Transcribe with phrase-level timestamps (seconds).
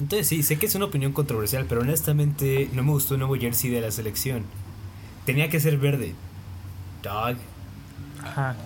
[0.00, 3.36] Entonces sí, sé que es una opinión controversial, pero honestamente no me gustó el nuevo
[3.36, 4.44] jersey de la selección.
[5.26, 6.14] Tenía que ser verde.
[7.02, 7.36] Dog.
[8.24, 8.56] Ajá.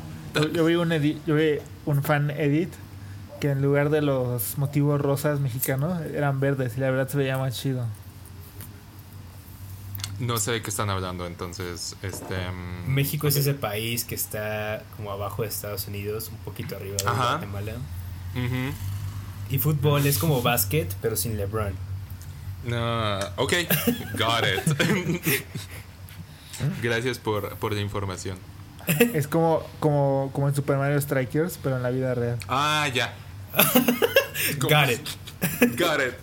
[0.53, 0.91] Yo, vi un
[1.27, 2.73] yo vi un fan edit
[3.41, 7.37] que en lugar de los motivos rosas mexicanos eran verdes y la verdad se veía
[7.37, 7.85] más chido.
[10.21, 12.49] No sé de qué están hablando, entonces, este...
[12.49, 16.97] Mm, México es ese país que está como abajo de Estados Unidos, un poquito arriba
[16.97, 17.73] de Guatemala.
[19.55, 21.75] Y fútbol es como básquet, pero sin LeBron.
[22.65, 23.53] No, ok,
[24.19, 25.45] got it.
[26.83, 28.37] Gracias por, por la información.
[29.13, 32.37] Es como, como, como en Super Mario Strikers, pero en la vida real.
[32.49, 33.15] Ah, ya.
[34.59, 35.09] got it.
[35.79, 36.15] Got it.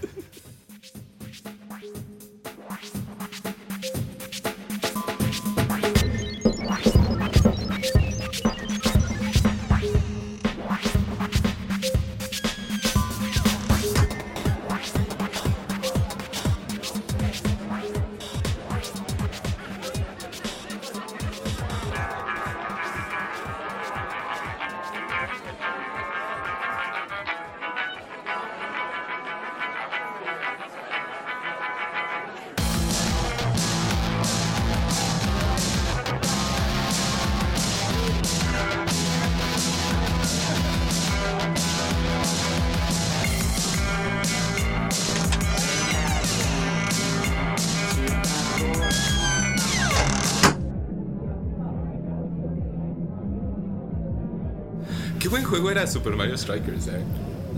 [55.92, 57.02] Super Mario Strikers, eh.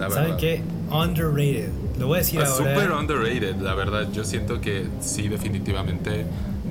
[0.10, 0.62] ¿Saben qué?
[0.90, 1.70] Underrated.
[2.00, 2.74] Lo voy a decir ah, ahora.
[2.74, 4.12] Super underrated, la verdad.
[4.12, 6.26] Yo siento que sí, definitivamente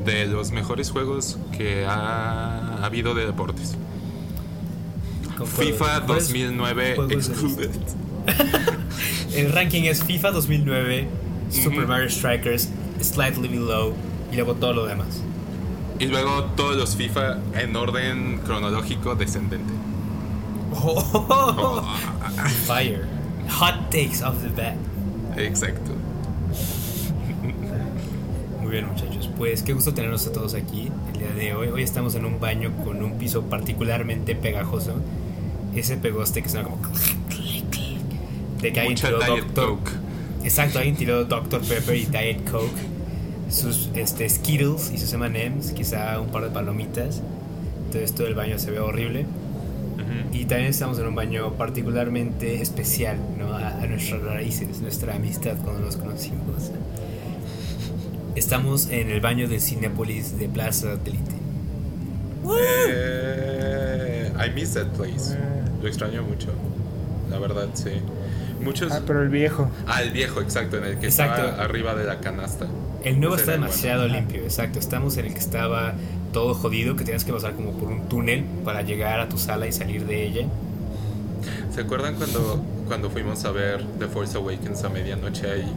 [0.05, 3.77] de los mejores juegos que ha habido de deportes.
[5.45, 7.71] FIFA 2009 excluded.
[9.35, 11.09] El ranking es FIFA 2009,
[11.51, 12.69] Super Mario Strikers,
[13.01, 13.95] Slightly Below
[14.31, 15.23] y luego todo lo demás.
[15.99, 19.73] Y luego todos los FIFA en orden cronológico descendente.
[20.85, 21.83] Oh,
[22.67, 23.07] fire.
[23.49, 24.77] Hot takes off the bat.
[25.37, 25.93] Exacto.
[28.61, 29.29] Muy bien, muchachos.
[29.37, 31.69] Pues qué gusto tenerlos a todos aquí el día de hoy.
[31.69, 34.95] Hoy estamos en un baño con un piso particularmente pegajoso.
[35.75, 36.79] Ese pegoste que suena como.
[38.61, 39.79] De que alguien tiró Doctor.
[40.45, 41.61] Exacto, alguien tiró Dr.
[41.61, 42.93] Pepper y Diet Coke.
[43.51, 47.23] Sus este, Skittles y sus MMs, quizá un par de palomitas.
[47.87, 49.27] Entonces todo el baño se ve horrible.
[50.33, 53.55] Y también estamos en un baño particularmente especial ¿no?
[53.55, 56.71] a, nuestras raíces, nuestra amistad cuando nos conocimos.
[58.35, 61.33] Estamos en el baño de Cinepolis de Plaza Satélite.
[62.59, 65.37] Eh, I miss that place.
[65.83, 66.49] Lo extraño mucho.
[67.31, 67.91] La verdad, sí.
[68.63, 68.91] Muchos...
[68.91, 69.71] Ah, pero el viejo.
[69.87, 72.67] Ah, el viejo, exacto, en el que estaba arriba de la canasta.
[73.05, 74.79] El nuevo está demasiado limpio, exacto.
[74.79, 75.95] Estamos en el que estaba
[76.33, 79.67] todo jodido, que tenías que pasar como por un túnel para llegar a tu sala
[79.67, 80.47] y salir de ella.
[81.75, 85.73] ¿Se acuerdan cuando, cuando fuimos a ver The Force Awakens a medianoche ahí?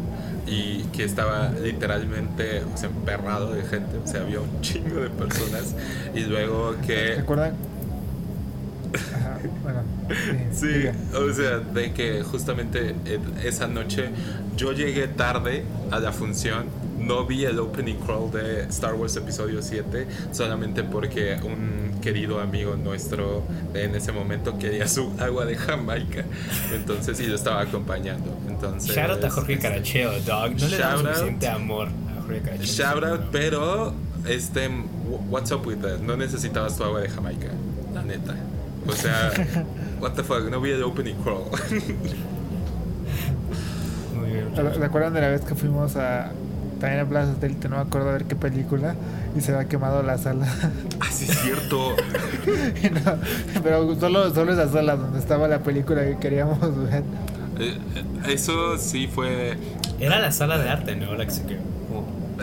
[0.47, 5.75] Y que estaba literalmente emperrado de gente, o sea, había un chingo de personas.
[6.13, 7.15] Y luego que.
[7.15, 7.53] ¿Se acuerdan?
[9.63, 9.81] bueno,
[10.53, 12.95] sí, o sea, de que justamente
[13.43, 14.09] esa noche
[14.55, 16.65] yo llegué tarde a la función
[17.05, 22.75] no vi el opening crawl de Star Wars Episodio 7 solamente porque un querido amigo
[22.75, 23.43] nuestro
[23.73, 26.25] en ese momento quería su agua de Jamaica.
[26.73, 28.35] Entonces, sí, lo estaba acompañando.
[28.47, 30.59] Entonces, shout out a Jorge Caracheo, dog.
[30.59, 32.65] No le da suficiente amor a Jorge Caracheo.
[32.65, 33.93] Shout out, pero
[34.27, 34.69] este,
[35.29, 35.99] what's up with that?
[35.99, 37.49] No necesitabas tu agua de Jamaica,
[37.93, 38.35] la neta.
[38.87, 39.31] O sea,
[39.99, 41.49] what the fuck, no vi el opening crawl.
[44.79, 46.31] ¿Recuerdan de la vez que fuimos a,
[46.85, 48.95] también en Plaza Satélite, no me acuerdo a ver qué película,
[49.35, 50.45] y se ha quemado la sala.
[50.99, 51.95] Ah, sí, es cierto.
[53.63, 56.59] pero solo, solo esa sala donde estaba la película que queríamos
[56.89, 57.03] ver.
[57.59, 57.77] Eh,
[58.27, 59.57] eso sí fue.
[59.99, 61.15] Era la sala de arte, ¿no?
[61.15, 61.59] La que se quedó.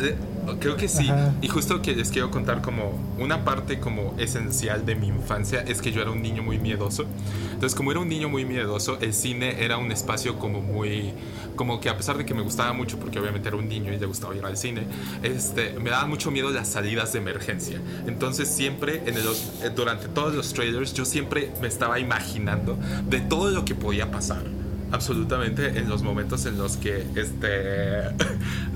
[0.00, 0.16] Eh,
[0.60, 1.10] Creo que sí.
[1.40, 5.80] Y justo que les quiero contar como una parte como esencial de mi infancia es
[5.80, 7.04] que yo era un niño muy miedoso.
[7.52, 11.12] Entonces, como era un niño muy miedoso, el cine era un espacio como muy
[11.54, 13.98] como que a pesar de que me gustaba mucho porque obviamente era un niño y
[13.98, 14.86] le gustaba ir al cine,
[15.22, 17.80] este me daba mucho miedo las salidas de emergencia.
[18.06, 22.78] Entonces, siempre en los, durante todos los trailers yo siempre me estaba imaginando
[23.08, 24.61] de todo lo que podía pasar
[24.92, 28.14] absolutamente en los momentos en los que este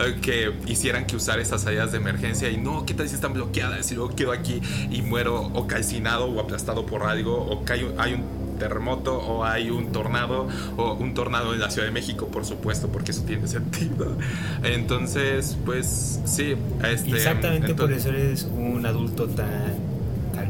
[0.22, 3.90] que hicieran que usar esas salidas de emergencia y no, ¿qué tal si están bloqueadas?
[3.92, 4.60] Y luego quedo aquí
[4.90, 9.92] y muero o calcinado o aplastado por algo o hay un terremoto o hay un
[9.92, 14.16] tornado o un tornado en la Ciudad de México, por supuesto, porque eso tiene sentido.
[14.62, 16.56] Entonces, pues sí.
[16.82, 19.76] Este, Exactamente por eso eres un adulto tan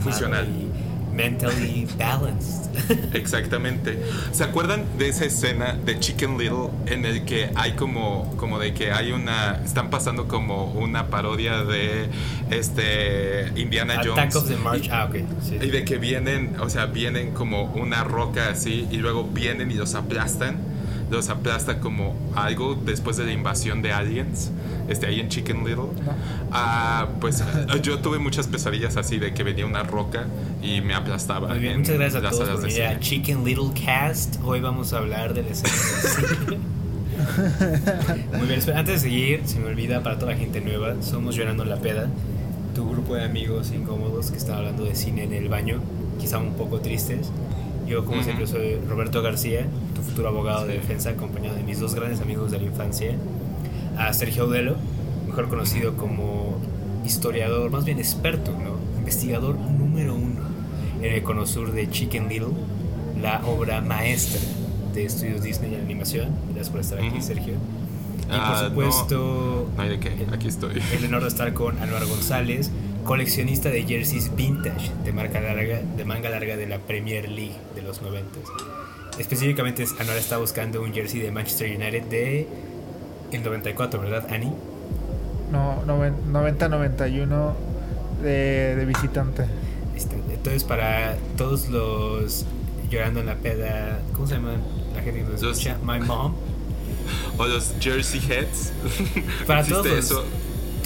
[0.01, 0.47] funcional
[1.17, 2.67] mentally balanced.
[3.15, 3.99] Exactamente.
[4.33, 8.75] ¿Se acuerdan de esa escena de Chicken Little en el que hay como, como de
[8.75, 12.09] que hay una, están pasando como una parodia de
[12.51, 14.19] este Indiana Jones?
[14.19, 14.89] Attack of the March.
[14.93, 15.17] ah, ok.
[15.63, 19.75] Y de que vienen, o sea, vienen como una roca así y luego vienen y
[19.75, 20.76] los aplastan
[21.11, 24.51] los aplasta como algo después de la invasión de aliens,
[24.89, 25.91] este, ahí en Chicken Little.
[26.53, 27.43] Ah, pues
[27.83, 30.27] yo tuve muchas pesadillas así de que venía una roca
[30.63, 31.49] y me aplastaba.
[31.49, 34.37] Muy bien, muchas gracias a todos por venir a Chicken Little Cast.
[34.45, 35.73] Hoy vamos a hablar de la escena
[38.37, 41.65] Muy bien, antes de seguir, se me olvida para toda la gente nueva, somos Llorando
[41.65, 42.09] la Peda,
[42.75, 45.81] tu grupo de amigos incómodos que están hablando de cine en el baño,
[46.19, 47.31] quizá un poco tristes.
[47.87, 51.95] Yo, como siempre, soy Roberto García, tu futuro abogado de defensa, acompañado de mis dos
[51.95, 53.13] grandes amigos de la infancia,
[53.97, 54.75] a Sergio Audelo,
[55.27, 56.57] mejor conocido como
[57.05, 58.77] historiador, más bien experto, ¿no?
[58.99, 60.41] investigador número uno
[61.01, 62.49] en el conosur de Chicken Little,
[63.23, 64.41] la obra maestra
[64.93, 66.31] de estudios Disney en animación.
[66.47, 67.55] Gracias por estar aquí, Sergio.
[67.55, 70.83] Y por Ah, supuesto, No hay de qué, aquí estoy.
[70.93, 72.73] el honor de estar con Anuar González,
[73.07, 77.83] coleccionista de jerseys vintage de marca larga, de manga larga de la Premier League de
[77.83, 78.29] los 90.
[79.19, 82.49] Específicamente Anuar está buscando un jersey de Manchester United de
[83.33, 84.53] el 94, ¿verdad, Ani?
[85.51, 87.53] No, 90-91
[88.23, 89.45] de, de visitante.
[89.97, 92.45] Este, Entonces para todos los
[92.91, 94.61] llorando en la peda, ¿cómo se llaman
[94.95, 95.79] la gente que nos escucha?
[95.83, 96.35] My mom.
[97.39, 98.73] O los Jersey Heads.
[99.47, 100.25] Para ¿Existe todos los, eso?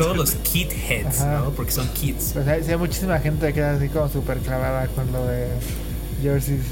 [0.03, 1.41] Todos los kid heads, Ajá.
[1.45, 1.51] ¿no?
[1.51, 2.31] Porque son kids.
[2.35, 5.49] Pues hay, hay muchísima gente que queda así como súper clavada con lo de
[6.23, 6.63] jerseys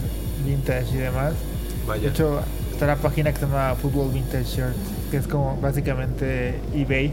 [0.46, 1.32] vintage y demás.
[1.32, 2.08] De Vaya.
[2.08, 2.40] hecho,
[2.72, 4.76] está la página que se llama Football Vintage Shirt,
[5.10, 7.12] que es como básicamente eBay,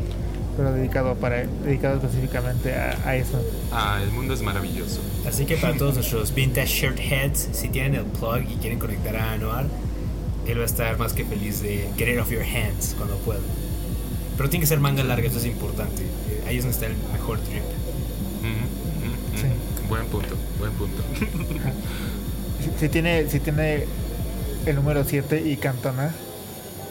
[0.57, 3.41] pero dedicado para dedicado específicamente a, a eso.
[3.71, 5.01] Ah, el mundo es maravilloso.
[5.27, 9.15] Así que para todos nuestros vintage shirt heads, si tienen el plug y quieren conectar
[9.15, 9.65] a Anuar,
[10.47, 13.39] él va a estar más que feliz de get it off your hands cuando pueda.
[14.37, 16.03] Pero tiene que ser manga larga, eso es importante.
[16.03, 17.63] Eh, Ahí es donde está el mejor trip.
[19.35, 19.47] Sí.
[19.89, 21.03] Buen punto, buen punto.
[22.63, 23.85] Si, si tiene si tiene
[24.65, 26.11] el número 7 y Cantona,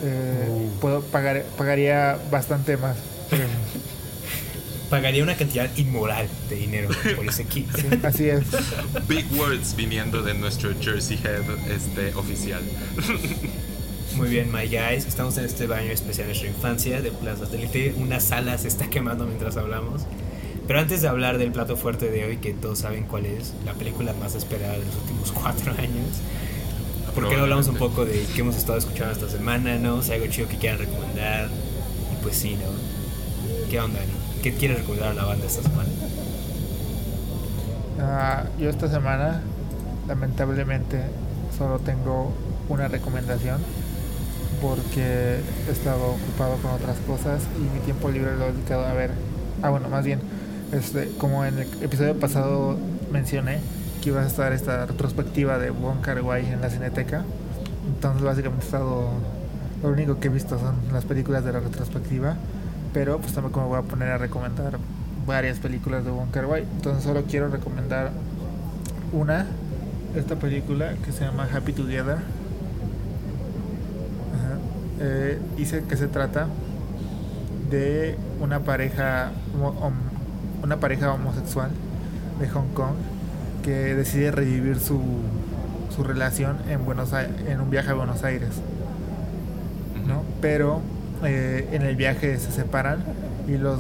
[0.02, 0.70] eh, Uh.
[0.80, 2.96] puedo pagar pagaría bastante más.
[4.90, 7.68] Pagaría una cantidad inmoral de dinero por ese kit.
[8.04, 8.44] Así es.
[9.08, 11.42] Big words viniendo de nuestro Jersey Head
[11.74, 12.62] este, oficial.
[14.16, 15.06] Muy bien, my guys.
[15.06, 17.94] Estamos en este baño especial de nuestra infancia de Plaza Satélite.
[17.98, 20.02] Una sala se está quemando mientras hablamos.
[20.68, 23.72] Pero antes de hablar del plato fuerte de hoy, que todos saben cuál es, la
[23.74, 26.20] película más esperada de los últimos cuatro años,
[27.12, 30.00] ¿por qué no hablamos un poco de qué hemos estado escuchando esta semana, no?
[30.00, 31.48] Algo chido que quieran recomendar.
[32.12, 33.68] Y pues sí, ¿no?
[33.68, 33.98] ¿Qué onda?
[34.44, 35.88] ¿Qué quieres recomendar a la banda esta semana?
[37.98, 39.42] Ah, yo esta semana,
[40.06, 41.02] lamentablemente,
[41.58, 42.32] solo tengo
[42.68, 43.58] una recomendación
[44.64, 48.94] porque he estado ocupado con otras cosas y mi tiempo libre lo he dedicado a
[48.94, 49.10] ver.
[49.62, 50.20] Ah, bueno, más bien,
[50.72, 52.78] este, como en el episodio pasado
[53.12, 53.58] mencioné
[54.00, 57.24] que iba a estar esta retrospectiva de Wong Kar Wai en la Cineteca,
[57.94, 59.10] entonces básicamente he estado
[59.82, 62.36] lo único que he visto son las películas de la retrospectiva,
[62.94, 64.78] pero pues también como voy a poner a recomendar
[65.26, 68.12] varias películas de Wong Kar Wai, entonces solo quiero recomendar
[69.12, 69.44] una,
[70.16, 72.43] esta película que se llama Happy Together.
[75.00, 76.46] Eh, dice que se trata
[77.70, 79.32] de una pareja
[80.62, 81.70] una pareja homosexual
[82.40, 82.94] de Hong Kong
[83.62, 85.00] que decide revivir su,
[85.94, 88.50] su relación en Buenos Ai- en un viaje a Buenos Aires.
[90.06, 90.22] ¿no?
[90.40, 90.80] Pero
[91.24, 92.98] eh, en el viaje se separan
[93.48, 93.78] y los,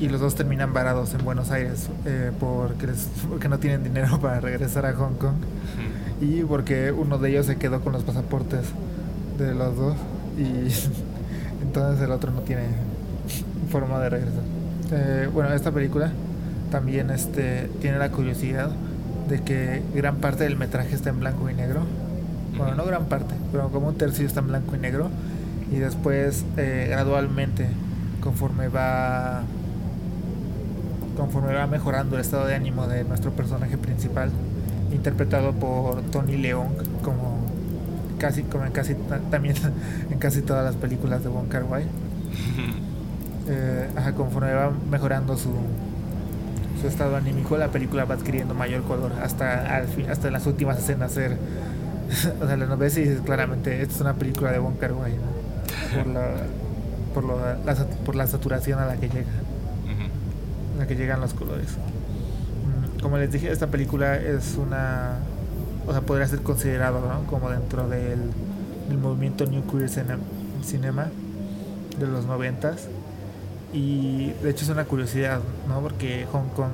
[0.00, 4.18] y los dos terminan varados en Buenos Aires eh, porque, les- porque no tienen dinero
[4.22, 5.34] para regresar a Hong Kong
[6.20, 8.62] y porque uno de ellos se quedó con los pasaportes
[9.38, 9.96] de los dos
[10.38, 10.68] y
[11.62, 12.64] entonces el otro no tiene
[13.70, 14.42] forma de regresar.
[14.92, 16.10] Eh, bueno, esta película
[16.70, 18.70] también este, tiene la curiosidad
[19.28, 21.82] de que gran parte del metraje está en blanco y negro.
[22.56, 25.08] Bueno, no gran parte, pero como un tercio está en blanco y negro.
[25.72, 27.66] Y después, eh, gradualmente,
[28.20, 29.42] conforme va
[31.16, 34.30] conforme va mejorando el estado de ánimo de nuestro personaje principal,
[34.92, 36.72] interpretado por Tony Leung,
[37.02, 37.33] como
[38.24, 39.54] casi como en casi ta- también
[40.10, 41.84] en casi todas las películas de Wong Kar Wai.
[43.46, 45.50] Eh, ajá, conforme va mejorando su,
[46.80, 50.46] su estado anímico, la película va adquiriendo mayor color hasta al fin- hasta en las
[50.46, 51.36] últimas escenas ser
[52.40, 55.12] o sea, lo ves y dices claramente, esta es una película de Wong Kar Wai,
[55.94, 56.26] por, la,
[57.12, 57.74] por, lo, la,
[58.06, 59.28] por la saturación a la que llega,
[60.76, 61.68] a la que llegan los colores.
[61.76, 65.18] Mm, como les dije, esta película es una,
[65.86, 67.26] o sea, podría ser considerado ¿no?
[67.26, 68.18] como dentro del,
[69.00, 69.88] movimiento New Queer
[70.62, 71.08] Cinema
[71.98, 72.88] de los noventas
[73.72, 75.80] y de hecho es una curiosidad, ¿no?
[75.80, 76.70] Porque Hong Kong,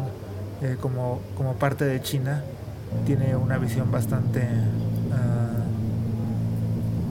[0.60, 2.42] eh, como, como parte de China,
[3.06, 5.60] tiene una visión bastante uh,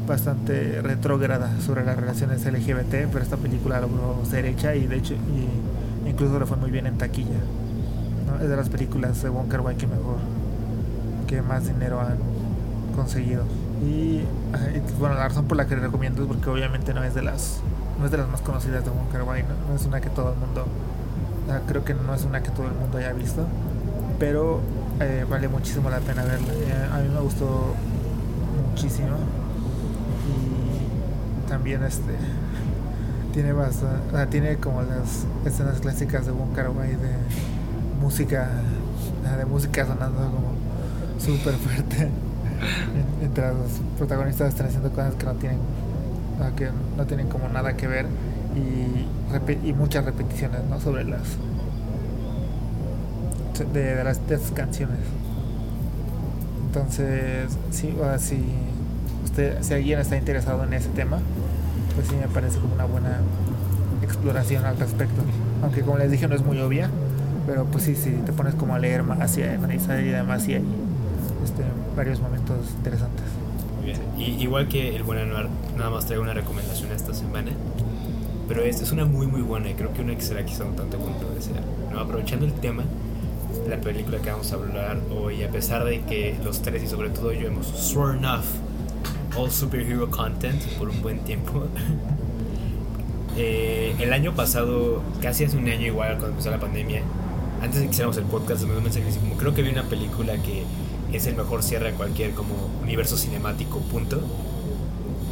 [0.07, 5.15] bastante retrógrada sobre las relaciones LGBT, pero esta película logró ser hecha y de hecho
[6.07, 7.39] incluso le fue muy bien en taquilla.
[8.41, 10.17] Es de las películas de Wong Wai que mejor,
[11.29, 12.17] que más dinero han
[12.95, 13.43] conseguido.
[13.85, 14.23] Y,
[14.99, 17.61] bueno, la razón por la que le recomiendo es porque obviamente no es de las
[17.99, 20.31] no es de las más conocidas de Wong Kar Wai, no, es una que todo
[20.31, 20.65] el mundo,
[21.67, 23.45] creo que no es una que todo el mundo haya visto,
[24.17, 24.61] pero
[25.01, 26.53] eh, vale muchísimo la pena verla.
[26.53, 27.75] Eh, a mí me gustó
[28.69, 29.17] muchísimo
[30.29, 32.15] y también este
[33.33, 37.15] tiene bastante, tiene como las escenas clásicas de Wong Kar Wai de
[38.01, 38.49] música,
[39.37, 40.48] de música sonando como
[41.19, 42.09] súper fuerte.
[43.19, 45.57] Mientras los protagonistas están haciendo cosas que no tienen
[46.55, 48.05] que no tienen como nada que ver
[48.55, 50.79] y, y muchas repeticiones ¿no?
[50.79, 51.21] sobre las
[53.73, 54.99] de, las de canciones.
[56.67, 58.41] Entonces sí o si
[59.25, 61.19] usted si alguien está interesado en ese tema
[61.95, 63.17] pues sí me parece como una buena
[64.01, 65.21] exploración al respecto.
[65.61, 66.89] Aunque como les dije no es muy obvia
[67.45, 70.47] pero pues sí si te pones como a leer más y a analizar y demás
[70.47, 70.61] y
[71.99, 73.25] varios momentos interesantes
[74.17, 77.51] y, igual que el buen Anuar, nada más traigo una recomendación esta semana.
[78.47, 80.75] Pero esta es una muy, muy buena y creo que una que será quizá un
[80.75, 81.61] tanto controversial.
[81.91, 81.99] ¿no?
[81.99, 82.83] Aprovechando el tema,
[83.67, 87.09] la película que vamos a hablar hoy, a pesar de que los tres y sobre
[87.09, 88.45] todo yo hemos sworn off
[89.37, 91.67] all superhero content por un buen tiempo.
[93.37, 97.03] eh, el año pasado, casi hace un año igual, cuando empezó la pandemia,
[97.61, 99.69] antes de que hiciéramos el podcast, me dio un mensaje así como, creo que vi
[99.69, 100.63] una película que
[101.13, 104.21] es el mejor cierre de cualquier como universo cinemático, punto.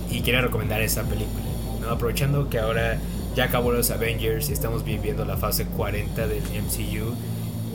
[0.10, 1.44] Y quiero recomendar esa película.
[1.82, 1.90] ¿no?
[1.90, 3.00] Aprovechando que ahora
[3.36, 7.14] ya acabó los Avengers y estamos viviendo la fase 40 del MCU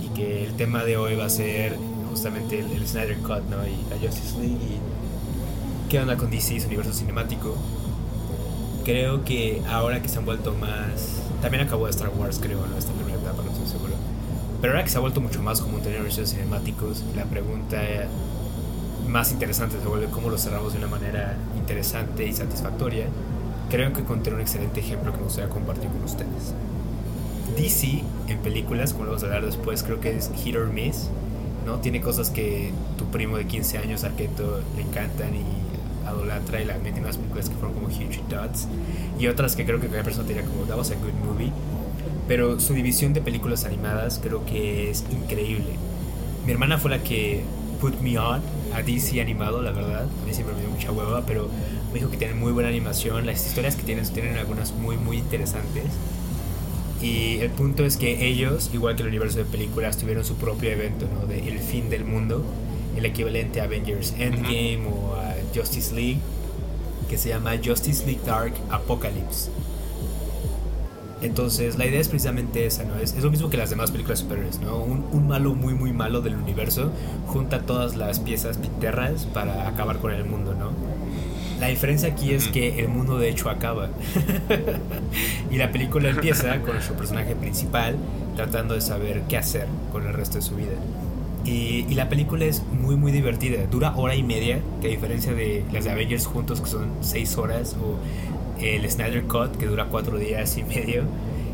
[0.05, 1.77] y que el tema de hoy va a ser
[2.11, 3.67] justamente el, Snyder Cut ¿no?
[3.67, 7.57] y la Justice League y qué onda con DC, su universo cinemático.
[8.85, 11.21] Creo que ahora que se han vuelto más...
[11.41, 12.77] También acabó Star Wars, creo, ¿no?
[12.77, 14.12] esta primera etapa, no estoy seguro
[14.63, 17.83] pero ahora que se ha vuelto mucho más común tener universos cinemáticos, la pregunta
[19.09, 23.07] más interesante se vuelve cómo lo cerramos de una manera interesante y satisfactoria.
[23.71, 26.55] Creo que conté un excelente ejemplo que me gustaría compartir con ustedes.
[27.57, 31.09] DC en películas, como lo vamos a hablar después, creo que es hit or miss.
[31.67, 31.79] ¿no?
[31.81, 35.43] Tiene cosas que tu primo de 15 años, Arqueto, le encantan y
[36.07, 38.69] adolatra y la mete en unas películas que fueron como huge dots.
[39.19, 41.53] Y otras que creo que cada persona diría como, that was a good movie
[42.33, 45.67] pero su división de películas animadas creo que es increíble.
[46.47, 47.43] Mi hermana fue la que
[47.79, 48.41] put me on
[48.73, 50.05] a DC animado, la verdad.
[50.05, 51.51] A mí siempre me dio mucha hueva, pero
[51.93, 53.27] me dijo que tienen muy buena animación.
[53.27, 55.85] Las historias que tienen tienen algunas muy, muy interesantes.
[57.03, 60.71] Y el punto es que ellos, igual que el universo de películas, tuvieron su propio
[60.71, 61.27] evento, ¿no?
[61.27, 62.43] De El fin del mundo,
[62.97, 66.21] el equivalente a Avengers Endgame o a Justice League,
[67.11, 69.51] que se llama Justice League Dark Apocalypse
[71.23, 72.97] entonces, la idea es precisamente esa, ¿no?
[72.97, 74.79] Es, es lo mismo que las demás películas superiores, ¿no?
[74.79, 76.91] Un, un, malo muy, muy malo del universo
[77.29, 80.73] junta todas las piezas pinterras para acabar con el mundo, ¿no?
[81.61, 83.91] La diferencia aquí es que el mundo de hecho acaba.
[85.51, 87.97] y la película empieza con nuestro personaje principal
[88.35, 90.73] tratando de saber qué hacer con el resto de su vida.
[91.45, 93.65] Y, y, la película es muy muy divertida.
[93.67, 97.37] Dura hora y media, que a diferencia de las de Avengers juntos que son seis
[97.37, 97.97] horas o
[98.61, 101.05] el Snyder Cut, que dura cuatro días y medio.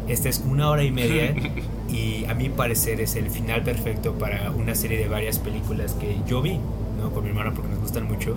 [0.08, 1.34] Este es una hora y media
[1.88, 6.16] y a mi parecer es el final perfecto para una serie de varias películas que
[6.26, 6.58] yo vi,
[7.00, 7.10] ¿no?
[7.12, 8.36] Con mi hermano porque nos gustan mucho.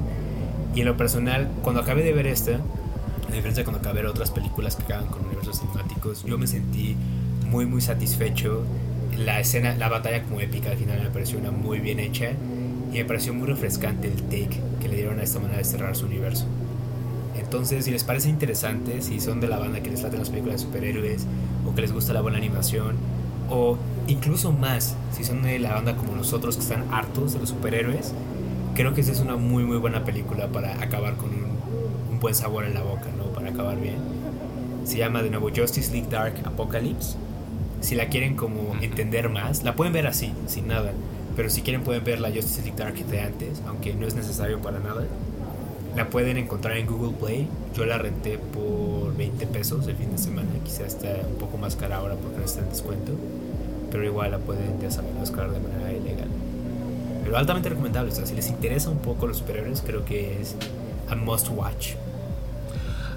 [0.76, 4.04] Y en lo personal, cuando acabé de ver esta, a diferencia de cuando acabé de
[4.04, 6.96] ver otras películas que acaban con universos cinemáticos, yo me sentí
[7.50, 8.64] muy muy satisfecho.
[9.18, 12.32] La escena, la batalla como épica al final me pareció una muy bien hecha
[12.92, 15.96] y me pareció muy refrescante el take que le dieron a esta manera de cerrar
[15.96, 16.46] su universo.
[17.36, 20.62] Entonces, si les parece interesante, si son de la banda que les laten las películas
[20.62, 21.26] de superhéroes,
[21.66, 22.96] o que les gusta la buena animación,
[23.50, 27.50] o incluso más, si son de la banda como nosotros que están hartos de los
[27.50, 28.14] superhéroes,
[28.76, 32.66] creo que esa es una muy muy buena película para acabar con un, buen sabor
[32.66, 33.24] en la boca, ¿no?
[33.34, 33.96] Para acabar bien.
[34.86, 37.16] Se llama de nuevo Justice League Dark Apocalypse.
[37.80, 40.94] Si la quieren como entender más, la pueden ver así, sin nada.
[41.36, 44.62] Pero si quieren pueden ver la Justice League Dark de antes, aunque no es necesario
[44.62, 45.08] para nada.
[45.96, 47.48] La pueden encontrar en Google Play.
[47.76, 50.50] Yo la renté por 20 pesos el fin de semana.
[50.64, 53.12] Quizá está un poco más cara ahora porque no está en descuento.
[53.92, 56.30] Pero igual la pueden, descargar de manera ilegal.
[57.26, 58.12] Pero altamente recomendable.
[58.12, 60.56] O sea, si les interesa un poco los superhéroes, creo que es
[61.10, 61.96] a must watch.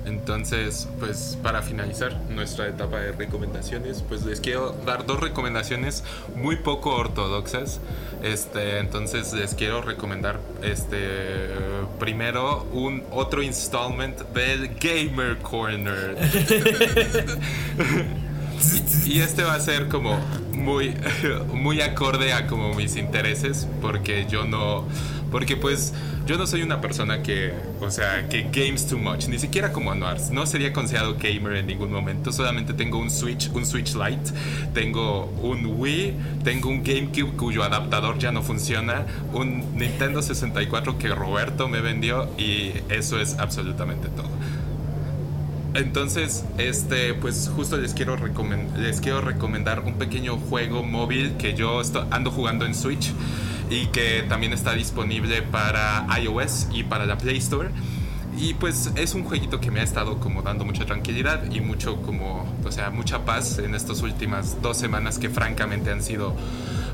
[0.04, 6.04] Entonces, pues para finalizar nuestra etapa de recomendaciones, pues les quiero dar dos recomendaciones
[6.36, 7.80] muy poco ortodoxas.
[8.22, 11.48] Este, entonces les quiero recomendar este
[11.98, 16.16] primero un otro installment del Gamer Corner.
[19.06, 20.18] y este va a ser como
[20.52, 20.94] muy
[21.52, 24.84] muy acorde a como mis intereses porque yo no
[25.34, 25.92] porque pues
[26.28, 29.90] yo no soy una persona que, o sea, que games too much, ni siquiera como
[29.90, 30.30] Anuars.
[30.30, 32.30] No sería considerado gamer en ningún momento.
[32.30, 34.30] Solamente tengo un Switch, un Switch Lite,
[34.74, 36.14] tengo un Wii,
[36.44, 42.28] tengo un GameCube cuyo adaptador ya no funciona, un Nintendo 64 que Roberto me vendió
[42.38, 44.30] y eso es absolutamente todo.
[45.74, 48.16] Entonces, este, pues justo les quiero,
[48.78, 53.10] les quiero recomendar un pequeño juego móvil que yo ando jugando en Switch
[53.70, 57.70] y que también está disponible para iOS y para la Play Store.
[58.36, 62.02] Y pues es un jueguito que me ha estado como dando mucha tranquilidad y mucho
[62.02, 66.34] como, o sea, mucha paz en estas últimas dos semanas que francamente han sido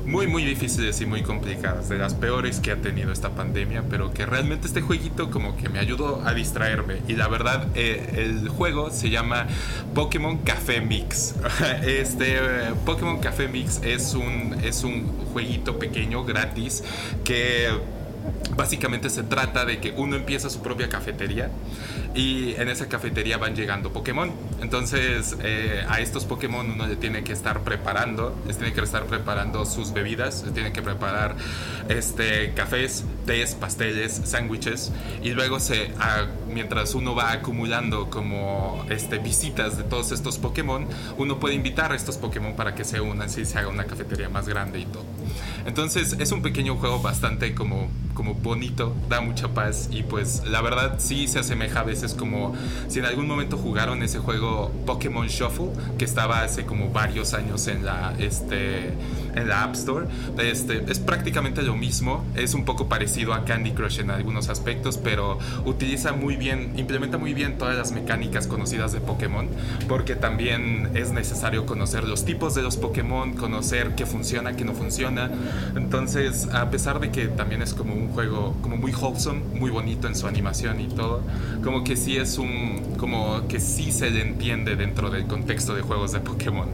[0.05, 4.11] muy muy difíciles y muy complicadas, de las peores que ha tenido esta pandemia, pero
[4.11, 8.49] que realmente este jueguito como que me ayudó a distraerme y la verdad eh, el
[8.49, 9.47] juego se llama
[9.93, 11.35] Pokémon Café Mix.
[11.81, 16.83] Este eh, Pokémon Café Mix es un es un jueguito pequeño gratis
[17.23, 17.69] que
[18.55, 21.49] Básicamente se trata de que uno empieza su propia cafetería
[22.13, 24.31] y en esa cafetería van llegando Pokémon.
[24.61, 29.05] Entonces eh, a estos Pokémon uno le tiene que estar preparando, les tiene que estar
[29.05, 31.35] preparando sus bebidas, les tiene que preparar
[31.89, 34.91] este, cafés, tés, pasteles, sándwiches
[35.23, 35.91] y luego se,
[36.47, 40.87] mientras uno va acumulando como este, visitas de todos estos Pokémon,
[41.17, 44.29] uno puede invitar a estos Pokémon para que se unan si se haga una cafetería
[44.29, 45.05] más grande y todo.
[45.65, 50.61] Entonces es un pequeño juego bastante como como bonito, da mucha paz y pues la
[50.61, 52.53] verdad sí se asemeja a veces como
[52.87, 57.67] si en algún momento jugaron ese juego Pokémon Shuffle que estaba hace como varios años
[57.67, 58.93] en la este
[59.35, 60.07] en la App Store.
[60.37, 64.97] Este es prácticamente lo mismo, es un poco parecido a Candy Crush en algunos aspectos,
[64.97, 69.47] pero utiliza muy bien, implementa muy bien todas las mecánicas conocidas de Pokémon,
[69.87, 74.73] porque también es necesario conocer los tipos de los Pokémon, conocer qué funciona, qué no
[74.73, 75.29] funciona.
[75.75, 80.07] Entonces, a pesar de que también es como un juego como muy wholesome, muy bonito
[80.07, 81.21] en su animación y todo.
[81.63, 85.81] Como que sí es un, como que sí se le entiende dentro del contexto de
[85.81, 86.67] juegos de Pokémon.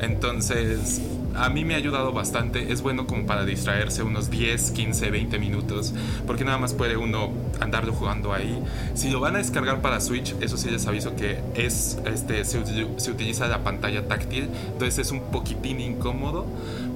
[0.00, 1.00] Entonces,
[1.34, 2.72] a mí me ha ayudado bastante.
[2.72, 5.92] Es bueno como para distraerse unos 10, 15, 20 minutos.
[6.26, 8.62] Porque nada más puede uno andarlo jugando ahí.
[8.94, 12.58] Si lo van a descargar para Switch, eso sí les aviso que es, este, se,
[12.58, 14.48] utiliza la pantalla táctil.
[14.72, 16.46] Entonces es un poquitín incómodo.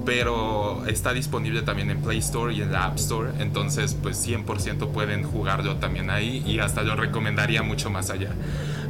[0.05, 3.29] Pero está disponible también en Play Store y en la App Store.
[3.39, 6.43] Entonces pues 100% pueden jugarlo también ahí.
[6.47, 8.31] Y hasta lo recomendaría mucho más allá.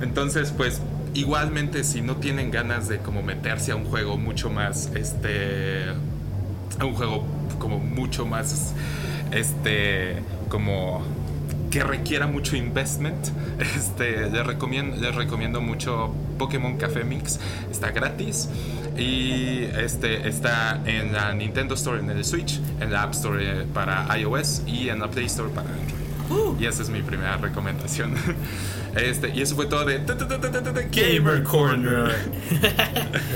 [0.01, 0.81] Entonces pues
[1.17, 5.85] igualmente si no tienen ganas de como meterse a un juego mucho más este
[6.79, 7.25] a un juego
[7.57, 8.73] como mucho más
[9.31, 11.01] este como
[11.71, 13.29] que requiera mucho investment
[13.75, 17.39] este les recomiendo les recomiendo mucho Pokémon Café Mix.
[17.71, 18.47] Está gratis
[18.95, 24.07] y este está en la Nintendo Store en el Switch en la App Store para
[24.19, 26.06] iOS y en la Play Store para Android
[26.59, 28.15] y esa es mi primera recomendación.
[28.95, 29.99] Este, y eso fue todo de
[30.91, 32.15] Gamer Corner.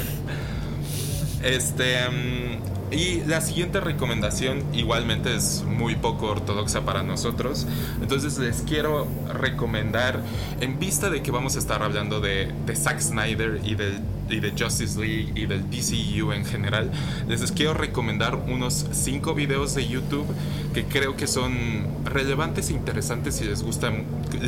[1.43, 2.50] Este.
[2.91, 7.65] Y la siguiente recomendación igualmente es muy poco ortodoxa para nosotros.
[8.01, 10.21] Entonces les quiero recomendar,
[10.60, 15.32] en vista de que vamos a estar hablando de, Zack Snyder y de Justice League
[15.36, 16.91] y del DCU en general,
[17.27, 20.27] les quiero recomendar unos 5 videos de YouTube
[20.73, 23.91] que creo que son relevantes e interesantes si les gusta,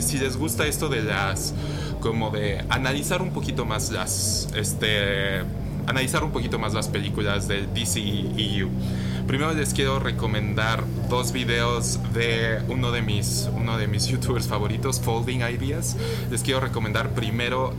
[0.01, 1.53] si les gusta esto de las,
[2.01, 5.43] como de analizar un poquito más las, este,
[5.87, 8.69] analizar un poquito más las películas del DCEU.
[9.27, 14.99] Primero les quiero recomendar dos videos de uno de mis, uno de mis youtubers favoritos,
[14.99, 15.95] Folding Ideas.
[16.29, 17.73] Les quiero recomendar primero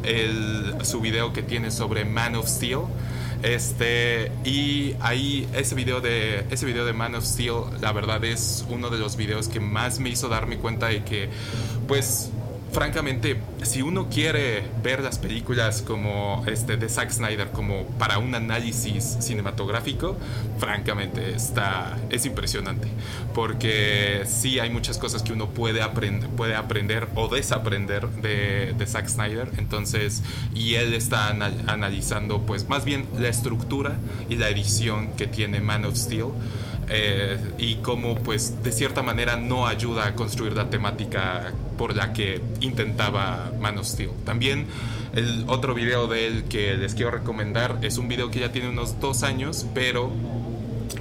[0.82, 2.80] su video que tiene sobre Man of Steel.
[3.42, 8.64] Este, y ahí ese video de ese video de Man of Steel, la verdad es
[8.70, 11.28] uno de los videos que más me hizo darme cuenta de que
[11.86, 12.30] pues
[12.74, 18.34] francamente, si uno quiere ver las películas como este de Zack Snyder como para un
[18.34, 20.16] análisis cinematográfico,
[20.58, 22.88] francamente está es impresionante,
[23.32, 28.86] porque sí hay muchas cosas que uno puede aprender, puede aprender o desaprender de, de
[28.86, 33.94] Zack Snyder, entonces y él está analizando pues más bien la estructura
[34.28, 36.32] y la edición que tiene Man of Steel.
[36.88, 42.12] Eh, y cómo pues de cierta manera no ayuda a construir la temática por la
[42.12, 43.88] que intentaba Man of.
[44.24, 44.66] También
[45.14, 48.68] el otro video de él que les quiero recomendar es un video que ya tiene
[48.68, 50.10] unos dos años, pero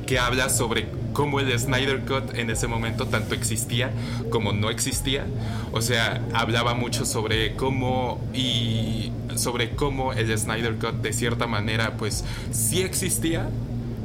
[0.05, 3.91] que habla sobre cómo el Snyder Cut en ese momento tanto existía
[4.29, 5.25] como no existía.
[5.71, 11.97] O sea, hablaba mucho sobre cómo y sobre cómo el Snyder Cut de cierta manera
[11.97, 13.49] pues sí existía,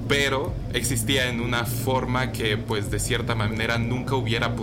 [0.08, 4.54] pero existía en una forma que pues de cierta manera nunca hubiera,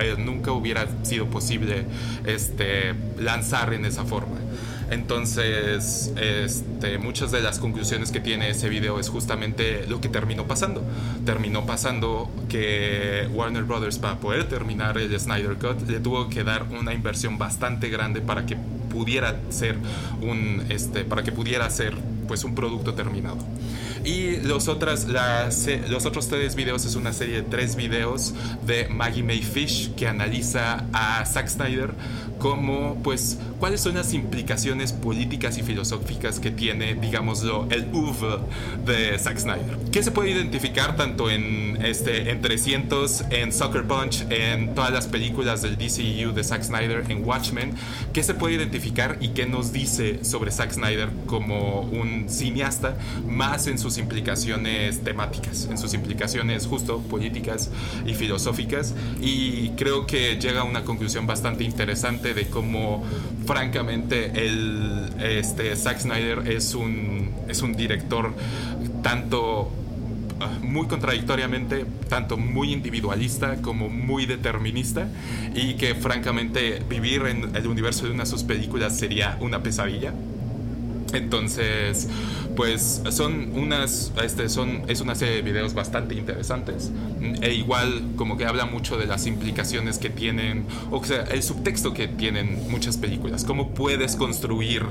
[0.00, 1.84] eh, nunca hubiera sido posible
[2.26, 4.36] este, lanzar en esa forma.
[4.92, 10.46] Entonces, este, muchas de las conclusiones que tiene ese video es justamente lo que terminó
[10.46, 10.84] pasando.
[11.24, 16.64] Terminó pasando que Warner Brothers para poder terminar el Snyder Cut le tuvo que dar
[16.64, 18.58] una inversión bastante grande para que
[18.90, 19.76] pudiera ser
[20.20, 21.96] un este para que pudiera ser
[22.28, 23.38] pues un producto terminado.
[24.04, 25.06] Y los, otras,
[25.88, 28.34] los otros tres videos es una serie de tres videos
[28.66, 31.90] de Maggie May Fish que analiza a Zack Snyder
[32.38, 38.40] como, pues, cuáles son las implicaciones políticas y filosóficas que tiene, digámoslo, el UV
[38.84, 39.78] de Zack Snyder.
[39.92, 45.06] ¿Qué se puede identificar tanto en, este, en 300, en Sucker Punch, en todas las
[45.06, 47.74] películas del DCU de Zack Snyder, en Watchmen?
[48.12, 52.96] ¿Qué se puede identificar y qué nos dice sobre Zack Snyder como un cineasta,
[53.28, 57.70] más en sus implicaciones temáticas, en sus implicaciones justo políticas
[58.06, 58.94] y filosóficas?
[59.20, 63.04] Y creo que llega a una conclusión bastante interesante de cómo
[63.46, 68.34] francamente el este Zack Snyder es un es un director
[69.02, 69.70] tanto
[70.40, 75.08] ah, muy contradictoriamente, tanto muy individualista como muy determinista
[75.54, 80.12] y que francamente vivir en el universo de una de sus películas sería una pesadilla.
[81.12, 82.08] Entonces,
[82.56, 86.90] pues son unas, este, son, es una serie de videos bastante interesantes
[87.40, 91.94] e igual como que habla mucho de las implicaciones que tienen, o sea, el subtexto
[91.94, 94.84] que tienen muchas películas, cómo puedes construir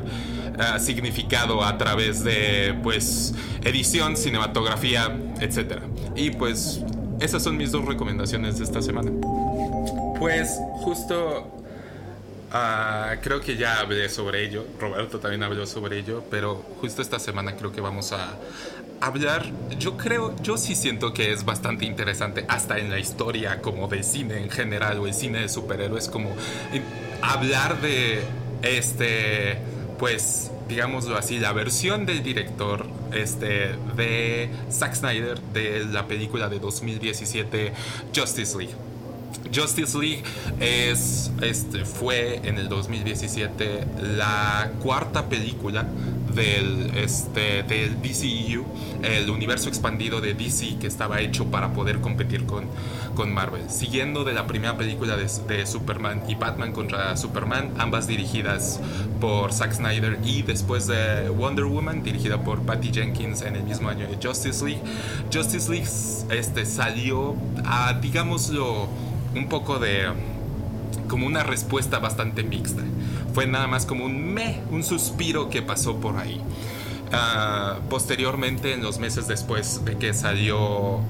[0.60, 5.80] ah, significado a través de, pues, edición, cinematografía, etc.
[6.16, 6.82] Y pues,
[7.20, 9.12] esas son mis dos recomendaciones de esta semana.
[10.20, 11.61] Pues justo
[12.54, 17.18] Ah, creo que ya hablé sobre ello, Roberto también habló sobre ello, pero justo esta
[17.18, 18.36] semana creo que vamos a
[19.00, 19.46] hablar,
[19.80, 24.04] yo creo, yo sí siento que es bastante interesante, hasta en la historia como de
[24.04, 26.36] cine en general o el cine de superhéroes, como
[27.22, 28.22] hablar de
[28.64, 29.58] este,
[29.98, 36.60] pues, digámoslo así, la versión del director este, de Zack Snyder de la película de
[36.60, 37.72] 2017
[38.14, 38.91] Justice League.
[39.54, 40.24] Justice League
[40.60, 43.86] es, este, fue en el 2017
[44.18, 45.86] la cuarta película
[46.34, 48.66] del, este, del DCEU,
[49.04, 52.66] el universo expandido de DC que estaba hecho para poder competir con,
[53.16, 53.70] con Marvel.
[53.70, 58.80] Siguiendo de la primera película de, de, Superman y Batman contra Superman, ambas dirigidas
[59.20, 63.90] por Zack Snyder y después de Wonder Woman, dirigida por Patty Jenkins en el mismo
[63.90, 64.82] año de Justice League.
[65.34, 65.88] Justice League
[66.30, 68.88] este, salió a, digámoslo,
[69.36, 70.08] un poco de
[71.08, 72.82] como una respuesta bastante mixta.
[73.34, 76.42] Fue nada más como un me, un suspiro que pasó por ahí.
[77.14, 81.02] Ah, posteriormente, en los meses después de que salió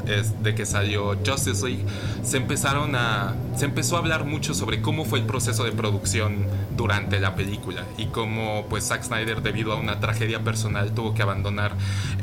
[0.42, 1.86] de que salió Justice League,
[2.24, 6.48] se empezaron a se empezó a hablar mucho sobre cómo fue el proceso de producción
[6.76, 11.22] durante la película y cómo pues Zack Snyder debido a una tragedia personal tuvo que
[11.22, 11.74] abandonar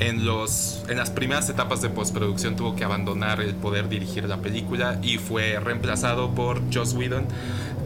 [0.01, 4.39] en los en las primeras etapas de postproducción tuvo que abandonar el poder dirigir la
[4.39, 7.27] película y fue reemplazado por Joss Whedon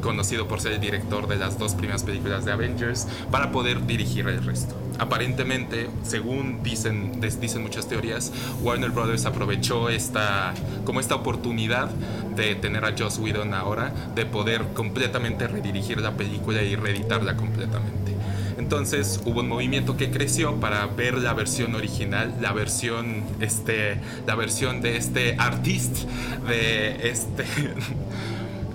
[0.01, 4.27] conocido por ser el director de las dos primeras películas de Avengers para poder dirigir
[4.29, 11.91] el resto aparentemente, según dicen, dicen muchas teorías, Warner Brothers aprovechó esta, como esta oportunidad
[12.37, 18.13] de tener a Joss Whedon ahora, de poder completamente redirigir la película y reeditarla completamente.
[18.59, 24.37] Entonces hubo un movimiento que creció para ver la versión original, la versión, este, la
[24.37, 26.01] versión de este artista,
[26.47, 27.45] de este,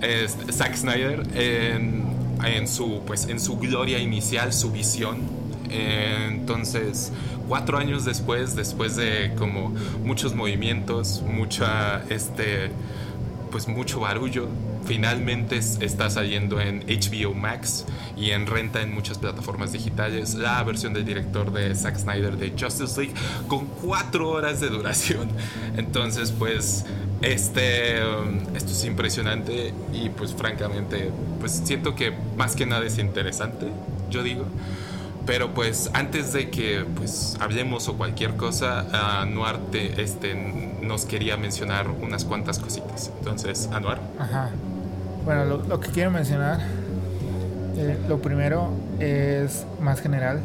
[0.02, 5.38] este, Zack Snyder, en, su, pues, en su gloria inicial, su visión
[5.70, 7.12] entonces,
[7.48, 12.70] cuatro años después, después de como muchos movimientos, mucha, este,
[13.50, 14.48] pues mucho barullo,
[14.84, 17.84] finalmente está saliendo en HBO Max
[18.16, 22.54] y en renta en muchas plataformas digitales la versión del director de Zack Snyder de
[22.58, 23.14] Justice League
[23.48, 25.28] con cuatro horas de duración.
[25.76, 26.86] Entonces, pues
[27.20, 32.98] este, um, esto es impresionante y pues francamente, pues siento que más que nada es
[32.98, 33.66] interesante,
[34.10, 34.46] yo digo.
[35.28, 40.34] Pero pues antes de que pues hablemos o cualquier cosa, Anuar este,
[40.80, 43.12] nos quería mencionar unas cuantas cositas.
[43.18, 44.00] Entonces, Anuar.
[44.18, 44.48] Ajá.
[45.26, 46.60] Bueno, lo, que quiero mencionar,
[47.76, 50.40] eh, lo primero es más general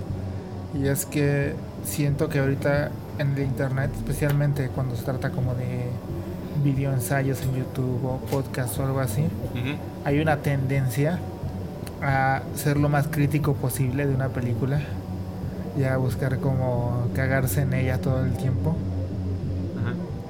[0.77, 1.53] y es que
[1.85, 5.85] siento que ahorita en el internet, especialmente cuando se trata como de
[6.61, 9.23] video ensayos en YouTube o podcast o algo así,
[10.03, 11.21] hay una tendencia
[12.03, 14.81] a ser lo más crítico posible de una película
[15.77, 18.75] y a buscar como cagarse en ella todo el tiempo.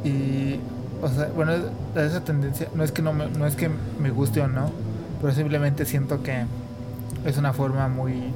[0.03, 0.59] Y,
[1.01, 1.53] o sea, bueno,
[1.95, 3.69] esa tendencia no es que no me, no es que
[4.01, 4.69] me guste o no,
[5.21, 6.43] pero simplemente siento que
[7.25, 8.33] es una forma muy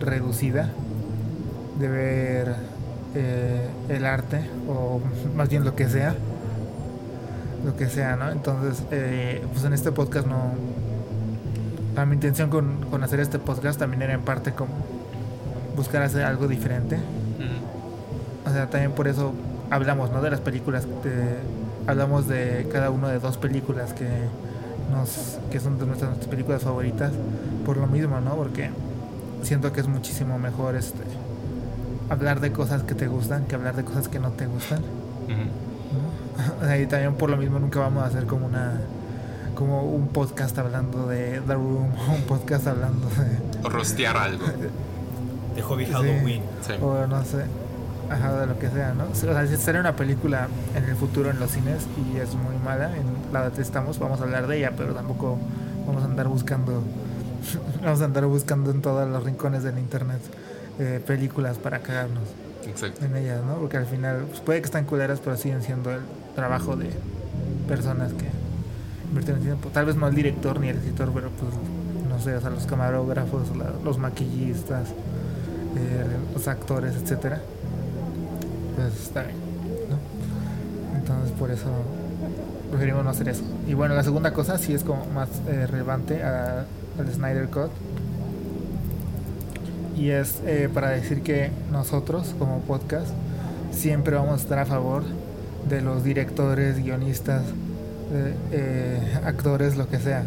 [0.00, 0.70] reducida
[1.78, 2.56] de ver
[3.14, 5.00] eh, el arte o
[5.36, 6.14] más bien lo que sea
[7.64, 10.52] lo que sea no entonces eh, pues en este podcast no
[11.96, 14.72] a mi intención con, con, hacer este podcast también era en parte como
[15.76, 16.98] buscar hacer algo diferente.
[18.44, 19.32] O sea, también por eso
[19.70, 20.20] hablamos, ¿no?
[20.20, 20.86] De las películas,
[21.86, 24.08] hablamos de cada uno de dos películas que
[24.90, 27.12] nos que son de nuestras, películas favoritas
[27.64, 28.34] por lo mismo, ¿no?
[28.34, 28.70] Porque
[29.42, 31.02] siento que es muchísimo mejor este
[32.10, 34.80] hablar de cosas que te gustan que hablar de cosas que no te gustan.
[36.82, 38.80] y también por lo mismo nunca vamos a hacer como una
[39.62, 43.64] como un podcast hablando de The Room, un podcast hablando de...
[43.64, 44.44] O rostear algo.
[45.54, 46.42] De Hobby Halloween.
[46.80, 47.44] O no sé,
[48.10, 49.04] ajá, de lo que sea, ¿no?
[49.04, 52.56] O sea, si sale una película en el futuro en los cines y es muy
[52.64, 55.38] mala, en la detestamos, vamos a hablar de ella, pero tampoco
[55.86, 56.82] vamos a andar buscando,
[57.84, 60.20] vamos a andar buscando en todos los rincones del internet
[60.80, 62.24] eh, películas para cagarnos.
[63.00, 63.58] en ellas, ¿no?
[63.58, 66.00] Porque al final pues, puede que están culeras, pero siguen siendo el
[66.34, 66.90] trabajo de
[67.68, 68.41] personas que
[69.72, 71.52] Tal vez no el director ni el escritor, pero pues
[72.08, 73.48] no sé, o sea, los camarógrafos,
[73.84, 77.40] los maquillistas, eh, los actores, etcétera.
[78.76, 79.36] Pues está bien,
[79.90, 80.98] ¿no?
[80.98, 81.68] Entonces por eso
[82.70, 83.42] preferimos no hacer eso.
[83.68, 86.66] Y bueno, la segunda cosa sí es como más eh, relevante al
[87.12, 87.70] Snyder Cut.
[89.96, 93.10] Y es eh, para decir que nosotros como podcast
[93.70, 95.04] siempre vamos a estar a favor
[95.68, 97.42] de los directores, guionistas,
[98.12, 100.24] eh, actores, lo que sea,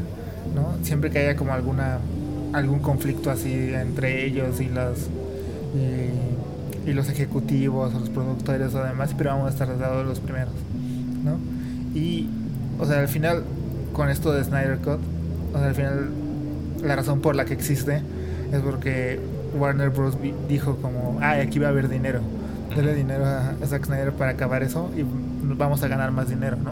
[0.55, 0.83] ¿no?
[0.83, 1.99] Siempre que haya como alguna
[2.53, 5.09] algún conflicto así entre ellos y los
[6.85, 10.53] y, los ejecutivos o los productores o demás, pero vamos a estar de los primeros,
[11.23, 11.37] ¿no?
[11.99, 12.29] Y,
[12.79, 13.43] o sea, al final,
[13.91, 14.99] con esto de Snyder Cut,
[15.53, 16.09] o sea, al final,
[16.83, 18.01] la razón por la que existe
[18.53, 19.19] es porque
[19.59, 20.15] Warner Bros.
[20.47, 22.21] dijo como, ah, aquí va a haber dinero,
[22.75, 25.03] dale dinero a Zack Snyder para acabar eso y
[25.57, 26.71] vamos a ganar más dinero, ¿no?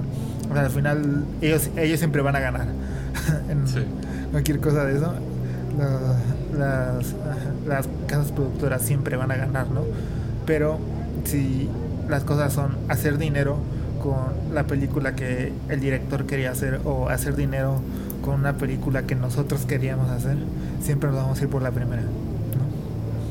[0.49, 2.67] O sea, al final ellos, ellos siempre van a ganar
[3.49, 3.65] en
[4.31, 5.13] cualquier cosa de eso.
[6.57, 7.15] Las,
[7.67, 9.81] las, casas productoras siempre van a ganar, ¿no?
[10.45, 10.79] Pero
[11.23, 11.69] si
[12.09, 13.57] las cosas son hacer dinero
[14.01, 17.81] con la película que el director quería hacer o hacer dinero
[18.23, 20.37] con una película que nosotros queríamos hacer,
[20.81, 22.09] siempre nos vamos a ir por la primera, ¿no?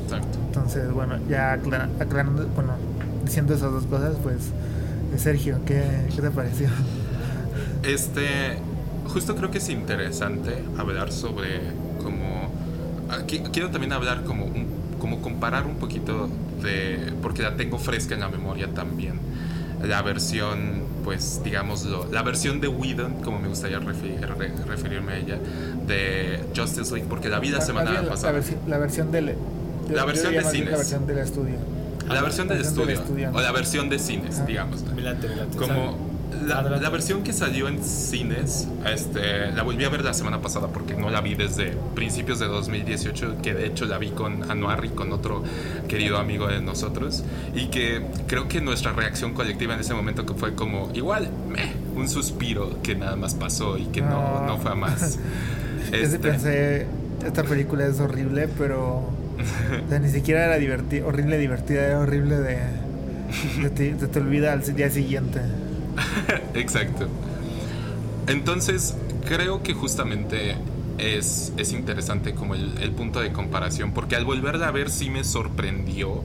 [0.05, 0.39] Exacto.
[0.47, 2.73] Entonces, bueno, ya aclarando, bueno,
[3.25, 4.51] diciendo esas dos cosas, pues
[5.19, 5.83] Sergio, ¿qué,
[6.15, 6.69] te pareció?
[7.83, 8.59] Este,
[9.09, 11.61] justo creo que es interesante hablar sobre
[12.03, 12.51] como...
[13.27, 14.47] quiero también hablar como,
[14.99, 16.29] como comparar un poquito
[16.63, 17.13] de...
[17.23, 19.21] porque la tengo fresca en la memoria también.
[19.83, 25.39] La versión, pues digámoslo, la versión de Whedon, como me gustaría referirme a ella,
[25.87, 28.41] de Justice League, porque la vida la, semana pasada...
[28.69, 29.35] La, versión del...
[29.91, 30.71] La versión de cines.
[30.71, 31.82] La versión del estudio.
[32.09, 33.01] La versión del estudio,
[33.33, 34.85] o la versión de cines, digamos.
[35.57, 36.13] Como
[36.47, 40.95] la, versión que salió en cines, este, la volví a ver la semana pasada porque
[40.95, 44.89] no la vi desde principios de 2018, que de hecho la vi con Anuar y
[44.89, 45.43] con otro
[45.89, 47.23] querido amigo de nosotros,
[47.55, 51.29] y que creo que nuestra reacción colectiva en ese momento que fue como, igual,
[51.95, 55.19] un suspiro que nada más pasó y que no, no, fue a más.
[55.93, 56.87] este, pensé,
[57.25, 59.22] esta película es horrible, pero
[60.01, 62.59] ni siquiera era divertida, horrible divertida, era horrible de...
[63.75, 65.41] te, te olvida al día siguiente.
[66.55, 67.09] Exacto.
[68.27, 70.57] Entonces, creo que justamente
[70.99, 75.25] es, es interesante como el, punto de comparación, porque al volverla a ver sí me
[75.25, 76.23] sorprendió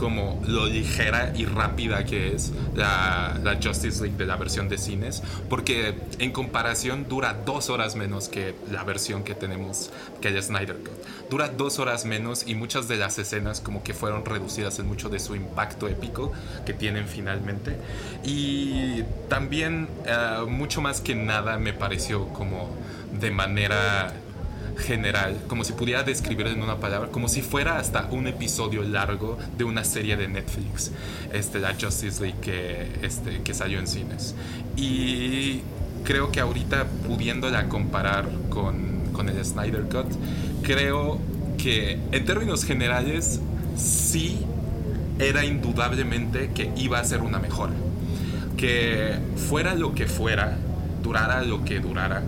[0.00, 5.22] como lo ligera y rápida que es la, Justice League de la versión de cines,
[5.50, 9.90] porque en comparación dura dos horas menos que la versión que tenemos,
[10.22, 11.28] que el Snyder Cut.
[11.28, 15.10] Dura dos horas menos y muchas de las escenas como que fueron reducidas en mucho
[15.10, 16.32] de su impacto épico
[16.64, 17.76] que tienen finalmente.
[18.24, 22.74] Y también uh, mucho más que nada me pareció como
[23.20, 24.14] de manera
[24.76, 29.38] general, como si pudiera describirlo en una palabra, como si fuera hasta un episodio largo
[29.56, 30.92] de una serie de Netflix,
[31.32, 34.34] este, la Justice League que, este, que salió en cines.
[34.76, 35.60] Y
[36.04, 40.06] creo que ahorita pudiéndola comparar con, con el Snyder Cut,
[40.62, 41.20] creo
[41.58, 43.40] que en términos generales
[43.76, 44.38] sí
[45.18, 47.74] era indudablemente que iba a ser una mejora.
[48.56, 50.56] Que fuera lo que fuera,
[51.02, 52.22] durara lo que durara,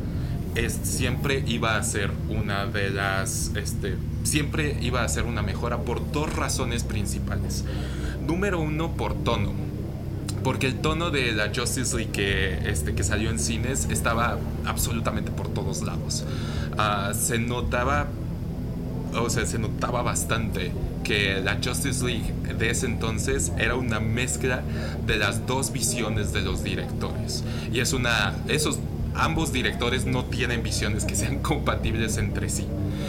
[0.55, 5.79] es, siempre iba a ser una de las, este, siempre iba a ser una mejora
[5.79, 7.65] por dos razones principales.
[8.27, 9.53] Número uno, por tono.
[10.45, 15.31] Porque el tono de la Justice League que, este, que salió en cines estaba absolutamente
[15.31, 16.25] por todos lados.
[16.77, 18.09] Ah, se notaba,
[19.15, 20.73] o sea, se notaba bastante
[21.05, 24.63] que la Justice League de ese entonces era una mezcla
[25.07, 27.45] de las dos visiones de los directores.
[27.73, 28.79] Y es una, esos
[29.15, 32.67] ambos directores no tienen visiones que sean compatibles entre sí.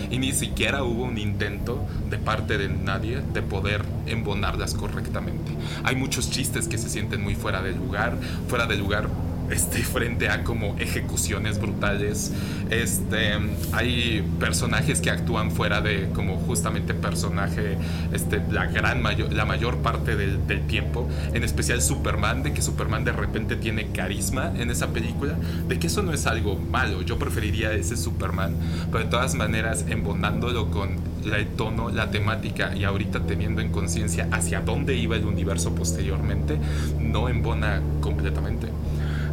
[0.10, 5.52] Y ni siquiera hubo un intento de parte de nadie de poder embonarlas correctamente.
[5.84, 9.08] Hay muchos chistes que se sienten muy fuera de lugar, fuera de lugar
[9.54, 12.32] este, frente a como ejecuciones brutales.
[12.70, 13.34] Este,
[13.72, 17.78] hay personajes que actúan fuera de como justamente personaje
[18.12, 21.08] este, la gran mayor, la mayor parte del, del, tiempo.
[21.34, 25.36] En especial Superman, de que Superman de repente tiene carisma en esa película.
[25.68, 27.02] De que eso no es algo malo.
[27.04, 28.56] Yo preferiría ese Superman.
[28.92, 34.28] Pero de todas maneras, embonándolo con el tono, la temática y ahorita teniendo en conciencia
[34.32, 36.58] hacia dónde iba el universo posteriormente,
[37.00, 38.68] no embona completamente.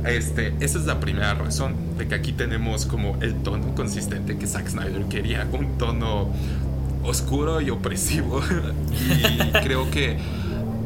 [0.04, 4.46] Este, esa es la primera razón de que aquí tenemos como el tono consistente que
[4.46, 6.30] Zack Snyder quería, un tono
[7.04, 8.40] oscuro y opresivo.
[8.92, 10.16] y creo que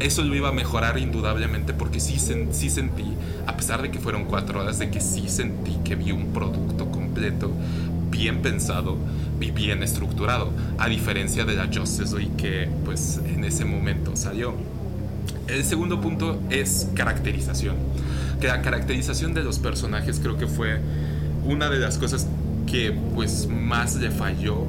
[0.00, 3.04] eso lo iba a mejorar indudablemente porque sí, sí sentí,
[3.46, 6.90] a pesar de que fueron cuatro horas, de que sí sentí que vi un producto
[6.90, 7.52] completo,
[8.10, 8.96] bien pensado
[9.40, 14.54] y bien estructurado, a diferencia de la Justice League que pues en ese momento salió.
[15.46, 17.76] El segundo punto es caracterización
[18.40, 20.80] que la caracterización de los personajes creo que fue
[21.44, 22.26] una de las cosas
[22.66, 24.66] que pues más le falló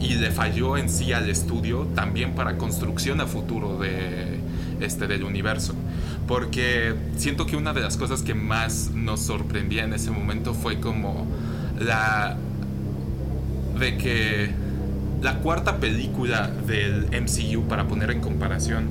[0.00, 4.38] y le falló en sí al estudio también para construcción a futuro de
[4.80, 5.74] este del universo.
[6.26, 10.80] Porque siento que una de las cosas que más nos sorprendía en ese momento fue
[10.80, 11.26] como
[11.78, 12.36] la
[13.78, 14.50] de que
[15.22, 18.88] la cuarta película del MCU para poner en comparación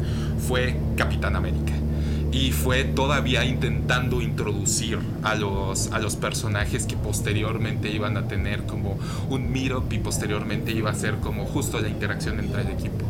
[0.47, 1.73] fue Capitán América
[2.34, 8.63] y fue todavía intentando introducir a los, a los personajes que posteriormente iban a tener
[8.63, 8.98] como
[9.30, 13.06] un meetup y posteriormente iba a ser como justo la interacción entre el equipo.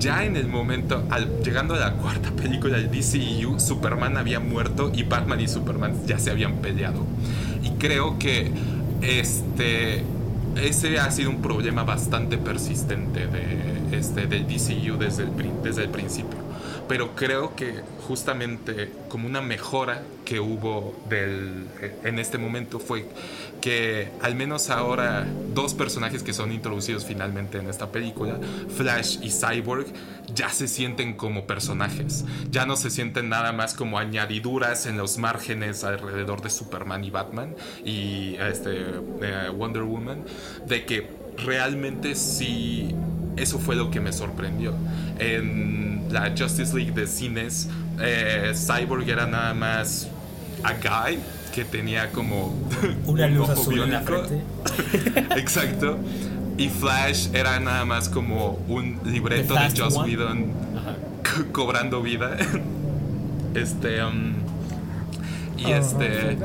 [0.00, 4.90] Ya en el momento, al, llegando a la cuarta película del DCU, Superman había muerto
[4.92, 7.04] y Batman y Superman ya se habían peleado.
[7.62, 8.50] Y creo que
[9.02, 10.02] este,
[10.56, 15.30] ese ha sido un problema bastante persistente de, este, del DCU desde el,
[15.62, 16.49] desde el principio
[16.90, 21.68] pero creo que justamente como una mejora que hubo del,
[22.02, 23.06] en este momento fue
[23.60, 25.24] que al menos ahora
[25.54, 28.40] dos personajes que son introducidos finalmente en esta película,
[28.76, 29.86] Flash y Cyborg,
[30.34, 35.16] ya se sienten como personajes, ya no se sienten nada más como añadiduras en los
[35.16, 38.80] márgenes alrededor de Superman y Batman y este,
[39.22, 40.24] eh, Wonder Woman,
[40.66, 42.92] de que realmente sí,
[43.36, 44.74] eso fue lo que me sorprendió.
[45.18, 47.68] En, la Justice League de cines,
[48.00, 50.08] eh, Cyborg era nada más
[50.62, 51.18] a guy
[51.54, 52.54] que tenía como
[53.06, 54.42] una luz azul en la frente.
[55.36, 55.98] Exacto.
[56.56, 60.52] Y Flash era nada más como un libreto de Joss Whedon
[61.52, 62.36] cobrando vida.
[63.54, 64.04] este.
[64.04, 64.34] Um,
[65.56, 66.36] y oh, este.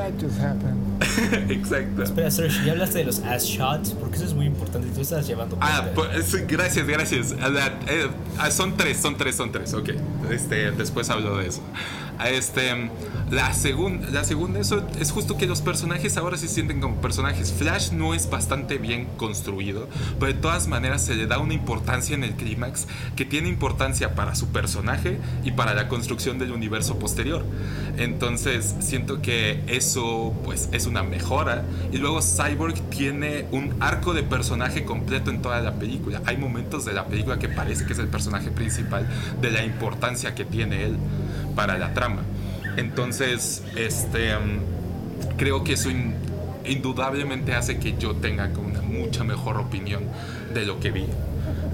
[1.50, 2.04] Exacto.
[2.04, 4.88] Espera, Serge, ya hablaste de los ass shots, porque eso es muy importante.
[4.94, 5.58] Tú estás llevando.
[5.62, 7.32] Ah, pues, gracias, gracias.
[7.32, 9.74] Eh, ah, son tres, son tres, son tres.
[9.74, 9.90] Ok.
[10.32, 11.62] Este, después hablo de eso.
[12.24, 12.90] Este,
[13.30, 17.52] la, segunda la segunda, eso es justo que los personajes ahora se sienten como personajes.
[17.52, 19.88] Flash no es bastante bien construido,
[20.20, 24.16] pero de todas maneras se le da una importancia en el clímax que tiene importancia
[24.16, 27.44] para su personaje y para la construcción del universo posterior.
[27.98, 31.64] Entonces, siento que eso, pues, es una mejora.
[31.92, 36.22] Y luego Cyborg tiene un arco de personaje completo en toda la película.
[36.26, 39.08] Hay momentos de la película que parece que es el personaje principal
[39.42, 40.98] de la importancia que tiene él
[41.56, 42.22] para la trama.
[42.78, 45.90] Entonces, este, mm, creo que eso
[46.66, 50.04] indudablemente hace que yo tenga una mucha mejor opinión
[50.54, 51.06] de lo que vi.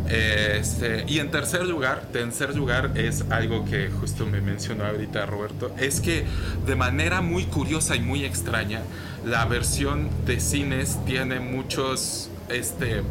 [0.10, 5.74] Este, y en tercer lugar, tercer lugar es algo que justo me mencionó ahorita Roberto,
[5.80, 6.26] es que
[6.66, 8.82] de manera muy curiosa y muy extraña,
[9.26, 13.04] la versión de cines tiene muchos, este,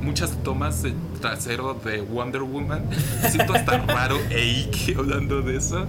[0.00, 2.84] muchas tomas de trasero de Wonder Woman.
[3.30, 5.86] Siento hasta raro Eike hablando de eso.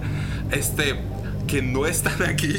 [0.50, 0.96] Este,
[1.48, 2.54] que no están aquí.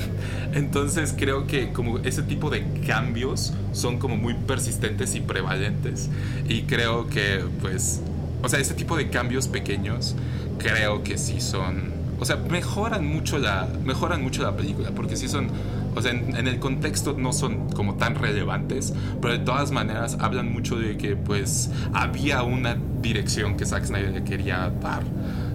[0.52, 6.10] Entonces creo que como ese tipo de cambios son como muy persistentes y prevalentes.
[6.48, 8.00] Y creo que pues,
[8.42, 10.16] o sea, ese tipo de cambios pequeños
[10.58, 15.28] creo que sí son, o sea, mejoran mucho la, mejoran mucho la película, porque sí
[15.28, 15.48] son,
[15.94, 20.52] o sea, en, el contexto no son como tan relevantes, pero de todas maneras hablan
[20.52, 25.04] mucho de que pues había una dirección que Zack Snyder le quería dar.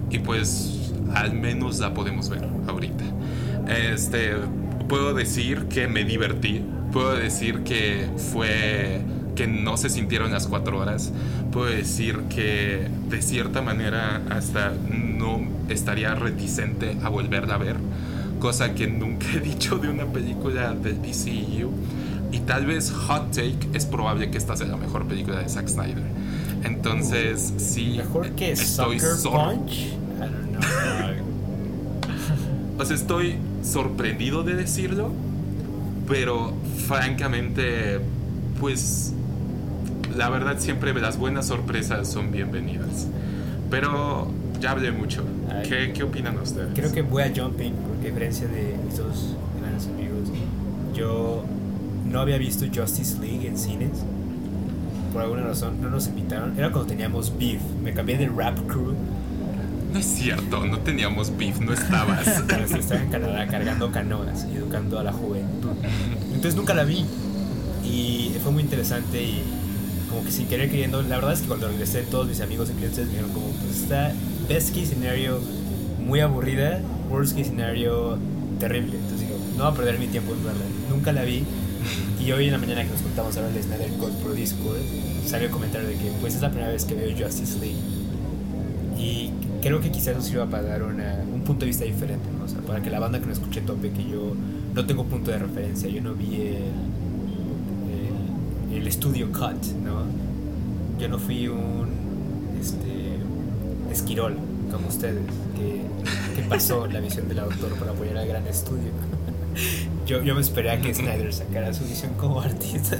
[0.08, 0.75] Y pues
[1.14, 3.04] al menos la podemos ver ahorita.
[3.68, 4.34] Este,
[4.88, 9.00] puedo decir que me divertí, puedo decir que fue
[9.34, 11.12] que no se sintieron las cuatro horas,
[11.52, 17.76] puedo decir que de cierta manera hasta no estaría reticente a volverla a ver,
[18.40, 21.70] cosa que nunca he dicho de una película del DCU.
[22.32, 25.68] Y tal vez Hot Take es probable que esta sea la mejor película de Zack
[25.68, 26.02] Snyder.
[26.64, 27.94] Entonces, sí.
[27.96, 29.72] Mejor que estoy Sucker Punch.
[29.72, 30.95] I don't know.
[32.78, 35.10] O sea, estoy sorprendido de decirlo,
[36.06, 36.52] pero
[36.86, 38.00] francamente,
[38.60, 39.12] pues
[40.16, 43.08] la verdad siempre las buenas sorpresas son bienvenidas.
[43.70, 44.28] Pero
[44.60, 45.24] ya hablé mucho.
[45.68, 46.68] ¿Qué, ¿Qué, opinan ustedes?
[46.74, 50.28] Creo que voy a jumping, porque a diferencia de mis dos grandes amigos,
[50.94, 51.44] yo
[52.04, 54.04] no había visto Justice League en cines.
[55.12, 56.58] Por alguna razón no nos invitaron.
[56.58, 57.60] Era cuando teníamos Beef.
[57.82, 58.94] Me cambié de Rap Crew
[59.92, 62.26] no es cierto, no teníamos beef, no estabas.
[62.78, 65.70] estaba en Canadá cargando canoas y educando a la juventud.
[66.26, 67.04] Entonces nunca la vi.
[67.84, 69.42] Y fue muy interesante y
[70.10, 72.72] como que sin querer queriendo, la verdad es que cuando regresé todos mis amigos y
[72.74, 74.12] clientes me dijeron como, pues está
[74.48, 75.40] best case scenario
[76.00, 76.80] muy aburrida,
[77.10, 78.18] worst case scenario
[78.58, 78.96] terrible.
[78.96, 80.64] Entonces digo, no voy a perder mi tiempo en verla.
[80.90, 81.44] Nunca la vi.
[82.24, 84.80] Y hoy en la mañana que nos contamos ahora el Snyder Code por Discord,
[85.26, 87.76] salió el comentario de que pues es la primera vez que veo Justice League.
[88.98, 89.30] Y
[89.66, 92.44] creo que quizás nos sirva para dar un punto de vista diferente, ¿no?
[92.44, 94.34] o sea, para que la banda que no escuche tope, que yo
[94.74, 96.54] no tengo punto de referencia, yo no vi
[98.72, 100.04] el, estudio cut, ¿no?
[101.00, 101.88] Yo no fui un
[102.60, 103.18] este,
[103.92, 104.36] esquirol
[104.70, 105.24] como ustedes,
[105.56, 105.82] que,
[106.36, 108.92] que pasó la visión del autor para apoyar al gran estudio.
[110.06, 112.96] yo, yo me esperé a que Snyder sacara su visión como artista.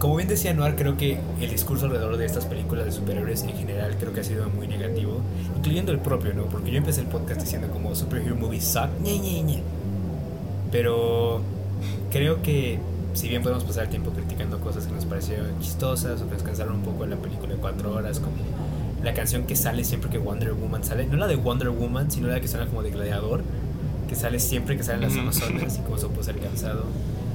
[0.00, 3.50] Como bien decía Noir, creo que el discurso alrededor de estas películas de superhéroes en
[3.50, 5.20] general creo que ha sido muy negativo,
[5.54, 6.44] incluyendo el propio, ¿no?
[6.46, 9.62] Porque yo empecé el podcast diciendo como superhero movies suck, ñe, ñe, ñe.
[10.72, 11.42] Pero
[12.10, 12.78] creo que
[13.12, 16.42] si bien podemos pasar el tiempo criticando cosas que nos parecieron chistosas o que nos
[16.44, 18.36] cansaron un poco en la película de cuatro horas, como
[19.04, 22.28] la canción que sale siempre que Wonder Woman sale, no la de Wonder Woman, sino
[22.28, 23.42] la que suena como de gladiador,
[24.08, 26.84] que sale siempre que salen las Amazonas y como eso puede ser cansado.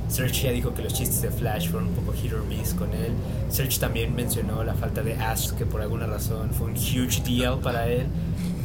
[0.08, 2.94] Serge ya dijo que los chistes de Flash fueron un poco hit or miss con
[2.94, 3.12] él.
[3.50, 7.60] Serge también mencionó la falta de Ash, que por alguna razón fue un huge deal
[7.60, 8.06] para él.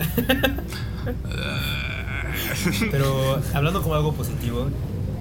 [2.91, 4.69] Pero hablando como algo positivo,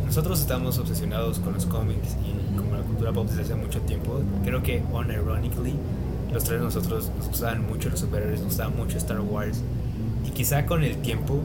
[0.05, 4.21] nosotros estamos obsesionados con los cómics y con la cultura pop desde hace mucho tiempo.
[4.43, 5.73] Creo que, unironically,
[6.33, 9.61] los tres de nosotros nos gustaban mucho los superhéroes, nos gustaba mucho Star Wars.
[10.27, 11.41] Y quizá con el tiempo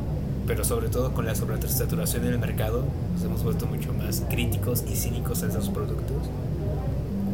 [0.47, 2.85] pero sobre todo con la sobresaturación en el mercado,
[3.15, 6.29] nos hemos vuelto mucho más críticos y cínicos a esos productos.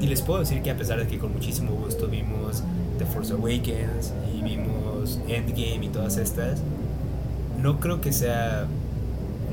[0.00, 2.62] Y les puedo decir que a pesar de que con muchísimo gusto vimos
[2.98, 6.60] The Force Awakens y vimos Endgame y todas estas,
[7.60, 8.66] no creo que sea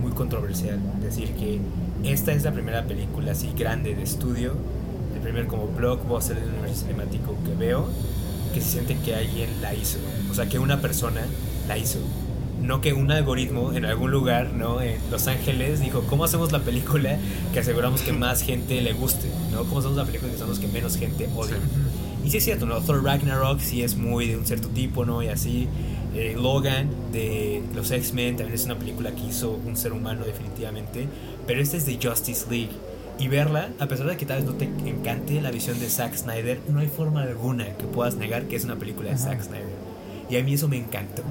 [0.01, 1.60] muy controversial decir que
[2.03, 4.53] esta es la primera película así grande de estudio,
[5.16, 7.88] el primer como blockbuster del universo cinemático que veo,
[8.53, 9.97] que se siente que alguien la hizo,
[10.32, 11.22] o sea, que una persona
[11.68, 11.99] la hizo
[12.62, 14.82] no que un algoritmo en algún lugar, ¿no?
[14.82, 17.18] En Los Ángeles dijo, ¿cómo hacemos la película
[17.53, 19.30] que aseguramos que más gente le guste?
[19.51, 19.64] ¿no?
[19.66, 21.55] ¿Cómo hacemos la película que aseguramos que menos gente odie?
[22.24, 22.82] Y sí es cierto, ¿no?
[22.82, 25.24] Thor Ragnarok sí es muy de un cierto tipo, ¿no?
[25.24, 25.68] Y así.
[26.16, 31.08] Eh, Logan de los X-Men también es una película que hizo un ser humano definitivamente.
[31.45, 32.72] Pero esta es de Justice League.
[33.20, 36.16] Y verla, a pesar de que tal vez no te encante la visión de Zack
[36.16, 39.76] Snyder, no hay forma alguna que puedas negar que es una película de Zack Snyder.
[40.30, 41.24] Y a mí eso me encantó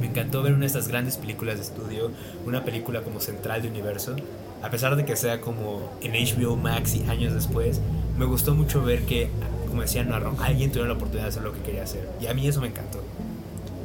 [0.00, 2.10] Me encantó ver una de estas grandes películas de estudio,
[2.46, 4.16] una película como central de universo,
[4.62, 7.80] a pesar de que sea como en HBO Max y años después,
[8.18, 9.30] me gustó mucho ver que,
[9.68, 12.08] como decía Narro, alguien tuvo la oportunidad de hacer lo que quería hacer.
[12.20, 13.00] Y a mí eso me encantó.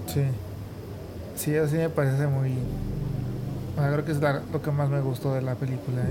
[0.08, 0.22] Sí.
[1.36, 2.54] Sí, así me parece muy...
[3.76, 4.20] creo que es
[4.52, 6.02] lo que más me gustó de la película.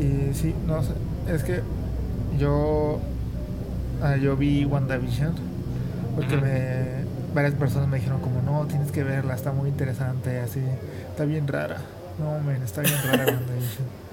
[0.00, 0.92] Y, y sí, no sé,
[1.28, 1.60] es que
[2.38, 3.00] yo,
[4.02, 5.34] ah, yo vi WandaVision
[6.16, 7.03] porque me,
[7.34, 10.60] varias personas me dijeron como, no, tienes que verla, está muy interesante, así,
[11.10, 11.78] está bien rara.
[12.18, 14.04] No, men, está bien rara WandaVision.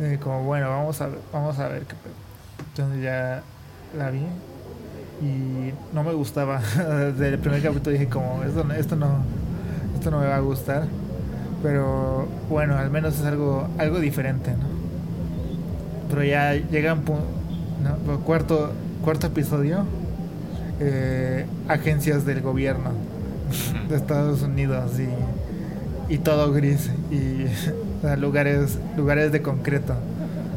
[0.00, 1.96] Eh, como, bueno, vamos a ver, vamos a ver qué
[2.68, 3.42] Entonces ya
[3.96, 4.22] la vi
[5.20, 6.60] y no me gustaba.
[6.76, 9.24] Desde el primer capítulo dije como, esto, esto no,
[9.94, 10.86] esto no me va a gustar.
[11.62, 14.68] Pero bueno, al menos es algo, algo diferente, ¿no?
[16.08, 17.24] Pero ya llega un punto,
[17.82, 18.20] ¿no?
[18.20, 19.84] cuarto, cuarto episodio,
[20.80, 22.92] eh, agencias del gobierno
[23.88, 27.46] de Estados Unidos y, y todo gris y
[28.18, 29.94] lugares, lugares de concreto,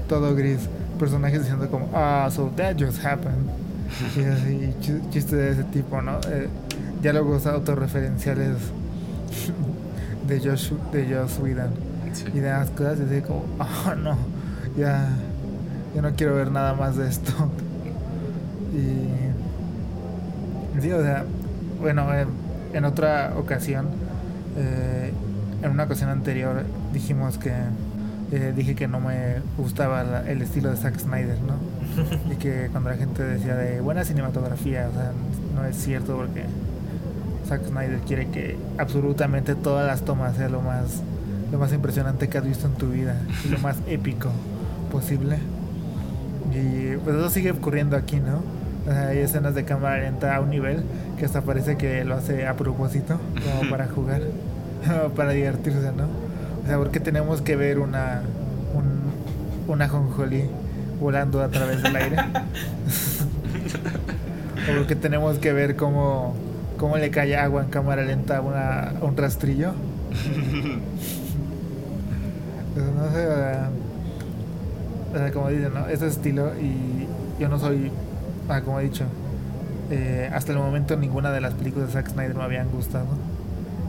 [0.07, 0.59] todo gris,
[0.99, 3.49] personajes diciendo como, ah, so that just happened
[4.15, 4.73] y así,
[5.09, 6.19] chistes de ese tipo, ¿no?
[6.29, 6.47] Eh,
[7.01, 8.57] diálogos autorreferenciales
[10.27, 11.91] de Josh, de Josh Whedon.
[12.33, 14.17] Y de las cosas y así como, oh no,
[14.77, 15.07] ya,
[15.95, 17.31] ya no quiero ver nada más de esto.
[18.73, 19.30] Y,
[20.81, 21.25] sí, o sea,
[21.79, 22.07] bueno,
[22.73, 23.87] en, otra ocasión,
[24.57, 25.11] eh,
[25.61, 26.63] en una ocasión anterior
[26.93, 27.51] dijimos que
[28.31, 31.55] eh, dije que no me gustaba el estilo de Zack Snyder, ¿no?
[32.31, 35.11] y que cuando la gente decía de buena cinematografía, o sea,
[35.55, 36.45] no es cierto porque
[37.47, 41.01] Zack Snyder quiere que absolutamente todas las tomas sean lo más,
[41.51, 44.31] lo más impresionante que has visto en tu vida y lo más épico
[44.91, 45.37] posible.
[46.53, 48.60] Y pues eso sigue ocurriendo aquí, ¿no?
[48.89, 50.83] Hay escenas de cámara lenta a un nivel
[51.17, 54.21] que hasta parece que lo hace a propósito, como para jugar,
[55.15, 56.05] para divertirse, ¿no?
[56.63, 58.21] O sea, porque tenemos que ver una,
[58.73, 59.01] un,
[59.71, 60.43] una jonjolí
[60.99, 62.17] volando a través del aire.
[64.69, 66.35] o porque tenemos que ver cómo,
[66.77, 69.73] cómo le cae agua en cámara lenta a, una, a un rastrillo.
[72.73, 73.27] Pues no sé,
[75.13, 75.87] o sea, como dicen, ¿no?
[75.87, 77.07] Ese estilo y
[77.39, 77.91] yo no soy,
[78.49, 79.05] ah, como he dicho,
[79.91, 83.07] eh, hasta el momento ninguna de las películas de Zack Snyder me habían gustado.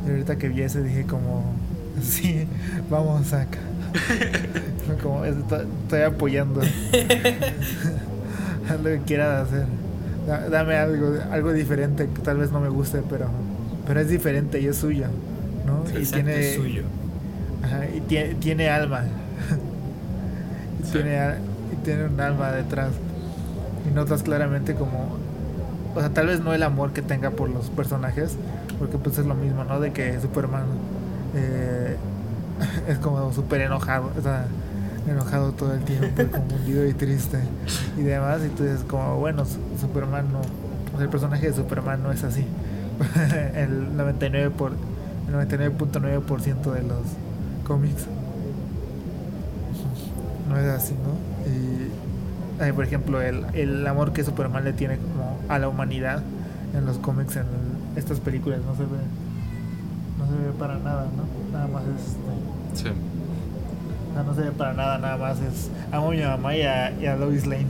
[0.05, 1.45] Y ahorita que vi ese dije como,
[2.03, 2.47] sí,
[2.91, 3.57] vamos Zack.
[5.03, 6.63] Como estoy, apoyando
[8.83, 9.67] lo que quieras hacer.
[10.51, 13.29] Dame algo, algo diferente que tal vez no me guste, pero,
[13.87, 15.07] pero es diferente y es suyo,
[15.67, 15.85] ¿no?
[15.99, 16.85] y tiene suyo.
[17.95, 19.05] y tiene, tiene alma.
[20.83, 21.35] y, tiene,
[21.73, 22.93] y tiene un alma detrás.
[23.95, 25.17] Notas claramente como,
[25.95, 28.37] o sea, tal vez no el amor que tenga por los personajes,
[28.79, 29.81] porque pues es lo mismo, ¿no?
[29.81, 30.65] De que Superman
[31.35, 31.97] eh,
[32.89, 34.47] es como súper enojado, está
[35.09, 37.39] enojado todo el tiempo, confundido y triste
[37.99, 38.41] y demás.
[38.45, 39.45] Y tú dices como, bueno,
[39.81, 42.47] Superman no, el personaje de Superman no es así.
[43.55, 47.01] el 99 por el 99.9% de los
[47.67, 48.07] cómics
[50.49, 51.51] no es así, ¿no?
[51.51, 51.92] Y
[52.71, 56.23] por ejemplo, el, el amor que Superman le tiene como a la humanidad
[56.75, 57.47] en los cómics, en
[57.97, 58.99] estas películas, no se ve,
[60.19, 61.53] no se ve para nada, ¿no?
[61.53, 62.89] Nada más es Sí.
[64.15, 66.91] No, no se ve para nada, nada más es amo a mi mamá y a,
[66.93, 67.67] y a Lois Lane.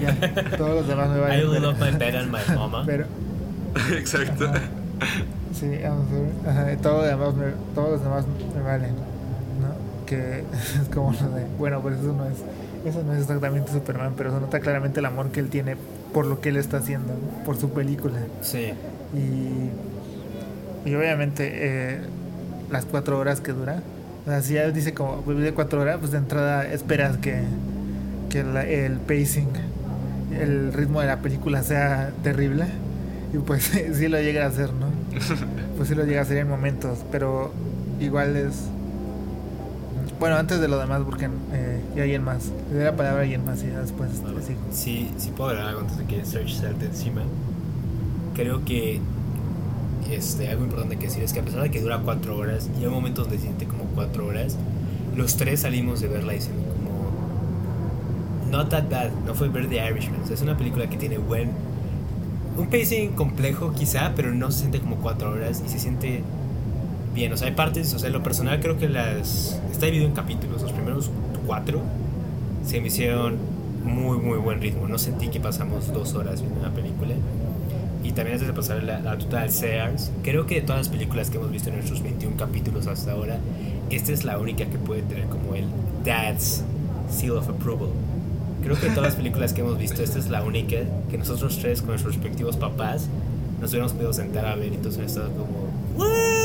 [0.56, 2.82] todos los demás me van a I love my bed and my mama.
[2.86, 3.06] Pero,
[3.96, 4.50] Exacto.
[5.52, 6.06] sí, vamos
[6.46, 6.78] a ver.
[6.78, 8.24] todos, los demás me, todos los demás
[8.54, 8.94] me valen.
[8.94, 10.06] ¿no?
[10.06, 10.44] Que
[10.82, 11.46] es como lo de.
[11.58, 12.38] Bueno, pues eso no es.
[12.84, 15.76] Eso no es exactamente Superman, pero se nota claramente el amor que él tiene
[16.14, 17.12] por lo que él está haciendo,
[17.44, 18.18] por su película.
[18.40, 18.72] Sí.
[19.14, 21.98] Y, y obviamente eh,
[22.70, 23.82] las cuatro horas que dura,
[24.26, 27.40] Así ya dice como pues, de cuatro horas, pues de entrada esperas que,
[28.28, 29.48] que el pacing,
[30.38, 32.66] el ritmo de la película sea terrible.
[33.32, 34.86] Y pues sí lo llega a hacer, ¿no?
[35.76, 37.52] Pues sí lo llega a hacer en momentos, pero
[38.00, 38.68] igual es...
[40.20, 42.52] Bueno, antes de lo demás, porque eh, y alguien más.
[42.68, 44.10] Le doy la palabra a alguien más y después
[44.46, 44.54] sí.
[44.70, 47.22] Sí, sí puedo hablar algo antes de que Search salte encima.
[48.34, 49.00] Creo que
[50.10, 52.84] este, algo importante que decir es que a pesar de que dura cuatro horas y
[52.84, 54.58] hay momentos donde siente como cuatro horas,
[55.16, 60.20] los tres salimos de verla diciendo como not that bad, no fue ver The Irishman,
[60.30, 61.50] es una película que tiene buen
[62.58, 66.22] un pacing complejo quizá, pero no se siente como cuatro horas y se siente
[67.14, 70.14] bien, o sea, hay partes, o sea, lo personal creo que las está dividido en
[70.14, 71.10] capítulos, los primeros
[71.46, 71.80] cuatro
[72.64, 73.36] se me hicieron
[73.84, 77.14] muy muy buen ritmo, no sentí que pasamos dos horas viendo una película
[78.04, 81.30] Y también antes de pasar la, la total Sears, creo que de todas las películas
[81.30, 83.38] que hemos visto en nuestros 21 capítulos hasta ahora,
[83.90, 85.64] esta es la única que puede tener como el
[86.04, 86.62] Dad's
[87.10, 87.90] Seal of Approval.
[88.62, 90.76] Creo que de todas las películas que hemos visto, esta es la única
[91.10, 93.08] que nosotros tres, con nuestros respectivos papás,
[93.60, 95.68] nos hubiéramos podido sentar a ver y entonces estado como.
[95.96, 96.39] "¡Woo!".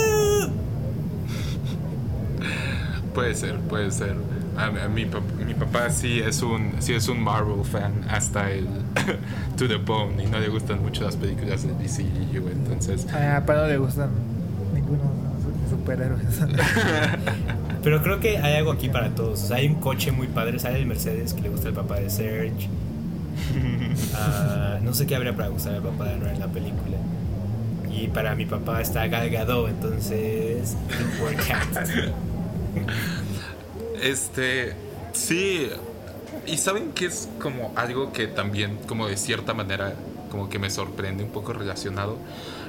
[3.16, 4.16] Puede ser, puede ser.
[4.57, 8.51] A, a mi, pap- mi papá sí es un sí es un Marvel fan hasta
[8.51, 8.68] el
[9.57, 13.39] to the bone y no le gustan mucho las películas de DCU, entonces A mi
[13.41, 14.09] papá no le gustan
[14.74, 16.24] ninguno de los superhéroes.
[17.84, 19.43] Pero creo que hay algo aquí para todos.
[19.43, 21.95] O sea, hay un coche muy padre, sale el Mercedes que le gusta al papá
[21.99, 22.70] de Serge.
[24.16, 26.97] Ah, no sé qué habría para gustar al papá de Noah en la película.
[27.91, 30.76] Y para mi papá está Gal Gadot, entonces.
[30.89, 32.13] it worked out.
[34.01, 34.73] Este,
[35.13, 35.69] sí.
[36.45, 39.95] Y saben que es como algo que también, como de cierta manera,
[40.30, 42.17] como que me sorprende un poco relacionado.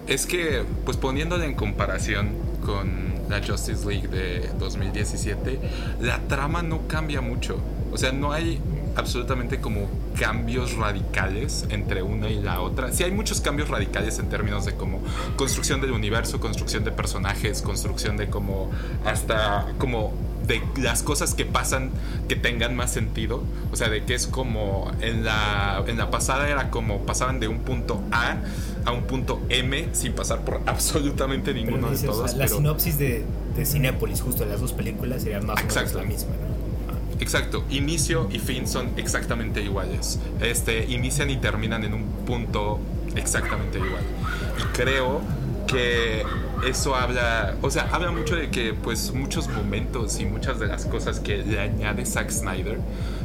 [0.07, 2.31] Es que, pues poniéndole en comparación
[2.65, 5.59] con la Justice League de 2017,
[6.01, 7.59] la trama no cambia mucho.
[7.93, 8.61] O sea, no hay
[8.97, 9.89] absolutamente como
[10.19, 12.93] cambios radicales entre una y la otra.
[12.93, 15.01] Sí hay muchos cambios radicales en términos de como
[15.37, 18.71] construcción del universo, construcción de personajes, construcción de como
[19.05, 20.13] hasta como
[20.47, 21.91] de las cosas que pasan
[22.29, 23.43] que tengan más sentido.
[23.73, 27.49] O sea, de que es como en la, en la pasada era como pasaban de
[27.49, 28.37] un punto A
[28.85, 32.35] a un punto M sin pasar por absolutamente ninguno de dices, o sea, todos.
[32.37, 33.25] la pero- sinopsis de,
[33.57, 36.56] de Cinepolis, justo de las dos películas, sería más o menos la misma, ¿no?
[37.21, 40.19] Exacto, inicio y fin son exactamente iguales.
[40.41, 42.81] Este, inician y terminan en un punto
[43.15, 44.03] exactamente igual.
[44.59, 45.23] Y creo
[45.67, 46.25] que
[46.67, 50.87] eso habla, o sea, habla mucho de que pues muchos momentos y muchas de las
[50.87, 52.79] cosas que le añade Zack Snyder,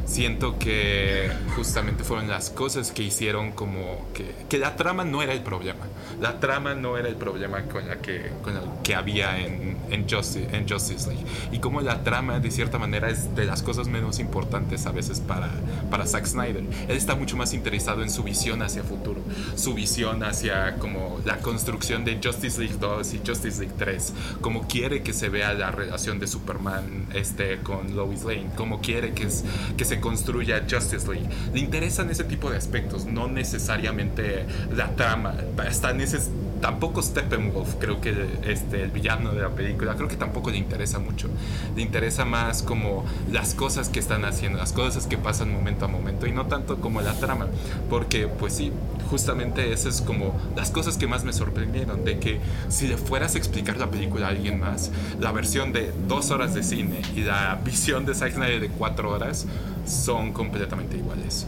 [0.04, 5.32] siento que justamente fueron las cosas que hicieron como que, que la trama no era
[5.32, 5.86] el problema.
[6.22, 10.08] La trama no era el problema con la que, con la que había en, en,
[10.08, 11.24] Justice, en Justice League.
[11.50, 15.18] Y como la trama, de cierta manera, es de las cosas menos importantes a veces
[15.18, 15.50] para,
[15.90, 16.62] para Zack Snyder.
[16.86, 19.20] Él está mucho más interesado en su visión hacia futuro,
[19.56, 24.68] su visión hacia como la construcción de Justice League 2 y Justice League 3, como
[24.68, 29.24] quiere que se vea la relación de Superman este, con Lois Lane, como quiere que,
[29.24, 29.44] es,
[29.76, 31.28] que se construya Justice League.
[31.52, 35.34] Le interesan ese tipo de aspectos, no necesariamente la trama.
[35.68, 38.14] Está neces tampoco Steppenwolf, creo que
[38.46, 41.28] este, el villano de la película, creo que tampoco le interesa mucho.
[41.74, 45.88] Le interesa más como las cosas que están haciendo, las cosas que pasan momento a
[45.88, 47.48] momento y no tanto como la trama.
[47.90, 48.72] Porque, pues sí,
[49.10, 52.38] justamente esas es como las cosas que más me sorprendieron, de que
[52.68, 56.54] si le fueras a explicar la película a alguien más, la versión de dos horas
[56.54, 59.46] de cine y la visión de Zack Snyder de cuatro horas
[59.84, 61.46] son completamente iguales.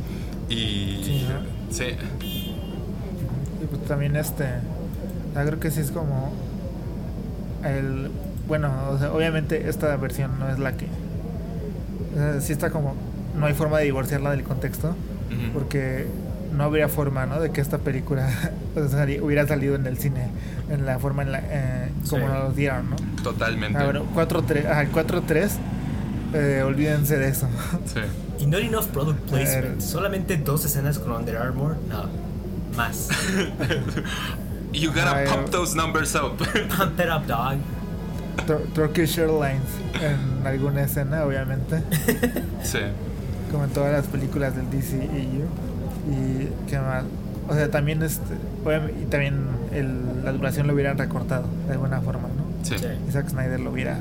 [0.48, 1.02] Y...
[1.04, 1.72] Sí, ¿no?
[1.72, 2.43] sí.
[3.64, 4.44] Y pues también este,
[5.34, 6.32] yo creo que sí es como
[7.64, 8.10] el,
[8.46, 10.86] bueno, o sea, obviamente esta versión no es la que,
[12.14, 12.94] o sea, sí está como,
[13.38, 15.52] no hay forma de divorciarla del contexto, Ujú.
[15.54, 16.06] porque
[16.54, 17.40] no habría forma, ¿no?
[17.40, 18.28] De que esta película
[18.76, 20.28] o sea, hubiera salido en el cine,
[20.70, 22.32] en la forma en la, eh, como Sí.
[22.32, 22.96] nos dieron, ¿no?
[23.22, 23.78] Totalmente.
[23.78, 25.52] Ah, bueno, 4-3, ajá, 4-3,
[26.34, 27.48] eh, olvídense de eso.
[27.86, 28.00] Sí.
[28.40, 29.74] Y not enough product placement.
[29.76, 29.82] ver.
[29.82, 31.76] Solamente dos escenas con Under Armour.
[31.88, 32.04] No,
[32.76, 33.08] más.
[34.72, 36.36] You gotta Ay, pump those numbers up.
[36.76, 37.58] Pump it up, dog.
[38.46, 39.62] Tur- Turkish Airlines
[40.02, 41.80] en alguna escena, obviamente.
[42.62, 42.78] sí.
[43.52, 45.46] como en todas las películas del DCEU
[46.10, 47.04] y qué más
[47.48, 48.34] o sea también este
[49.00, 52.76] y también el- la duración lo hubieran recortado de alguna forma no Sí.
[52.78, 52.86] Sí.
[53.08, 53.98] y Zack Snyder lo hubiera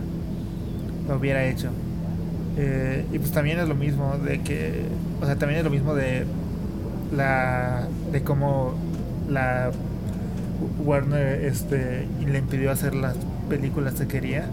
[1.07, 1.69] lo hubiera hecho
[2.57, 4.86] Eh, y pues también es lo mismo de que
[5.21, 6.26] o sea también es lo mismo de
[7.15, 7.84] la
[8.14, 8.74] de cómo
[9.30, 9.72] la
[10.86, 13.16] Warner este le impidió hacer las
[13.49, 14.45] películas que quería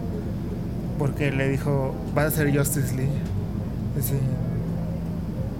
[0.98, 3.12] porque le dijo vas a hacer Justice League
[4.00, 4.18] sin,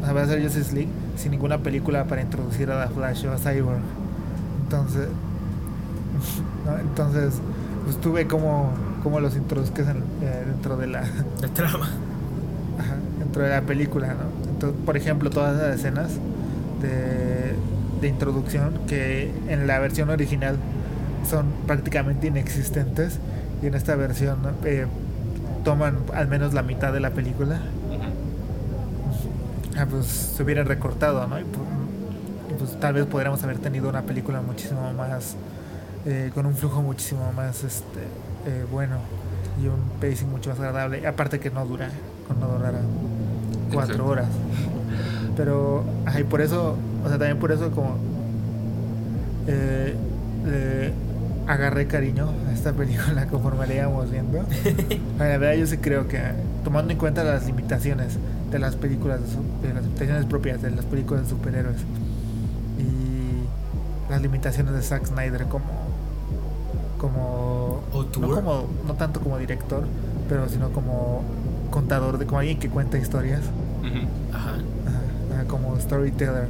[0.05, 3.80] a hacer Justice League sin ninguna película para introducir a The Flash o a Cyborg
[4.64, 5.09] entonces
[6.66, 6.78] ¿no?
[6.78, 7.34] entonces
[7.84, 8.70] pues tuve como
[9.03, 11.01] como los introduzcas en- eh, dentro de la
[11.40, 11.88] La trama.
[12.78, 14.51] Ajá, dentro de la película, ¿no?
[14.51, 16.12] Entonces, por ejemplo, todas las escenas
[16.80, 17.55] de,
[18.01, 20.57] de introducción que en la versión original
[21.28, 23.18] son prácticamente inexistentes
[23.62, 24.86] y en esta versión eh,
[25.64, 27.61] toman al menos la mitad de la película,
[29.76, 31.38] ah, pues se hubieran recortado, ¿no?
[31.38, 31.64] Y pues,
[32.59, 35.36] pues, tal vez podríamos haber tenido una película muchísimo más,
[36.07, 38.01] eh, con un flujo muchísimo más este,
[38.46, 38.96] eh, bueno
[39.62, 41.07] y un pacing mucho más agradable.
[41.07, 41.90] Aparte que no dura,
[42.40, 42.80] no durará
[43.72, 44.07] cuatro Exacto.
[44.07, 44.28] horas.
[45.36, 47.96] Pero, ajá, y por eso, o sea, también por eso como...
[49.46, 49.94] eh,
[51.51, 54.38] agarré cariño a esta película conforme la íbamos viendo.
[55.18, 56.20] la verdad yo sí creo que
[56.64, 58.18] tomando en cuenta las limitaciones
[58.51, 59.20] de las películas,
[59.62, 61.78] de, las limitaciones propias de las películas de superhéroes
[62.78, 65.64] y las limitaciones de Zack Snyder como
[66.98, 67.82] como
[68.20, 69.84] no como no tanto como director,
[70.28, 71.22] pero sino como
[71.70, 73.42] contador de como alguien que cuenta historias.
[74.32, 74.59] Ajá.
[75.48, 76.46] Como storyteller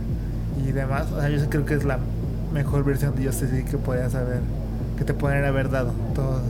[0.69, 1.07] y demás.
[1.13, 1.99] O sea, yo creo que es la
[2.53, 4.41] mejor versión de Justice que podías haber
[4.99, 6.43] que te pueden haber dado todas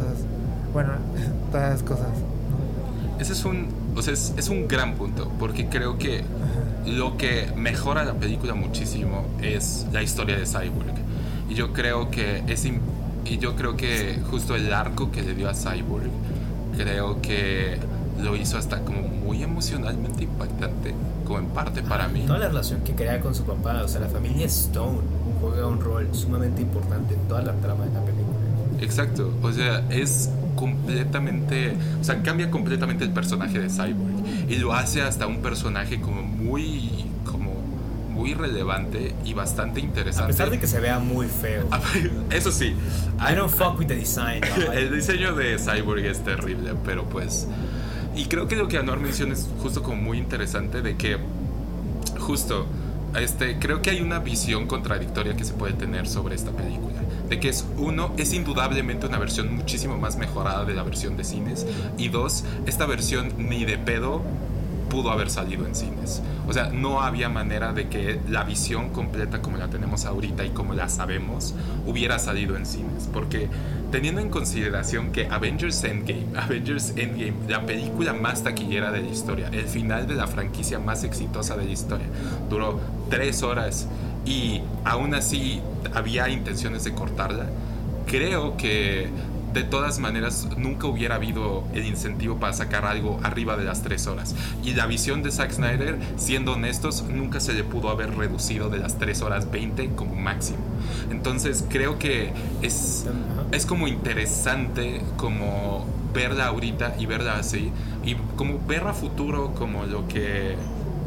[0.72, 0.92] bueno,
[1.52, 2.08] todas las cosas.
[3.18, 6.24] Ese es un, o sea, es, un gran punto, porque creo que
[6.86, 10.94] lo que mejora la película muchísimo es la historia de Cyborg.
[11.48, 15.48] Y yo creo que es y yo creo que justo el arco que le dio
[15.50, 16.11] a Cyborg,
[16.76, 17.78] creo que
[18.18, 20.92] lo hizo hasta como muy emocionalmente impactante,
[21.24, 22.24] como en parte para mí.
[22.26, 24.98] Toda la relación que crea con su papá, o sea, la familia Stone
[25.40, 28.36] juega un rol sumamente importante en toda la trama de la película.
[28.80, 34.72] Exacto, o sea, es completamente, o sea, cambia completamente el personaje de Cyborg y lo
[34.72, 37.52] hace hasta un personaje como muy como
[38.12, 40.24] muy relevante y bastante interesante.
[40.24, 41.68] A pesar de que se vea muy feo.
[42.30, 42.74] Eso sí.
[43.20, 44.42] I don't fuck with the design.
[44.72, 47.46] el diseño de Cyborg es terrible, pero pues
[48.14, 51.18] y creo que lo que Anor menciona es justo como muy interesante de que
[52.18, 52.66] justo
[53.18, 57.00] este creo que hay una visión contradictoria que se puede tener sobre esta película.
[57.28, 61.22] De que es uno, es indudablemente una versión muchísimo más mejorada de la versión de
[61.22, 61.64] cines.
[61.96, 64.22] Y dos, esta versión ni de pedo
[64.91, 66.20] pudo haber salido en cines.
[66.47, 70.51] O sea, no había manera de que la visión completa como la tenemos ahorita y
[70.51, 71.55] como la sabemos
[71.86, 73.09] hubiera salido en cines.
[73.11, 73.49] Porque
[73.91, 79.49] teniendo en consideración que Avengers Endgame, Avengers Endgame, la película más taquillera de la historia,
[79.51, 82.07] el final de la franquicia más exitosa de la historia,
[82.51, 82.78] duró
[83.09, 83.88] tres horas
[84.26, 85.62] y aún así
[85.95, 87.47] había intenciones de cortarla,
[88.07, 89.09] creo que
[89.53, 94.07] de todas maneras nunca hubiera habido el incentivo para sacar algo arriba de las tres
[94.07, 94.34] horas.
[94.62, 98.78] Y la visión de Zack Snyder, siendo honestos, nunca se le pudo haber reducido de
[98.78, 100.59] las tres horas 20 como máximo.
[101.11, 102.32] Entonces creo que
[102.62, 103.07] es,
[103.53, 107.72] es como interesante como verla ahorita y verla así.
[108.05, 110.57] Y como ver a futuro como lo que,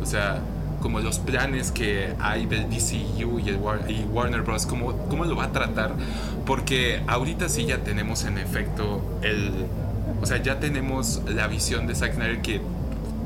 [0.02, 0.41] o sea,
[0.84, 3.58] como los planes que hay del DCU y, el
[3.88, 4.66] y Warner Bros.
[4.66, 5.94] Cómo, cómo lo va a tratar.
[6.46, 9.50] Porque ahorita sí ya tenemos en efecto el...
[10.22, 12.60] O sea, ya tenemos la visión de Zack Snyder que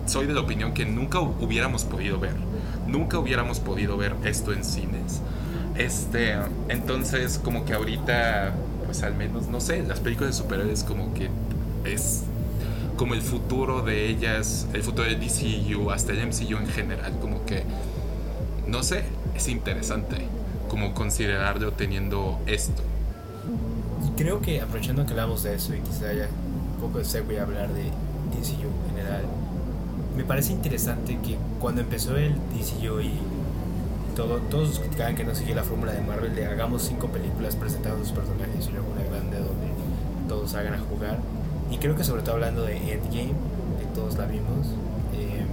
[0.05, 2.35] soy de la opinión que nunca hubiéramos podido ver.
[2.85, 5.21] Nunca hubiéramos podido ver esto en cines.
[5.75, 6.35] Este,
[6.69, 8.53] entonces como que ahorita,
[8.85, 11.29] pues al menos, no sé, las películas de superhéroes como que
[11.85, 12.21] es
[12.97, 17.45] como el futuro de ellas, el futuro del DCU, hasta el MCU en general, como
[17.45, 17.63] que,
[18.67, 19.03] no sé,
[19.35, 20.17] es interesante
[20.67, 22.81] como considerarlo teniendo esto.
[24.05, 26.27] Y creo que aprovechando que hablamos de eso y quizá haya
[26.75, 29.25] un poco de segue a hablar de DCU en general,
[30.17, 33.13] me parece interesante que cuando empezó el DCU y
[34.15, 37.97] todo, todos criticaban que no seguía la fórmula de Marvel de hagamos cinco películas presentando
[37.97, 39.67] a los personajes y luego una grande donde
[40.27, 41.19] todos hagan a jugar
[41.71, 43.33] y creo que sobre todo hablando de Endgame,
[43.79, 44.67] que todos la vimos,
[45.13, 45.45] eh,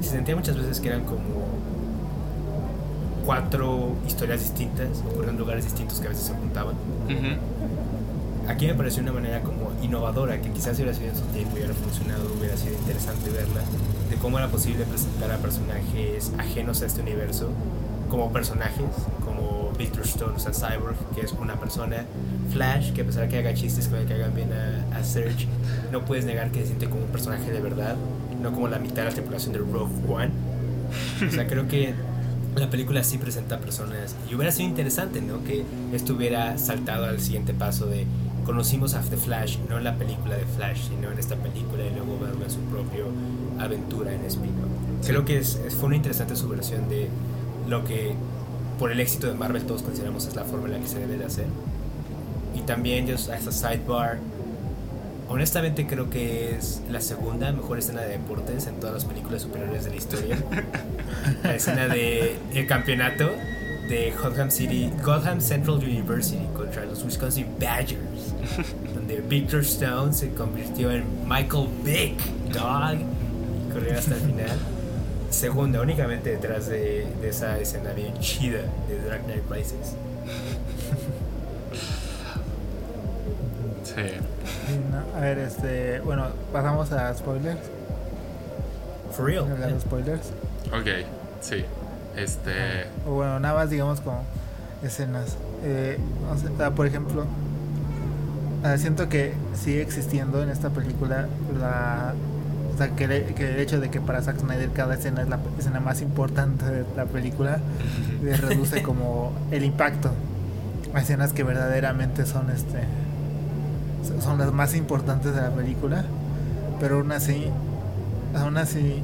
[0.00, 1.46] se sentía muchas veces que eran como
[3.24, 6.74] cuatro historias distintas, ocurriendo en lugares distintos que a veces se juntaban.
[8.48, 11.52] Aquí me pareció una manera como innovadora, que quizás si hubiera sido en su tiempo
[11.54, 13.60] y hubiera funcionado, hubiera sido interesante verla,
[14.10, 17.50] de cómo era posible presentar a personajes ajenos a este universo
[18.10, 18.84] como personajes,
[19.24, 22.04] como Victor Stone, o sea, Cyborg, que es una persona,
[22.52, 25.46] Flash, que a pesar de que haga chistes que le hagan bien a, a Serge,
[25.90, 27.96] no puedes negar que se siente como un personaje de verdad,
[28.40, 30.30] no como la mitad de la tripulación de Rogue One.
[31.26, 31.94] O sea, creo que
[32.56, 35.42] la película sí presenta personas y hubiera sido interesante, ¿no?
[35.44, 38.06] Que estuviera saltado al siguiente paso de
[38.44, 41.94] conocimos a The Flash, no en la película de Flash, sino en esta película y
[41.94, 43.04] luego verlo en su propia
[43.58, 44.52] aventura en spin
[45.06, 47.08] Creo que es, fue una interesante subversión de
[47.68, 48.14] lo que
[48.78, 51.16] por el éxito de Marvel todos consideramos es la forma en la que se debe
[51.16, 51.46] de hacer.
[52.54, 54.18] Y también yo a esta sidebar,
[55.28, 59.84] honestamente creo que es la segunda mejor escena de deportes en todas las películas superiores
[59.84, 60.38] de la historia.
[61.42, 63.30] la escena de el campeonato
[63.88, 68.34] de Gotham City, Gotham Central University contra los Wisconsin Badgers,
[68.94, 72.18] donde Victor Stone se convirtió en Michael Vick,
[72.52, 74.71] dog, y corrió hasta el final
[75.32, 79.96] segunda, únicamente detrás de, esa escena bien chida de Dark Knight Rises.
[83.84, 84.00] Sí.
[85.16, 86.00] a ver, este.
[86.00, 87.60] Bueno, pasamos a spoilers.
[89.12, 89.46] For real.
[89.80, 90.28] spoilers.
[90.68, 91.06] Ok,
[91.40, 91.64] sí.
[92.16, 92.86] Este.
[93.06, 94.24] O bueno, nada más digamos como
[94.82, 95.36] escenas.
[95.64, 95.98] Eh,
[96.74, 97.26] por ejemplo,
[98.78, 101.28] siento que sigue existiendo en esta película
[101.58, 102.14] la
[102.74, 105.80] o sea, que, el hecho de que para Zack Snyder cada escena es la escena
[105.80, 107.58] más importante de la película
[108.22, 110.10] le reduce como el impacto
[110.94, 112.80] a escenas que verdaderamente son este
[114.20, 116.04] son las más importantes de la película.
[116.80, 117.46] Pero aún así
[118.34, 119.02] aún así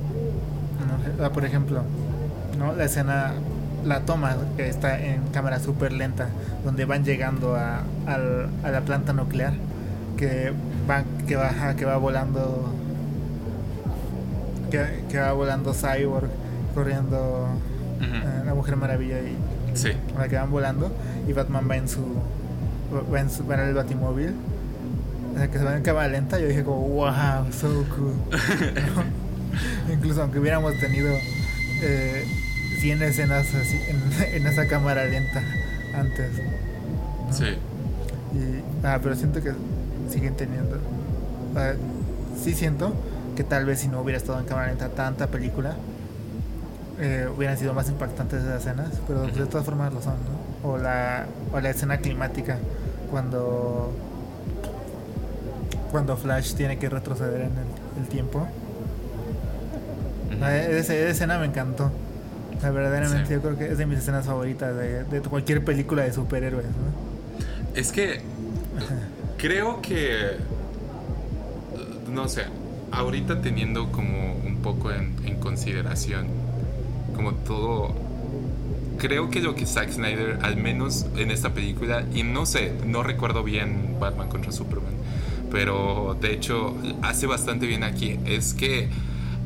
[1.35, 1.83] por ejemplo
[2.59, 3.35] no la escena
[3.85, 6.29] la toma que está en cámara súper lenta
[6.65, 9.53] donde van llegando a, a, la planta nuclear
[10.17, 10.53] que
[10.89, 12.75] va que baja que va volando
[14.71, 16.29] que, va volando Cyborg
[16.75, 17.49] corriendo
[18.01, 19.37] eh, la Mujer Maravilla y
[19.77, 19.91] sí.
[20.17, 20.91] la que van volando
[21.27, 22.01] y Batman va en su
[23.13, 24.35] va en, su, va en el batimóvil
[25.53, 28.15] que se va en cámara lenta yo dije como wow so cool
[29.93, 31.15] incluso aunque hubiéramos tenido
[31.83, 32.25] eh,
[32.81, 33.81] 100 escenas así
[34.33, 35.43] en, esa cámara lenta
[35.95, 36.31] antes.
[37.31, 37.59] Sí.
[38.83, 39.53] ah, pero siento que
[40.11, 40.79] siguen teniendo.
[41.57, 41.73] Ah,
[42.43, 42.95] sí siento
[43.39, 45.77] que tal vez si no hubiera estado en cámara lenta tanta película,
[46.99, 50.69] eh, hubieran sido más impactantes esas escenas, pero de todas formas lo son, ¿no?
[50.69, 52.59] O la, o la escena climática,
[53.13, 53.93] cuando
[55.93, 57.53] cuando Flash tiene que retroceder en
[58.03, 58.49] el, tiempo.
[60.43, 61.93] Ah, esa escena me encantó
[62.61, 66.67] verdaderamente yo creo que es de mis escenas favoritas de, de cualquier película de superhéroes.
[66.67, 67.77] ¿no?
[67.77, 68.21] Es que
[69.39, 70.39] creo que,
[72.11, 72.43] no sé,
[72.93, 76.27] ahorita teniendo como un poco en, consideración,
[77.15, 77.95] como todo,
[78.99, 83.03] creo que lo que Zack Snyder, al menos en esta película, y no sé, no
[83.03, 84.93] recuerdo bien Batman contra Superman,
[85.51, 88.89] pero de hecho hace bastante bien aquí, es que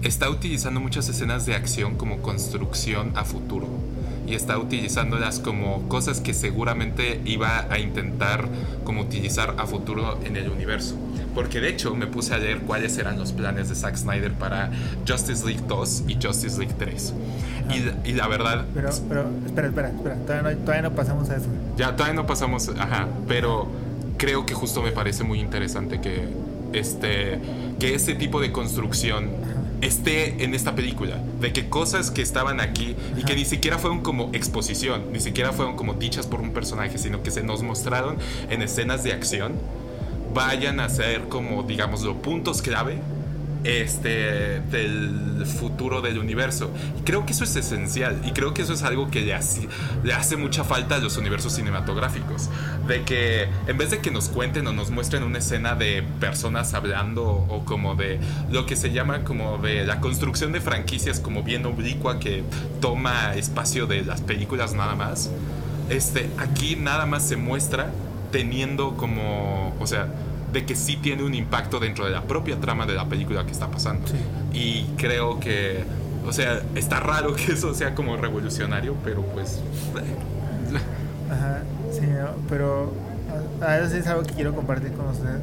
[0.02, 3.68] está utilizando muchas escenas de acción como construcción a futuro
[4.26, 8.48] y está utilizándolas como cosas que seguramente iba a intentar
[8.84, 10.96] como utilizar a futuro en el universo.
[11.34, 14.70] Porque de hecho me puse a leer cuáles eran los planes de Zack Snyder para
[15.08, 17.14] Justice League 2 y Justice League 3.
[17.70, 18.66] Y, y, la verdad...
[18.74, 21.46] Pero, pero, espera, espera, espera, todavía no, todavía no pasamos a eso.
[21.76, 23.68] Ya, todavía no pasamos, ajá, pero
[24.18, 26.28] creo que justo me parece muy interesante que
[26.72, 27.38] este
[27.78, 29.28] que ese tipo de construcción
[29.82, 31.18] esté en esta película.
[31.40, 35.52] De que cosas que estaban aquí y que ni siquiera fueron como exposición, ni siquiera
[35.52, 38.16] fueron como dichas por un personaje, sino que se nos mostraron
[38.48, 39.52] en escenas de acción,
[40.32, 42.98] vayan a ser como, digamos, los puntos clave
[43.64, 46.70] este, del futuro del universo.
[46.98, 50.36] Y creo que eso es esencial y creo que eso es algo que le hace,
[50.36, 52.48] mucha falta a los universos cinematográficos.
[52.86, 56.74] De que en vez de que nos cuenten o nos muestren una escena de personas
[56.74, 58.18] hablando o como de
[58.50, 62.42] lo que se llama como de la construcción de franquicias como bien oblicua que
[62.80, 65.30] toma espacio de las películas nada más,
[65.90, 67.90] este, aquí nada más se muestra
[68.30, 70.08] teniendo como, o sea,
[70.52, 73.52] de que sí tiene un impacto dentro de la propia trama de la película que
[73.52, 74.06] está pasando.
[74.52, 75.84] Y creo que,
[76.26, 79.60] o sea, está raro que eso sea como revolucionario, pero pues...
[81.30, 82.06] Ajá, sí,
[82.48, 82.92] pero
[83.62, 85.40] a veces es algo que quiero compartir con ustedes,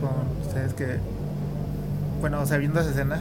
[0.00, 0.98] con ustedes que,
[2.20, 3.20] bueno, o sea, viendo esa escena,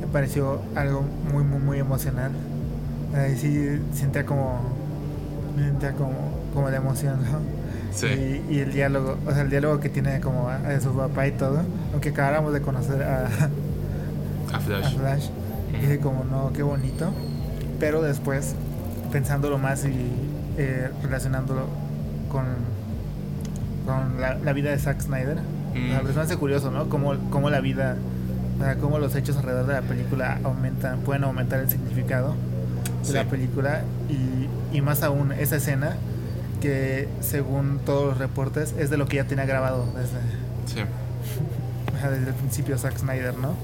[0.00, 2.32] me pareció algo muy, muy, muy emocional.
[3.14, 4.60] Ahí sí sentía como,
[5.56, 7.63] sentía como, como la emoción, ¿no?
[8.02, 11.60] Y, el diálogo, o sea, el diálogo que tiene como a, su papá y todo,
[11.92, 13.26] aunque acabáramos de conocer a,
[14.52, 14.96] a Flash.
[14.96, 15.28] Flash
[15.80, 17.12] dije como, no, qué bonito.
[17.78, 18.54] Pero después,
[19.12, 19.94] pensándolo más y
[20.56, 21.66] eh, relacionándolo
[22.30, 22.44] con,
[23.86, 25.36] con la, vida de Zack Snyder,
[25.74, 26.14] mm.
[26.14, 26.88] me hace curioso, ¿no?
[26.88, 27.96] Cómo, cómo la vida,
[28.58, 32.34] o sea, cómo los hechos alrededor de la película aumentan, pueden aumentar el significado
[33.06, 35.96] de la película y, y más aún esa escena
[36.64, 40.86] que según todos los reportes es de lo que ya tenía grabado desde,
[42.10, 43.54] desde el principio Zack Snyder, ¿no?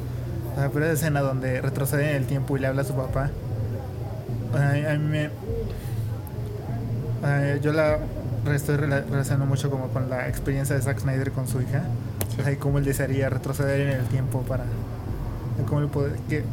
[0.70, 3.30] pero esa escena donde retrocede en el tiempo y le habla a su papá,
[4.52, 5.30] a, mí me...
[7.62, 8.00] yo la
[8.54, 11.84] estoy relacionando mucho como con la experiencia de Zack Snyder con su hija,
[12.52, 14.64] y cómo él desearía retroceder en el tiempo para...
[15.66, 16.16] Cómo él puede...
[16.28, 16.44] Que,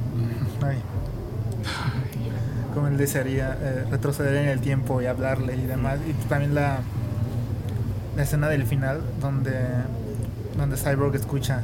[0.66, 0.78] ay,
[2.78, 5.98] como él desearía eh, retroceder en el tiempo y hablarle y demás.
[6.08, 6.78] Y también la,
[8.16, 9.56] la escena del final donde,
[10.56, 11.62] donde Cyborg escucha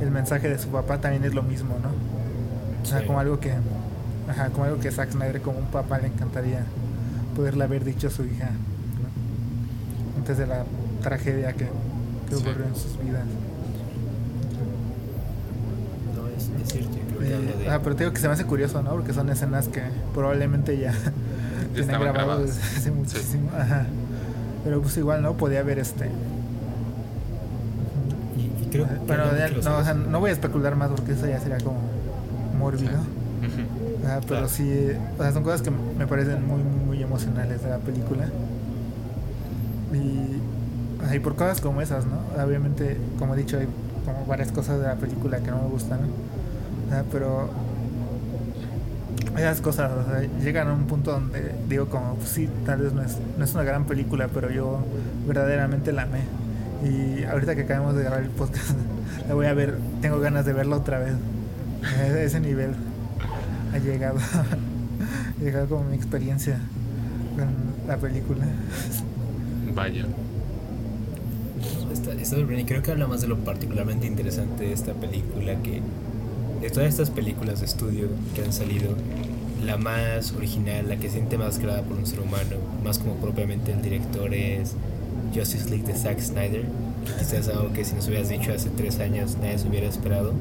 [0.00, 1.90] el mensaje de su papá también es lo mismo, ¿no?
[2.82, 3.52] O sea, como algo que,
[4.28, 6.64] ajá, como algo que Zack Snyder como un papá le encantaría
[7.36, 8.50] poderle haber dicho a su hija,
[10.16, 10.64] Antes de la
[11.02, 11.68] tragedia que,
[12.28, 13.22] que ocurrió en sus vidas.
[17.68, 18.90] Ah, pero te digo que se me hace curioso, ¿no?
[18.90, 19.82] Porque son escenas que
[20.14, 20.92] probablemente ya
[21.74, 23.50] tienen grabado desde hace muchísimo.
[23.56, 23.86] Ajá.
[24.64, 25.34] Pero pues igual, ¿no?
[25.34, 26.10] Podía haber este.
[28.70, 29.24] creo bueno,
[29.64, 31.80] no, o sea, no voy a especular más porque eso ya sería como
[32.58, 32.98] mórbido.
[34.26, 38.28] pero sí, o sea, son cosas que me parecen muy, muy, emocionales de la película.
[39.92, 42.18] Y, y por cosas como esas, ¿no?
[42.42, 43.68] Obviamente, como he dicho, hay
[44.08, 46.00] como varias cosas de la película que no me gustan,
[47.12, 47.50] pero
[49.36, 49.90] esas cosas
[50.42, 53.54] llegan a un punto donde digo como pues sí tal vez no es, no es
[53.54, 54.80] una gran película pero yo
[55.26, 56.22] verdaderamente la amé.
[56.82, 58.70] Y ahorita que acabamos de grabar el podcast
[59.28, 61.14] la voy a ver tengo ganas de verla otra vez.
[62.16, 62.74] Ese nivel
[63.72, 64.18] ha llegado
[65.40, 66.58] ha llegado como mi experiencia
[67.36, 67.48] con
[67.86, 68.44] la película.
[69.74, 70.04] Vaya
[72.36, 75.80] y creo que habla más de lo particularmente interesante de esta película que
[76.60, 78.94] de todas estas películas de estudio que han salido,
[79.64, 83.72] la más original, la que siente más creada por un ser humano, más como propiamente
[83.72, 84.74] el director es
[85.34, 86.66] Justice League de Zack Snyder.
[87.18, 90.34] Quizás algo que si nos hubieras dicho hace tres años nadie se hubiera esperado.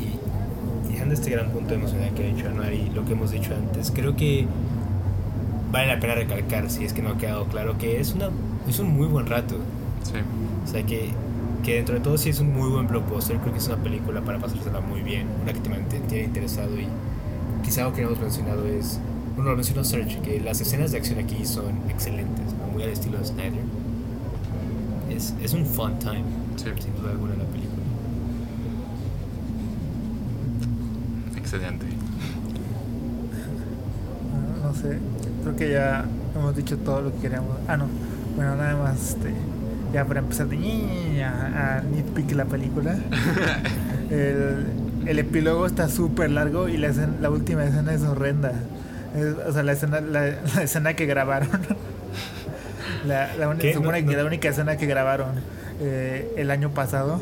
[0.00, 3.92] Y, dejando este gran punto emocional que ha dicho Anuari, lo que hemos dicho antes,
[3.92, 4.46] creo que
[5.70, 8.30] vale la pena recalcar, si es que no ha quedado claro, que es, una,
[8.68, 9.56] es un muy buen rato.
[10.02, 10.18] Sí.
[10.68, 11.10] O sea que
[11.62, 14.20] que dentro de todo sí es un muy buen blockbuster, creo que es una película
[14.22, 16.86] para pasársela muy bien, una que te mantiene interesado y
[17.62, 19.00] quizá algo que no hemos mencionado es,
[19.34, 23.18] bueno, lo mencionó Serge, que las escenas de acción aquí son excelentes, muy al estilo
[23.18, 23.64] de Snyder.
[25.10, 26.22] Es, es un fun time,
[26.56, 27.82] sin duda alguna, la película.
[31.36, 31.86] Excelente.
[34.62, 34.98] No, sé,
[35.42, 36.04] creo que ya
[36.34, 37.56] hemos dicho todo lo que queríamos.
[37.66, 37.86] Ah, no,
[38.36, 39.34] bueno, nada más, este
[39.92, 42.96] ya para empezar de a, a nitpick la película.
[44.10, 44.66] el,
[45.06, 48.52] el epílogo está súper largo y la, la última escena es horrenda.
[49.46, 50.28] o sea, la escena, la,
[50.62, 51.48] escena que grabaron.
[53.06, 55.32] la, la, supone que la única escena que grabaron
[55.80, 57.20] eh, el año pasado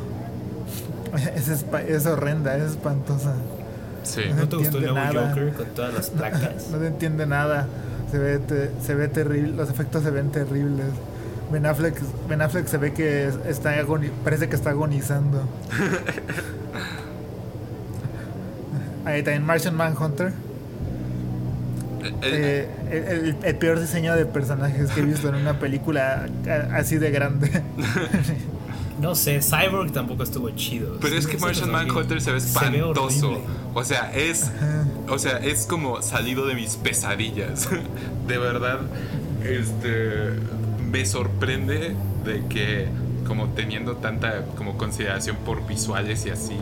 [1.37, 3.35] es, es horrenda, es espantosa.
[4.03, 4.23] Sí.
[4.37, 6.69] ¿No, te gustó el nuevo Joker con todas las placas?
[6.71, 7.67] No, no, entiende nada.
[8.11, 8.41] Se ve,
[8.81, 10.87] se ve terrible, los efectos se ven terribles.
[11.51, 13.75] Ben Affleck, ben Affleck se ve que está
[14.25, 15.49] parece que está agonizando.
[19.05, 20.33] Ahí también Martian Manhunter.
[22.23, 26.27] Eh, eh, el, peor diseño de personajes que he visto en una película
[26.73, 27.63] así de grande.
[29.01, 30.97] No sé, Cyborg tampoco estuvo chido.
[31.03, 33.43] Pero es que Martian Manhunter se ve espantoso.
[33.75, 34.51] o sea, es.
[35.09, 37.69] O sea, es como salido de mis pesadillas.
[38.27, 38.81] De verdad.
[39.45, 40.31] Este
[40.97, 41.95] me sorprende
[42.25, 42.89] de que
[43.27, 46.57] como teniendo tanta como consideración por visuales y así.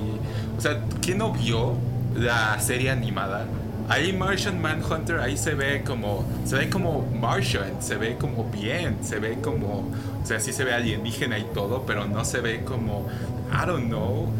[0.59, 1.75] O sea, ¿quién no vio
[2.17, 3.47] la serie animada?
[3.89, 8.97] Ahí Martian Manhunter, ahí se ve como, se ve como Martian, se ve como bien,
[9.03, 9.91] se ve como,
[10.23, 13.07] o sea, sí se ve alienígena y todo, pero no se ve como,
[13.53, 14.33] I don't know,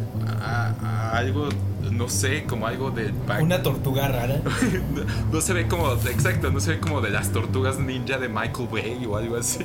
[1.13, 1.49] algo
[1.95, 3.13] no sé, como algo de...
[3.41, 4.41] Una tortuga rara.
[5.33, 8.69] no, se ve como, exacto, no se ve como de las tortugas ninja de Michael
[8.71, 9.65] Bay o algo así.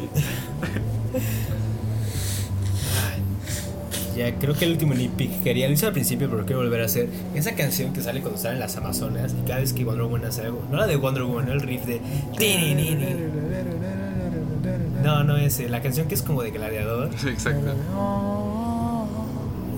[4.16, 6.86] ya creo que el último nitpick quería, lo hice al principio, pero quiero volver a
[6.86, 10.26] hacer esa canción que sale cuando salen las Amazonas y cada vez que Wonder Woman
[10.26, 12.01] hace algo, no la de Wonder Woman, no el riff de...
[15.03, 17.10] No, no ese, la canción que es como de gladiador.
[17.26, 17.74] exacto.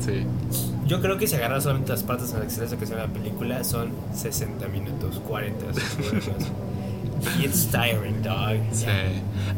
[0.04, 0.26] Sí.
[0.88, 3.64] Yo creo que si agarras solamente las partes en las que que se la película
[3.64, 5.66] son 60 minutos, 40
[7.40, 8.58] It's tiring, dog.
[8.72, 8.86] Sí.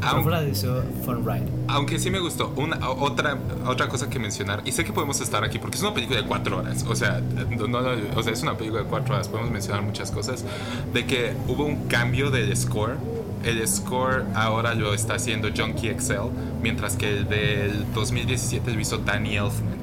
[0.01, 1.47] Aunque, de eso, fun ride.
[1.67, 2.53] Aunque sí me gustó.
[2.57, 5.93] Una, otra, otra cosa que mencionar, y sé que podemos estar aquí porque es una
[5.93, 6.85] película de cuatro horas.
[6.87, 7.79] O sea, no,
[8.15, 9.27] o sea, es una película de cuatro horas.
[9.27, 10.43] Podemos mencionar muchas cosas.
[10.93, 12.97] De que hubo un cambio del score.
[13.43, 16.31] El score ahora lo está haciendo Junkie XL,
[16.61, 19.82] mientras que el del 2017 lo hizo Danny Elfman.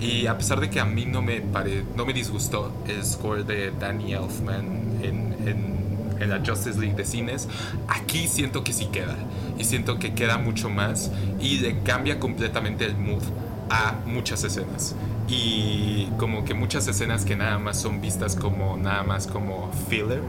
[0.00, 3.44] Y a pesar de que a mí no me, pare, no me disgustó el score
[3.44, 5.74] de Danny Elfman en, en,
[6.20, 7.48] en, la Justice League de cines,
[7.88, 9.16] aquí siento que sí queda.
[9.58, 13.22] Y siento que queda mucho más y le cambia completamente el mood
[13.70, 14.94] a muchas escenas.
[15.28, 20.22] Y como que muchas escenas que nada más son vistas como nada más como filler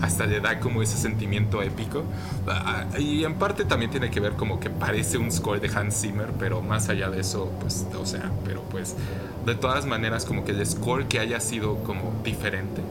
[0.00, 2.04] hasta le da como ese sentimiento épico.
[2.46, 6.00] Ah, y en parte también tiene que ver como que parece un score de Hans
[6.00, 8.96] Zimmer, pero más allá de eso, pues, o sea, pero pues,
[9.44, 12.82] de todas maneras, como que el score que haya sido como diferente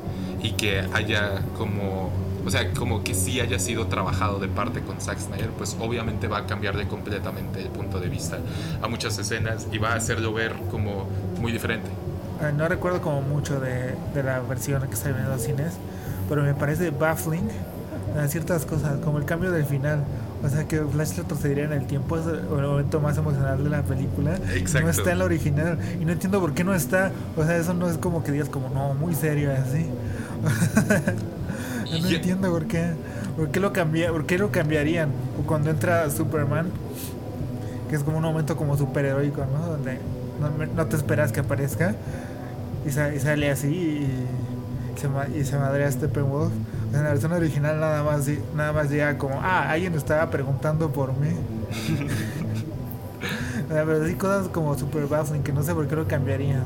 [0.43, 2.11] y que haya como
[2.45, 6.27] o sea, como que sí haya sido trabajado de parte con Zack Snyder, pues obviamente
[6.27, 8.39] va a cambiarle completamente el punto de vista
[8.81, 11.07] a muchas escenas y va a hacerlo ver como
[11.39, 11.89] muy diferente.
[12.41, 15.73] Eh, no recuerdo como mucho de, de la versión que está viendo en los cines,
[16.31, 17.45] pero me parece baffling
[18.29, 20.05] ciertas cosas, como el cambio del final.
[20.41, 23.83] O sea, que Flash retrocedería en el tiempo es el momento más emocional de la
[23.83, 24.37] película.
[24.55, 24.87] Exacto.
[24.87, 25.77] No está en la original.
[25.99, 27.11] Y no entiendo por qué no está.
[27.35, 29.87] O sea, eso no es como que digas como, no, muy serio, así.
[32.01, 32.91] no entiendo por qué.
[33.35, 35.09] ¿Por qué lo, cambia, por qué lo cambiarían?
[35.45, 36.67] Cuando entra Superman,
[37.89, 39.67] que es como un momento como superheroico, ¿no?
[39.67, 39.99] Donde
[40.77, 41.93] no, te esperas que aparezca.
[42.85, 44.50] Y, sale así y
[44.95, 46.51] se, y se madrea a Steppenwolf
[46.93, 51.17] en la versión original nada más, nada más llega como, ah, alguien estaba preguntando por
[51.17, 51.29] mí.
[53.69, 56.65] Pero sí cosas como super baffling que no sé por qué lo cambiaría.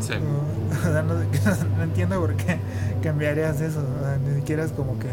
[0.00, 0.12] Sí.
[0.14, 2.58] no, entiendo por qué
[3.02, 3.82] cambiarías eso.
[4.24, 5.08] ni siquiera es como que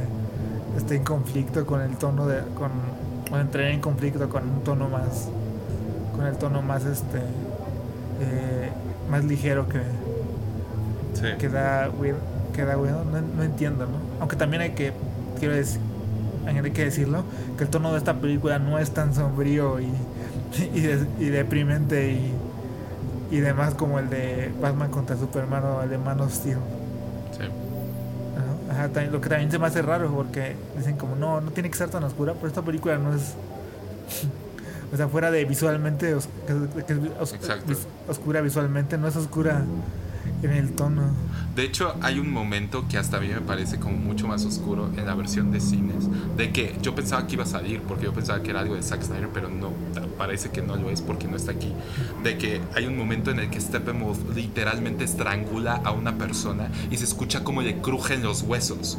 [0.77, 2.41] esté en conflicto con el tono de.
[2.55, 2.69] con
[3.31, 5.29] o entré en conflicto con un tono más.
[6.15, 7.17] con el tono más este.
[8.21, 8.69] Eh,
[9.09, 9.81] más ligero que.
[11.15, 11.29] Sí.
[11.39, 11.89] que da
[12.53, 13.97] queda bueno, no, entiendo, ¿no?
[14.19, 14.93] Aunque también hay que,
[15.39, 15.81] quiero decir,
[16.45, 17.23] hay que decirlo,
[17.57, 19.89] que el tono de esta película no es tan sombrío y,
[20.73, 22.33] y, deprimente y,
[23.35, 26.57] y demás como el de Batman contra Superman o el de Man of Steel.
[27.37, 27.45] Sí.
[28.71, 31.77] Ajá, lo que también se me hace raro porque dicen como, no, no tiene que
[31.77, 33.33] ser tan oscura, pero esta película no es...
[34.93, 36.15] o sea, fuera de visualmente,
[38.07, 39.63] oscura visualmente, no es oscura
[40.41, 41.11] en el tono.
[41.55, 44.89] De hecho, hay un momento que hasta a mí me parece como mucho más oscuro
[44.97, 46.05] en la versión de cines.
[46.35, 48.81] De que yo pensaba que iba a salir porque yo pensaba que era algo de
[48.81, 49.71] Zack Snyder, pero no,
[50.17, 51.71] parece que no lo es porque no está aquí.
[52.23, 56.97] De que hay un momento en el que Steppenwolf literalmente estrangula a una persona y
[56.97, 58.97] se escucha como le crujen los huesos.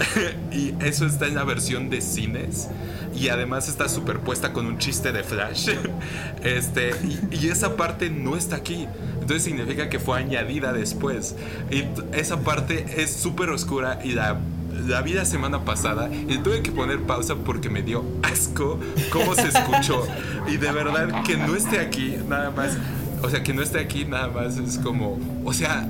[0.50, 2.68] y eso está en la versión de cines
[3.14, 5.70] y además está superpuesta con un chiste de Flash.
[6.42, 6.90] este,
[7.30, 8.88] y esa parte no está aquí.
[9.22, 11.34] Entonces significa que fue añadida después.
[11.70, 14.38] Y esa parte es súper oscura y la
[14.86, 18.78] la vida semana pasada y tuve que poner pausa porque me dio asco
[19.10, 20.06] cómo se escuchó.
[20.48, 22.76] Y de verdad que no esté aquí, nada más.
[23.22, 25.20] O sea, que no esté aquí, nada más es como.
[25.44, 25.88] O sea,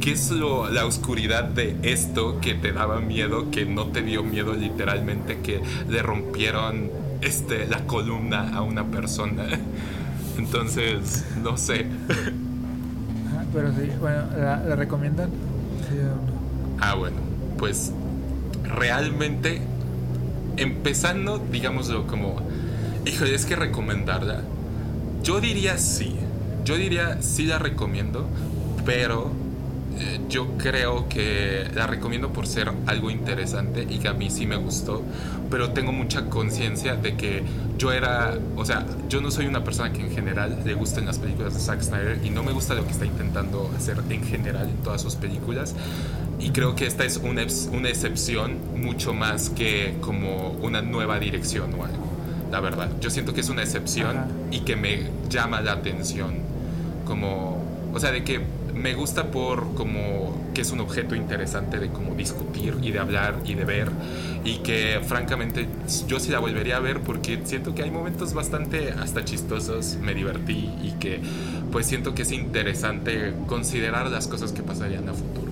[0.00, 4.22] ¿qué es lo, la oscuridad de esto que te daba miedo, que no te dio
[4.22, 9.44] miedo literalmente, que le rompieron este, la columna a una persona?
[10.38, 11.86] Entonces, no sé.
[13.52, 15.30] Pero sí, bueno, ¿la, recomiendan?
[16.80, 17.16] Ah, bueno,
[17.58, 17.92] pues
[18.62, 19.60] realmente,
[20.56, 22.36] empezando, digámoslo como,
[23.04, 24.42] híjole, es que recomendarla.
[25.22, 26.16] Yo diría sí,
[26.64, 28.26] yo diría sí la recomiendo,
[28.86, 29.30] pero
[30.28, 34.56] yo creo que la recomiendo por ser algo interesante y que a mí sí me
[34.56, 35.02] gustó,
[35.50, 37.42] pero tengo mucha conciencia de que
[37.78, 41.18] yo era, o sea, yo no soy una persona que en general le gusten las
[41.18, 44.68] películas de Zack Snyder y no me gusta lo que está intentando hacer en general
[44.68, 45.74] en todas sus películas.
[46.38, 51.74] Y creo que esta es una, una excepción mucho más que como una nueva dirección
[51.74, 52.06] o algo,
[52.50, 52.90] la verdad.
[53.00, 56.34] Yo siento que es una excepción y que me llama la atención.
[57.04, 58.40] Como, o sea, de que
[58.80, 63.36] me gusta por como que es un objeto interesante de como discutir y de hablar
[63.44, 63.90] y de ver
[64.44, 65.68] y que francamente
[66.06, 70.14] yo sí la volvería a ver porque siento que hay momentos bastante hasta chistosos, me
[70.14, 71.20] divertí y que
[71.70, 75.50] pues siento que es interesante considerar las cosas que pasarían a futuro.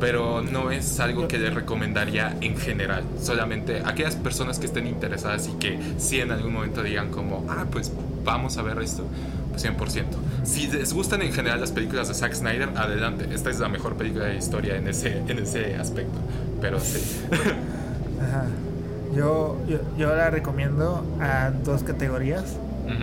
[0.00, 5.48] Pero no es algo que le recomendaría en general, solamente aquellas personas que estén interesadas
[5.48, 7.92] y que sí en algún momento digan como, ah, pues
[8.24, 9.04] vamos a ver esto
[9.56, 10.04] 100%.
[10.44, 13.28] Si les gustan en general las películas de Zack Snyder, adelante.
[13.32, 16.18] Esta es la mejor película de historia en ese, en ese aspecto.
[16.60, 17.20] Pero sí.
[18.20, 18.46] Ajá.
[19.14, 19.58] Yo,
[19.98, 22.56] yo, la recomiendo a dos categorías.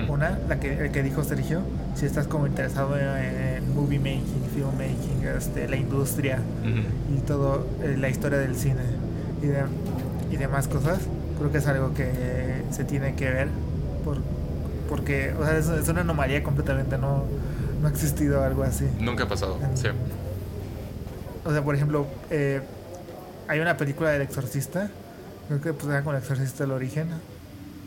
[0.07, 1.61] Una, la que, que dijo Sergio,
[1.95, 6.39] si estás como interesado en, movie making, film making, este, la industria
[7.15, 8.81] y todo, eh, la historia del cine
[9.41, 10.99] y, y demás cosas,
[11.39, 12.11] creo que es algo que
[12.71, 13.47] se tiene que ver
[14.03, 14.17] por,
[14.89, 17.23] porque o sea, es, una anomalía completamente, no,
[17.79, 18.85] no ha existido algo así.
[18.99, 19.87] Nunca ha pasado, sí.
[21.45, 22.61] O sea, por ejemplo, eh,
[23.47, 24.89] hay una película del exorcista,
[25.47, 27.09] creo que pues era con el exorcista del origen,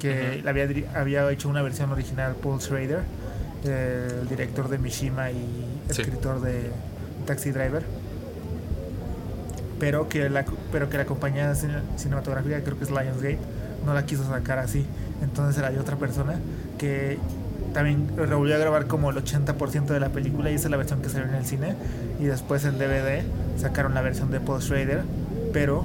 [0.01, 3.01] que había, había hecho una versión original Paul Schrader,
[3.65, 6.71] el director de Mishima y escritor de
[7.27, 7.85] Taxi Driver.
[9.79, 11.55] Pero que la, pero que la compañía
[11.97, 13.39] cinematográfica, creo que es Lionsgate,
[13.85, 14.87] no la quiso sacar así.
[15.23, 16.37] Entonces era de otra persona
[16.83, 17.17] que
[17.73, 21.01] también volvió a grabar como el 80% de la película y esa es la versión
[21.01, 21.77] que salió en el cine.
[22.21, 23.23] Y después en DVD
[23.57, 25.03] sacaron la versión de Paul Schrader,
[25.53, 25.85] pero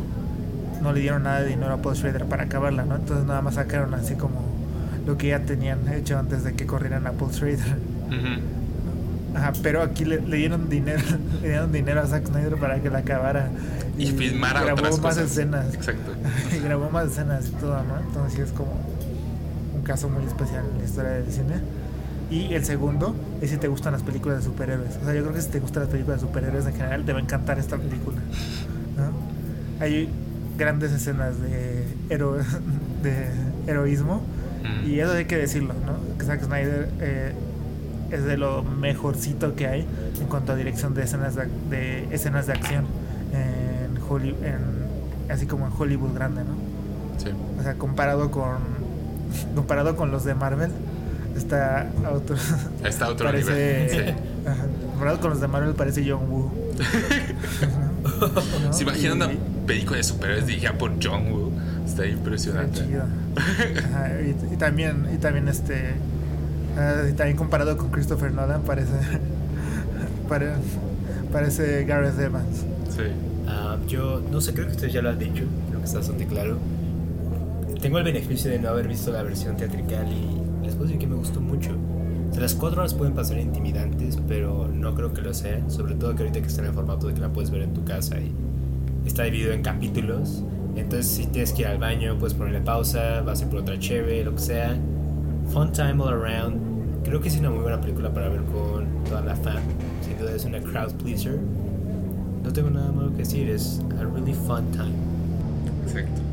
[0.81, 2.95] no le dieron nada de dinero a Paul Schrader para acabarla, ¿no?
[2.95, 4.41] Entonces nada más sacaron así como
[5.05, 7.77] lo que ya tenían hecho antes de que corrieran a Paul Schrader.
[9.35, 11.03] Ajá, pero aquí le, dieron dinero,
[11.43, 13.51] le dieron dinero a Zack Snyder para que la acabara.
[13.99, 15.75] Y, y filmara grabó otras más escenas.
[15.75, 16.11] Exacto.
[16.55, 17.99] y grabó más escenas y todo, ¿no?
[17.99, 18.96] Entonces es como
[19.87, 21.55] caso muy especial en la historia del cine.
[22.29, 24.97] Y el segundo es si te gustan las películas de superhéroes.
[25.01, 27.13] O sea, yo creo que si te gustan las películas de superhéroes en general, te
[27.13, 28.17] va a encantar esta película.
[29.79, 30.09] Hay
[30.57, 31.85] grandes escenas de,
[33.03, 33.27] de
[33.65, 34.21] heroísmo.
[34.63, 34.89] Mm.
[34.89, 36.25] Y eso hay que decirlo, ¿no?
[36.25, 37.33] Zack Snyder eh,
[38.11, 39.87] es de lo mejorcito que hay
[40.19, 42.85] en cuanto a dirección de escenas de, escenas de acción
[43.31, 46.55] en Hollywood, en, así como en Hollywood grande, ¿no?
[47.17, 47.29] Sí.
[47.59, 48.76] O sea, comparado con
[49.55, 50.71] comparado con los de Marvel,
[51.35, 52.35] está a otro,
[52.83, 53.89] está otro nivel.
[53.89, 53.97] Sí.
[54.91, 56.51] comparado con los de Marvel parece John Woo.
[58.71, 59.29] ¿Se imaginan una
[59.65, 61.51] película de superhéroes dirigida por John Woo?
[61.85, 62.81] Está impresionante.
[64.51, 65.95] y, también, y también este
[66.77, 68.93] Ah, y también comparado con Christopher Nolan parece
[71.31, 72.65] parece Gareth Evans.
[72.89, 73.03] Sí.
[73.47, 76.27] Ah, yo no sé, creo que ustedes ya lo han dicho, creo que está bastante
[76.27, 76.59] claro.
[77.81, 81.07] Tengo el beneficio de no haber visto la versión teatrical y les puedo decir que
[81.07, 81.71] me gustó mucho.
[82.37, 85.69] las cuatro horas pueden pasar intimidantes, pero no creo que lo sean.
[85.69, 87.73] Sobre todo que ahorita que está en el formato de que la puedes ver en
[87.73, 88.31] tu casa y
[89.05, 90.43] está dividido en capítulos.
[90.75, 93.77] Entonces, si tienes que ir al baño, puedes ponerle pausa, vas a ir por otra
[93.79, 94.75] cheve, lo que sea.
[95.51, 97.03] Fun time all around.
[97.03, 99.61] Creo que es una muy buena película para ver con toda la fan.
[100.01, 101.39] Sin duda es una crowd pleaser.
[102.43, 104.93] No tengo nada malo que decir, es a really fun time.
[105.85, 106.26] Exacto.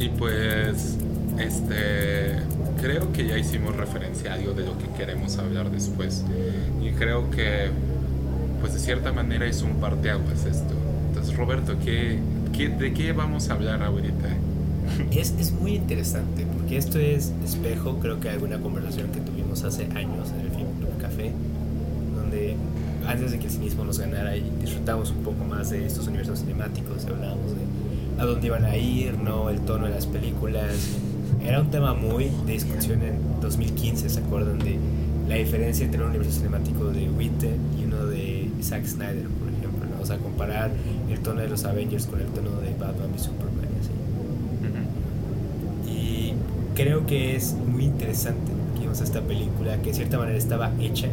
[0.00, 0.96] Y pues,
[1.38, 2.36] este,
[2.80, 6.24] creo que ya hicimos referencia a algo de lo que queremos hablar después.
[6.82, 7.68] Y creo que,
[8.62, 10.74] pues de cierta manera es un parteaguas esto.
[11.08, 12.18] Entonces, Roberto, ¿qué,
[12.56, 14.28] qué, de qué vamos a hablar ahorita?
[15.12, 19.84] Es, es muy interesante porque esto es espejo, creo que alguna conversación que tuvimos hace
[19.94, 20.68] años en el Film
[20.98, 21.30] Café,
[22.16, 22.56] donde
[23.06, 26.40] antes de que el cinismo nos ganara y disfrutamos un poco más de estos universos
[26.40, 27.62] cinemáticos, hablábamos de
[28.20, 30.98] a dónde iban a ir, no el tono de las películas.
[31.42, 34.58] Era un tema muy de discusión en 2015, ¿se acuerdan?
[34.58, 34.76] De
[35.28, 39.86] la diferencia entre un universo cinemático de Witte y uno de Zack Snyder, por ejemplo.
[39.96, 40.02] ¿no?
[40.02, 40.70] O sea, comparar
[41.10, 43.60] el tono de los Avengers con el tono de Batman y Superman
[46.74, 51.08] creo que es muy interesante que vimos esta película que de cierta manera estaba hecha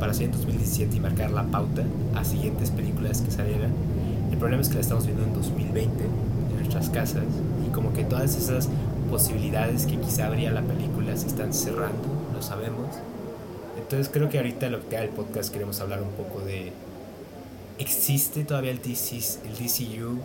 [0.00, 1.82] para ser en 2017 y marcar la pauta
[2.14, 3.72] a siguientes películas que salieran.
[4.30, 6.04] El problema es que la estamos viendo en 2020
[6.82, 7.24] nuestras casas
[7.66, 8.68] y como que todas esas
[9.10, 12.96] posibilidades que quizá habría la película se están cerrando, lo sabemos.
[13.78, 16.72] Entonces creo que ahorita lo que queda del podcast queremos hablar un poco de
[17.78, 20.18] ¿existe todavía el, DC, el DCU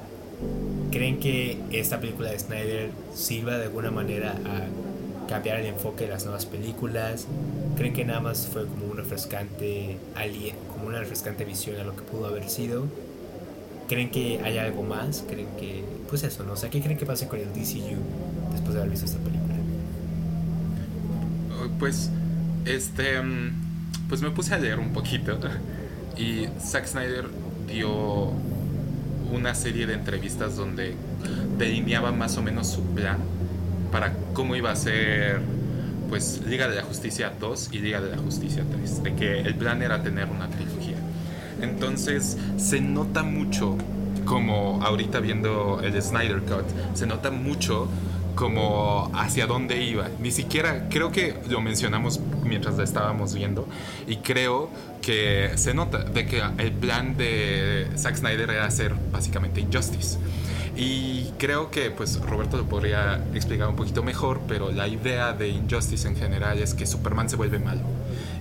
[0.91, 6.11] ¿Creen que esta película de Snyder sirva de alguna manera a cambiar el enfoque de
[6.11, 7.25] las nuevas películas?
[7.75, 9.97] ¿Creen que nada más fue como un refrescante
[10.71, 12.85] como una refrescante visión a lo que pudo haber sido?
[13.87, 15.23] ¿Creen que hay algo más?
[15.27, 16.53] ¿Creen que pues eso, no?
[16.53, 17.97] O sea, ¿qué creen que pase con el DCU
[18.51, 19.55] después de haber visto esta película?
[21.79, 22.09] Pues
[22.65, 23.67] este mm,
[24.09, 25.37] pues me puse a leer un poquito
[26.17, 27.25] y Zack Snyder
[27.67, 28.31] dio
[29.31, 30.95] una serie de entrevistas donde
[31.57, 33.17] delineaba más o menos su plan
[33.91, 35.41] para cómo iba a ser
[36.09, 39.55] pues Liga de la Justicia 2 y Liga de la Justicia 3, de que el
[39.55, 40.76] plan era tener una trilogía.
[41.61, 43.77] Entonces se nota mucho
[44.25, 47.87] como ahorita viendo el Snyder Cut, se nota mucho
[48.35, 50.09] como hacia dónde iba.
[50.19, 53.67] Ni siquiera, creo que lo mencionamos mientras la estábamos viendo
[54.07, 54.69] y creo
[55.01, 60.17] que se nota de que el plan de Zack Snyder era hacer básicamente Injustice.
[60.75, 65.49] Y creo que pues Roberto lo podría explicar un poquito mejor, pero la idea de
[65.49, 67.81] Injustice en general es que Superman se vuelve malo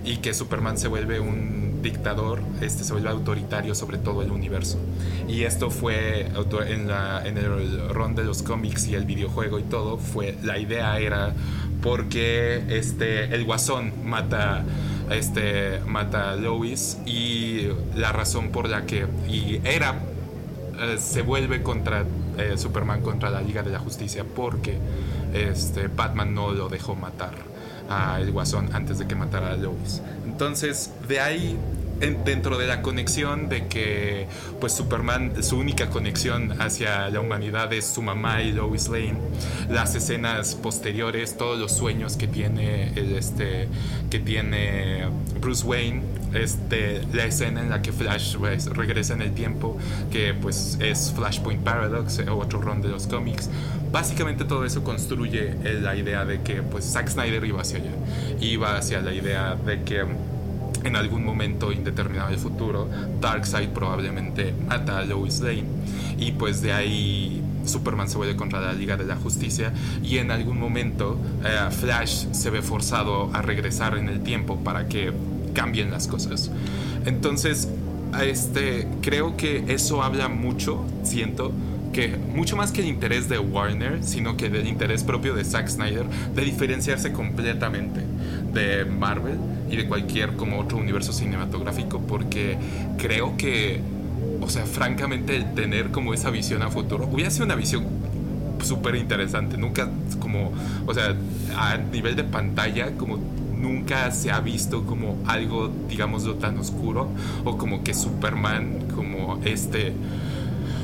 [0.05, 4.77] y que Superman se vuelve un dictador, este se vuelve autoritario sobre todo el universo.
[5.27, 6.27] Y esto fue
[6.67, 11.33] en, el ron de los cómics y el videojuego y todo, fue la idea era
[11.81, 14.63] porque este el Guasón mata
[15.11, 19.99] este mata a Lois y la razón por la que y era
[20.79, 22.03] eh, se vuelve contra
[22.37, 24.77] eh, Superman contra la Liga de la Justicia porque
[25.33, 27.33] este, Batman no lo dejó matar
[27.89, 30.01] a el Guasón antes de que matara a Lois.
[30.37, 31.57] Entonces, de ahí
[32.23, 34.27] dentro de la conexión de que
[34.59, 39.15] pues Superman su única conexión hacia la humanidad es su mamá y Lois Lane
[39.67, 43.67] las escenas posteriores todos los sueños que tiene el este
[44.11, 45.07] que tiene
[45.41, 46.03] Bruce Wayne
[46.33, 49.77] este, la escena en la que Flash pues, regresa en el tiempo,
[50.11, 53.49] que pues es Flashpoint Paradox, o otro ron de los cómics.
[53.91, 57.91] Básicamente todo eso construye la idea de que pues Zack Snyder iba hacia allá,
[58.41, 60.05] iba hacia la idea de que
[60.87, 62.89] en algún momento indeterminado del futuro,
[63.21, 65.65] Darkseid probablemente mata a Lois Lane
[66.17, 70.31] y pues de ahí Superman se vuelve contra la Liga de la Justicia y en
[70.31, 75.13] algún momento eh, Flash se ve forzado a regresar en el tiempo para que
[75.53, 76.51] cambien las cosas.
[77.05, 77.67] Entonces,
[78.21, 81.51] este, creo que eso habla mucho, siento,
[81.91, 85.67] que mucho más que el interés de Warner, sino que del interés propio de Zack
[85.67, 86.05] Snyder
[86.35, 88.01] de diferenciarse completamente
[88.53, 89.37] de Marvel
[89.69, 92.57] y de cualquier como otro universo cinematográfico, porque
[92.97, 93.81] creo que,
[94.41, 97.85] o sea, francamente el tener como esa visión a futuro, hubiera sido una visión
[98.63, 99.89] súper interesante, nunca
[100.19, 100.51] como,
[100.85, 101.15] o sea,
[101.55, 103.19] a nivel de pantalla, como
[103.57, 107.09] nunca se ha visto como algo, digamos, tan oscuro
[107.43, 109.93] o como que Superman, como este,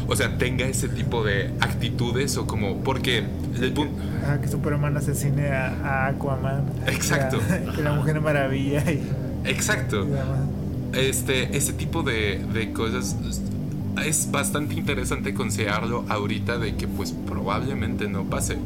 [0.08, 3.20] o sea, tenga ese tipo de actitudes o como, porque
[3.60, 3.74] el
[4.26, 6.64] Ah, que Superman asesine a, Aquaman.
[6.88, 7.40] Exacto.
[7.76, 8.84] Que la Mujer Maravilla.
[8.92, 9.04] Y,
[9.46, 10.08] Exacto.
[10.94, 13.18] este, ese tipo de, de cosas
[14.06, 18.58] es bastante interesante considerarlo ahorita de que pues probablemente no pase.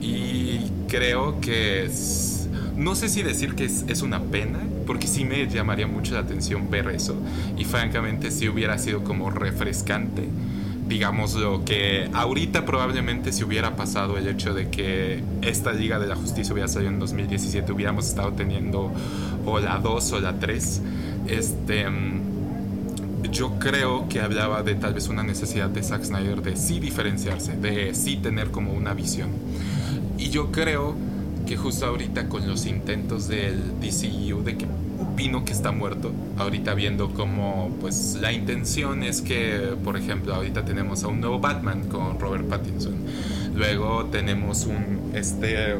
[0.00, 2.40] Y creo que es
[2.80, 6.70] no sé si decir que es, una pena, porque sí me llamaría mucho la atención
[6.70, 7.14] ver eso.
[7.58, 10.26] Y francamente sí hubiera sido como refrescante.
[10.90, 16.08] Digamos lo que ahorita probablemente si hubiera pasado el hecho de que esta Liga de
[16.08, 18.90] la Justicia hubiera salido en 2017, hubiéramos estado teniendo
[19.46, 20.82] o la 2 o la 3.
[21.28, 26.56] Este mm, yo creo que hablaba de tal vez una necesidad de Zack Snyder de
[26.56, 29.30] sí diferenciarse, de sí tener como una visión.
[30.18, 30.96] Y yo creo
[31.46, 34.66] que justo ahorita con los intentos del DCU de que
[35.20, 41.04] que está muerto, ahorita viendo como pues la intención es que, por ejemplo, ahorita tenemos
[41.04, 42.94] a un nuevo Batman con Robert Pattinson.
[43.54, 45.76] Luego tenemos un este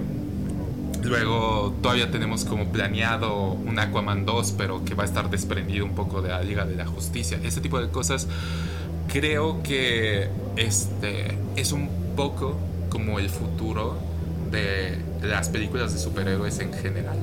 [1.02, 5.94] Luego todavía tenemos como planeado un Aquaman 2, pero que va a estar desprendido un
[5.94, 7.40] poco de la Liga de la Justicia.
[7.42, 8.28] Ese tipo de cosas
[9.10, 12.58] creo que este es un poco
[12.90, 13.96] como el futuro
[14.50, 17.16] de las películas de superhéroes en general.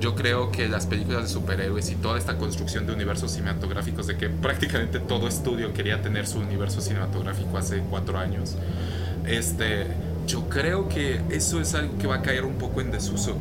[0.00, 4.16] Yo creo que las películas de superhéroes y toda esta construcción de universos cinematográficos, de
[4.16, 8.56] que prácticamente todo estudio quería tener su universo cinematográfico hace cuatro años,
[9.26, 9.86] este,
[10.26, 13.36] yo creo que eso es algo que va a caer un poco en desuso.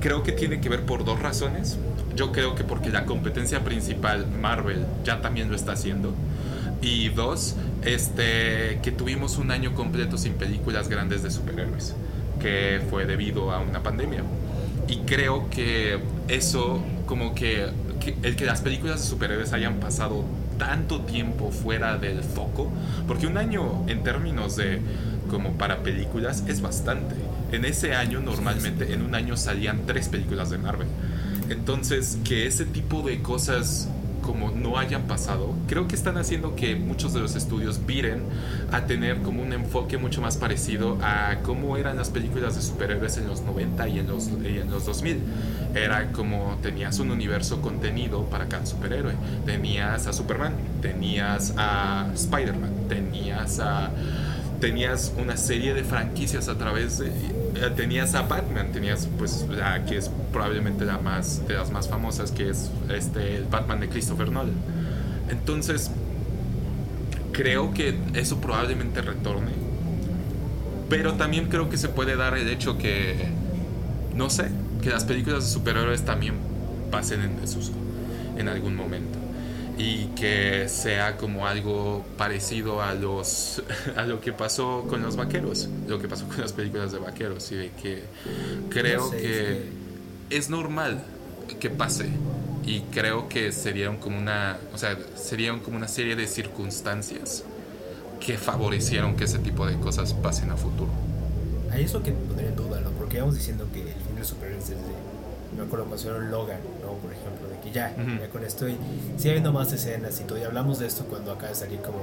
[0.00, 1.78] Creo que tiene que ver por dos razones.
[2.14, 6.12] Yo creo que porque la competencia principal, Marvel, ya también lo está haciendo.
[6.82, 11.94] Y dos, este, que tuvimos un año completo sin películas grandes de superhéroes
[12.44, 14.22] que fue debido a una pandemia.
[14.88, 15.98] Y creo que
[16.28, 17.68] eso, como que,
[18.22, 20.24] el que las películas de superhéroes hayan pasado
[20.58, 22.70] tanto tiempo fuera del foco,
[23.06, 24.80] porque un año en términos de
[25.28, 27.14] como para películas es bastante.
[27.52, 30.88] En ese año normalmente en un año salían tres películas de Marvel.
[31.48, 33.88] Entonces que ese tipo de cosas
[34.24, 38.22] como no hayan pasado, creo que están haciendo que muchos de los estudios viren
[38.72, 43.18] a tener como un enfoque mucho más parecido a cómo eran las películas de superhéroes
[43.18, 45.20] en los 90 y en los, en los 2000.
[45.74, 49.12] Era como tenías un universo contenido para cada superhéroe.
[49.44, 53.90] Tenías a Superman, tenías a Spider-Man, tenías a
[54.60, 57.12] tenías una serie de franquicias a través de
[57.76, 62.30] tenías a Batman, tenías pues la que es probablemente la más de las más famosas
[62.30, 64.54] que es este el Batman de Christopher Nolan.
[65.30, 65.90] Entonces
[67.32, 69.52] creo que eso probablemente retorne.
[70.88, 73.28] Pero también creo que se puede dar el hecho que
[74.14, 74.48] no sé,
[74.82, 76.34] que las películas de superhéroes también
[76.90, 77.72] pasen en desuso
[78.36, 79.13] en algún momento
[79.76, 83.62] y que sea como algo parecido a los
[83.96, 87.50] a lo que pasó con los vaqueros, lo que pasó con las películas de vaqueros
[87.52, 88.04] y de que
[88.70, 89.68] creo que
[90.30, 91.02] es normal
[91.60, 92.08] que pase
[92.66, 97.44] y creo que serían como una, o sea, serían como una serie de circunstancias
[98.20, 100.90] que favorecieron que ese tipo de cosas pasen a futuro.
[101.70, 102.90] Ahí es lo que pondría en duda, ¿no?
[102.92, 104.82] Porque vamos diciendo que el fin de superhéroes desde
[105.56, 106.94] me acuerdo hicieron Logan, ¿no?
[106.94, 107.33] Por ejemplo,
[107.74, 108.76] ya, ya con esto y
[109.16, 110.38] sigue habiendo más escenas y todo.
[110.38, 111.98] Y hablamos de esto cuando acaba de salir como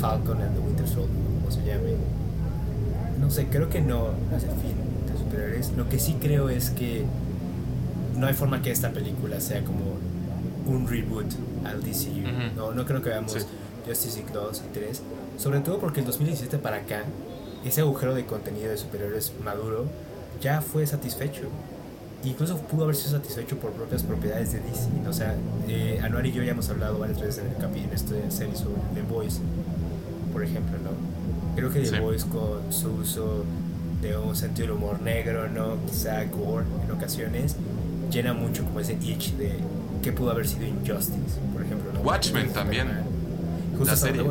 [0.00, 1.08] Falcon and the Winter Soldier,
[1.40, 1.94] como se llame.
[3.20, 4.74] No sé, creo que no hace fin
[5.10, 5.70] de superhéroes.
[5.76, 7.04] Lo que sí creo es que
[8.16, 9.94] no hay forma que esta película sea como
[10.66, 11.26] un reboot
[11.64, 12.56] al DCU.
[12.56, 13.46] no, no creo que veamos
[13.86, 15.02] Justice League 2 y 3.
[15.38, 17.04] Sobre todo porque el 2017 para acá,
[17.64, 19.86] ese agujero de contenido de superhéroes maduro
[20.40, 21.48] ya fue satisfecho
[22.24, 24.88] incluso pudo haber sido satisfecho por propias propiedades de DC.
[25.08, 25.34] O sea,
[25.68, 28.56] eh, Anuar y yo ya hemos hablado varias veces en el capítulo en esta serie
[28.56, 29.40] sobre The Voice,
[30.32, 30.90] por ejemplo, ¿no?
[31.56, 33.44] Creo que The Voice con su uso
[34.02, 35.76] de un sentido del humor negro, ¿no?
[35.86, 37.56] Quizá gore en ocasiones,
[38.10, 39.52] llena mucho como ese itch de
[40.02, 41.92] qué pudo haber sido Injustice, por ejemplo.
[41.92, 42.00] ¿no?
[42.00, 42.88] Watchmen también.
[43.78, 44.22] Justo la serie.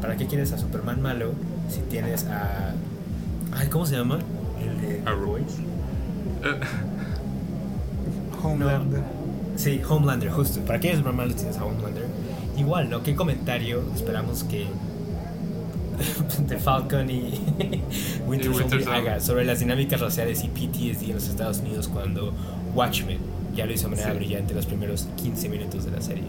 [0.00, 1.32] ¿Para qué quieres a Superman malo
[1.68, 2.74] si tienes a.
[3.52, 4.18] Ay, ¿cómo se llama?
[4.60, 5.02] El de.
[5.04, 5.38] Arrow.
[8.42, 9.02] Homelander.
[9.56, 10.60] Sí, Homelander, justo.
[10.60, 12.06] ¿Para qué es normal tienes a Homelander?
[12.56, 13.02] Igual, ¿no?
[13.02, 14.66] ¿Qué comentario esperamos que
[16.48, 17.40] The Falcon y
[18.26, 22.32] Winter, Soldier haga sobre las dinámicas raciales y PTSD en los Estados Unidos cuando
[22.74, 23.18] Watchmen
[23.54, 26.24] ya lo hizo de manera brillante los primeros 15 minutos de la serie?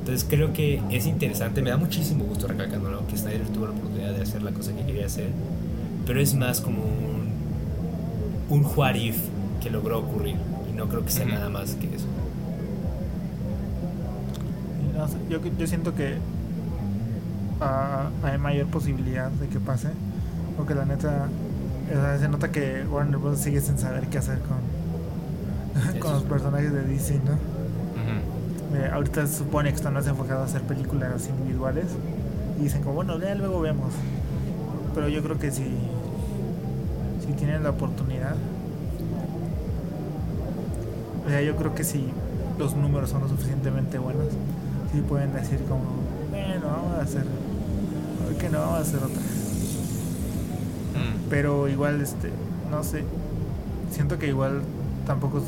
[0.00, 4.14] Entonces creo que es interesante, me da muchísimo gusto recalcándolo, que Snyder tuvo la oportunidad
[4.14, 5.28] de hacer la cosa que quería hacer,
[6.06, 7.28] pero es más como un,
[8.48, 9.16] un what if
[9.62, 10.36] que logró ocurrir
[10.78, 12.06] no creo que sea nada más que eso.
[15.28, 16.18] yo, yo siento que
[17.60, 19.88] uh, hay mayor posibilidad de que pase,
[20.56, 21.28] porque la neta
[22.20, 23.38] se nota que Warner Bros.
[23.38, 27.58] sigue sin saber qué hacer con, con los personajes de DC, ¿no?
[28.76, 31.86] Eh, ahorita se supone que están más enfocados a hacer películas individuales
[32.60, 33.94] y dicen como, bueno, ya luego vemos.
[34.94, 35.64] Pero yo creo que si,
[37.26, 38.36] si tienen la oportunidad,
[41.28, 42.06] o sea, yo creo que si
[42.58, 44.28] los números son lo suficientemente buenos,
[44.90, 45.84] sí pueden decir como,
[46.30, 47.24] bueno, vamos a hacer,
[48.24, 49.20] ¿por qué no vamos a hacer otra?
[50.94, 51.28] Mm.
[51.28, 52.30] Pero igual, este,
[52.70, 53.04] no sé,
[53.90, 54.62] siento que igual
[55.06, 55.42] tampoco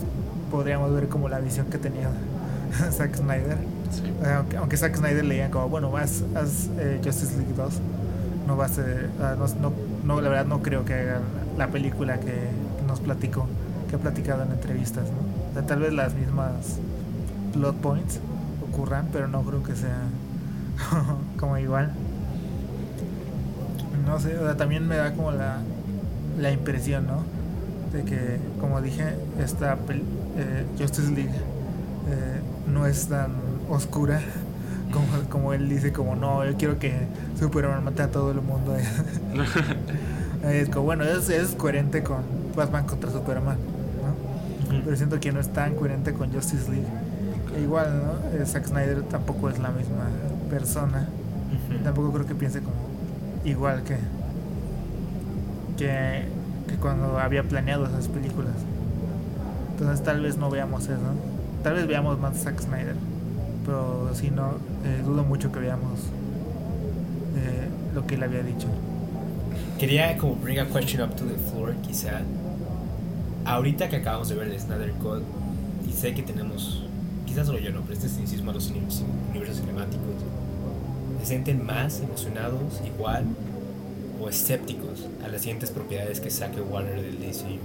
[0.51, 2.11] podríamos ver como la visión que tenía
[2.93, 3.57] Zack Snyder.
[4.36, 7.73] Aunque, aunque, Zack Snyder leía como, bueno, haz, haz eh, Justice League 2.
[8.47, 9.73] No va a ser, ah, no,
[10.05, 11.20] no, la verdad no creo que haga
[11.57, 12.35] la película que,
[12.86, 13.47] nos platicó,
[13.89, 15.40] que ha platicado en entrevistas, ¿no?
[15.66, 16.78] Tal vez las mismas
[17.52, 18.20] plot points
[18.68, 20.02] ocurran, pero no creo que sea
[21.39, 21.93] como igual.
[24.06, 25.59] No sé, o sea, también me da como la,
[26.39, 27.22] la impresión, ¿no?
[27.93, 29.77] De que, como dije, esta
[30.36, 31.35] eh, Justice League
[32.09, 32.40] eh,
[32.72, 33.32] no es tan
[33.68, 34.20] oscura
[34.93, 36.94] como, como él dice, como no, yo quiero que
[37.39, 38.77] Superman mate a todo el mundo.
[40.44, 42.22] es como, bueno, es, es coherente con
[42.56, 43.59] Batman contra Superman.
[44.85, 46.86] Pero siento que no es tan coherente con Justice League.
[47.57, 48.39] E igual, ¿no?
[48.39, 50.09] Eh, Zack Snyder tampoco es la misma
[50.48, 51.09] persona.
[51.82, 52.77] Tampoco creo que piense como
[53.44, 53.97] igual que,
[55.77, 56.24] que,
[56.69, 58.55] que cuando había planeado esas películas.
[59.73, 60.98] Entonces tal vez no veamos eso.
[61.62, 62.97] Tal vez veamos más Zack Snyder,
[63.66, 64.55] pero si no,
[64.85, 66.01] eh, dudo mucho que veamos
[67.36, 68.69] eh, lo que él había dicho.
[69.78, 72.20] Quería como bring a question up to the floor, quizá.
[73.45, 75.23] Ahorita que acabamos de ver el Snyder Code,
[75.89, 76.85] y sé que tenemos,
[77.27, 79.05] quizás solo yo no, pero este cinismo a los universos
[79.57, 80.05] cinemáticos,
[81.21, 83.25] ¿se sienten más emocionados, igual,
[84.21, 87.59] o escépticos a las siguientes propiedades que saque Warner del DCU?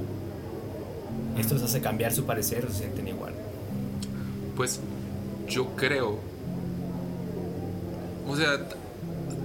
[1.37, 3.33] ¿Esto les hace cambiar su parecer o se sienten igual?
[4.55, 4.79] Pues
[5.49, 6.17] yo creo,
[8.27, 8.67] o sea,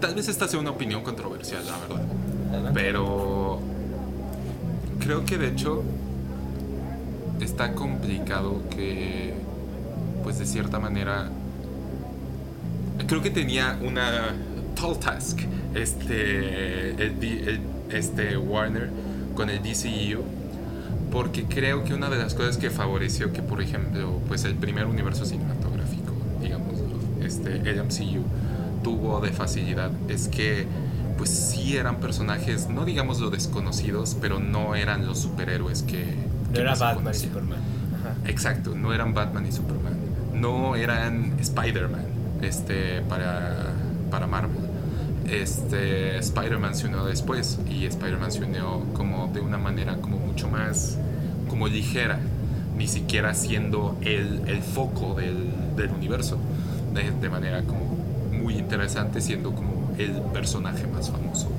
[0.00, 2.72] tal vez esta sea una opinión controversial, la verdad.
[2.72, 3.58] Pero
[5.00, 5.82] creo que de hecho
[7.44, 9.34] está complicado que,
[10.22, 11.30] pues de cierta manera,
[13.06, 14.34] creo que tenía una
[14.74, 15.40] tall task
[15.74, 17.12] este,
[17.90, 18.90] este Warner
[19.34, 20.40] con el DCEU
[21.10, 24.86] porque creo que una de las cosas que favoreció que, por ejemplo, pues el primer
[24.86, 26.74] universo cinematográfico, digamos,
[27.22, 28.24] este, el MCU,
[28.82, 30.66] tuvo de facilidad es que
[31.18, 36.14] pues sí eran personajes, no digamos lo desconocidos, pero no eran los superhéroes que...
[36.52, 37.60] No era Batman y Superman.
[38.26, 39.94] Exacto, no eran Batman y Superman.
[40.34, 42.04] No eran Spider-Man
[42.42, 43.72] este, para,
[44.10, 44.70] para Marvel.
[45.28, 50.48] Este, Spider-Man se unió después y Spider-Man se unió como de una manera como mucho
[50.48, 50.98] más
[51.48, 52.18] como ligera,
[52.76, 56.38] ni siquiera siendo el, el foco del, del universo,
[56.94, 57.96] de, manera como
[58.32, 61.50] muy interesante, siendo como el personaje más famoso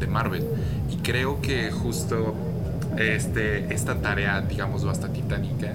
[0.00, 0.44] de, Marvel.
[0.90, 2.34] Y creo que justo
[2.98, 5.72] este, esta tarea, digamos, hasta titánica,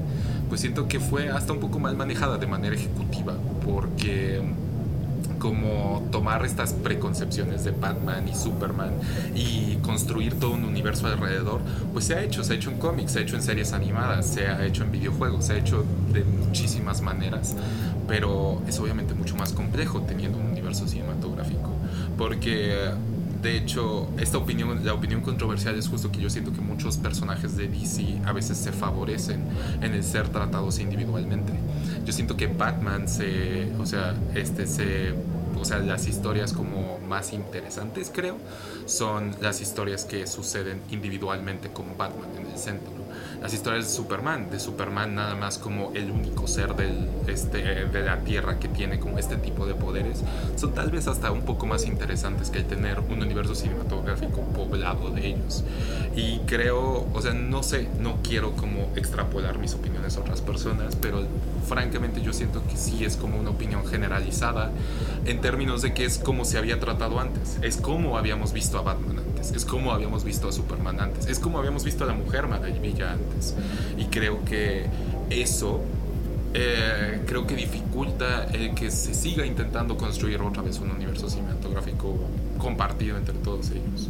[0.50, 3.34] pues siento que fue hasta un poco mal manejada de manera ejecutiva,
[3.66, 4.42] porque
[5.40, 8.92] como tomar estas preconcepciones de Batman y Superman
[9.36, 11.60] y construir todo un universo alrededor,
[11.92, 14.26] pues se ha hecho, se ha hecho en cómics, se ha hecho en series animadas,
[14.26, 15.84] se ha hecho en videojuegos, se ha hecho
[16.14, 17.56] de muchísimas maneras,
[18.08, 21.72] pero es obviamente mucho más complejo teniendo un universo cinematográfico,
[22.18, 22.92] porque
[23.44, 27.58] de hecho, esta opinión, la opinión controversial es justo que yo siento que muchos personajes
[27.58, 29.44] de DC a veces se favorecen
[29.82, 31.52] en el ser tratados individualmente.
[32.06, 35.14] Yo siento que Batman se, o sea, este se
[35.60, 38.38] o sea, las historias como más interesantes, creo,
[38.86, 43.03] son las historias que suceden individualmente con Batman en el centro.
[43.44, 48.02] Las historias de Superman, de Superman nada más como el único ser del, este, de
[48.02, 50.24] la Tierra que tiene como este tipo de poderes,
[50.56, 55.10] son tal vez hasta un poco más interesantes que el tener un universo cinematográfico poblado
[55.10, 55.66] de ellos.
[56.16, 60.96] Y creo, o sea, no sé, no quiero como extrapolar mis opiniones a otras personas,
[60.96, 61.24] pero
[61.68, 64.72] francamente yo siento que sí es como una opinión generalizada
[65.26, 68.84] en términos de que es como se había tratado antes, es como habíamos visto a
[68.84, 72.48] Batman es como habíamos visto a Superman antes, es como habíamos visto a la Mujer
[72.48, 73.56] Maravilla antes.
[73.98, 74.86] Y creo que
[75.30, 75.82] eso
[76.56, 82.16] eh, creo que dificulta que se siga intentando construir otra vez un universo cinematográfico
[82.60, 84.10] compartido entre todos ellos.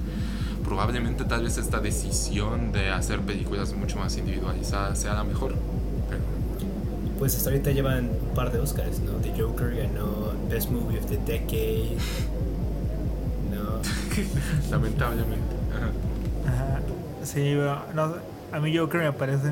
[0.63, 5.55] Probablemente tal vez esta decisión de hacer películas mucho más individualizadas sea la mejor.
[7.17, 9.13] Pues hasta ahorita llevan un par de Oscars, ¿no?
[9.13, 11.95] The Joker ganó Best Movie of the Decade.
[14.71, 15.55] Lamentablemente.
[16.45, 16.81] Ajá.
[17.23, 17.55] Sí,
[17.95, 18.15] no,
[18.51, 19.49] a mí Joker me parece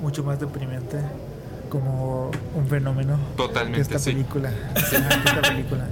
[0.00, 0.98] mucho más deprimente
[1.68, 5.86] como un fenómeno totalmente esta película esta película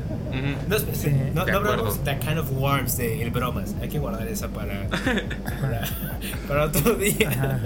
[0.69, 1.13] no, sí.
[1.35, 4.89] no, no hablamos de Kind of Worms de El Bromas hay que guardar esa para
[6.49, 7.61] para, otro día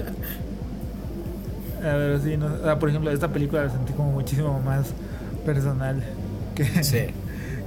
[1.83, 4.87] a ver, sí, no, por ejemplo esta película la sentí como muchísimo más
[5.45, 6.03] personal
[6.55, 7.07] que, sí.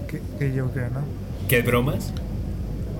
[0.08, 1.23] que, que Joker ¿no?
[1.48, 2.12] ¿Que El Bromas?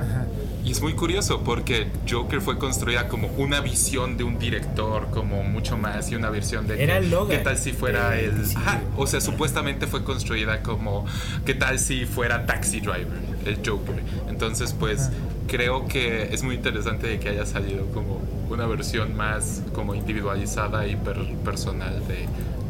[0.01, 0.27] Ajá
[0.65, 5.43] y es muy curioso porque Joker fue construida como una visión de un director, como
[5.43, 6.83] mucho más, y una versión de...
[6.83, 8.33] Era el ¿Qué tal si fuera el...
[8.57, 11.05] Ajá, o sea, supuestamente fue construida como...
[11.45, 14.03] ¿Qué tal si fuera Taxi Driver, el Joker?
[14.31, 15.11] Entonces, pues
[15.49, 20.87] creo que es muy interesante de que haya salido como una versión más como individualizada
[20.87, 20.97] y
[21.45, 22.27] personal de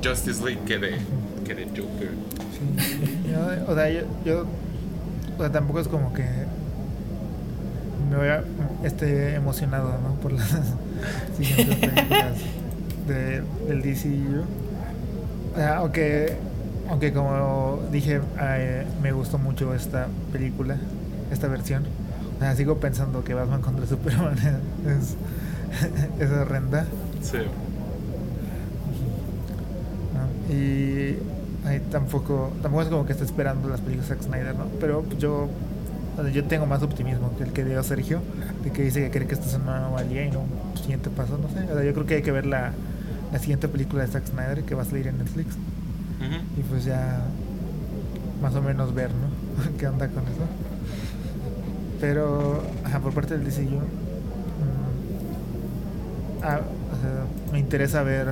[0.07, 0.97] Justice League que de,
[1.47, 2.11] que de Joker.
[2.51, 3.35] Sí.
[3.69, 4.47] o sea, yo, yo
[5.37, 6.25] o sea, tampoco es como que
[8.11, 8.45] me voy a,
[8.85, 10.15] este, emocionado ¿no?
[10.21, 10.49] por las
[11.37, 12.37] siguientes películas
[13.09, 14.45] de, del DCU.
[15.77, 16.37] aunque,
[16.89, 20.77] aunque como dije, eh, me gustó mucho esta película,
[21.33, 21.85] esta versión.
[22.57, 24.37] sigo pensando que Batman contra Superman
[24.87, 25.17] es,
[26.21, 26.87] es horrenda.
[27.23, 27.39] Sí.
[30.53, 31.17] Y
[31.91, 34.67] tampoco, tampoco es como que esté esperando las películas de Zack Snyder, ¿no?
[34.81, 35.49] Pero yo
[36.33, 38.21] yo tengo más optimismo que el que dio Sergio,
[38.63, 41.39] de que dice que cree que esto es una anomalía y no un siguiente paso,
[41.39, 41.67] no sé.
[41.85, 42.73] yo creo que hay que ver la,
[43.33, 45.57] la siguiente película de Zack Snyder que va a salir en Netflix.
[46.57, 47.21] Y pues ya
[48.41, 49.29] más o menos ver, ¿no?
[49.79, 50.47] ¿Qué onda con eso?
[52.01, 53.83] Pero, ajá, por parte del DCU, mm,
[56.43, 56.61] ah,
[57.53, 58.29] me interesa ver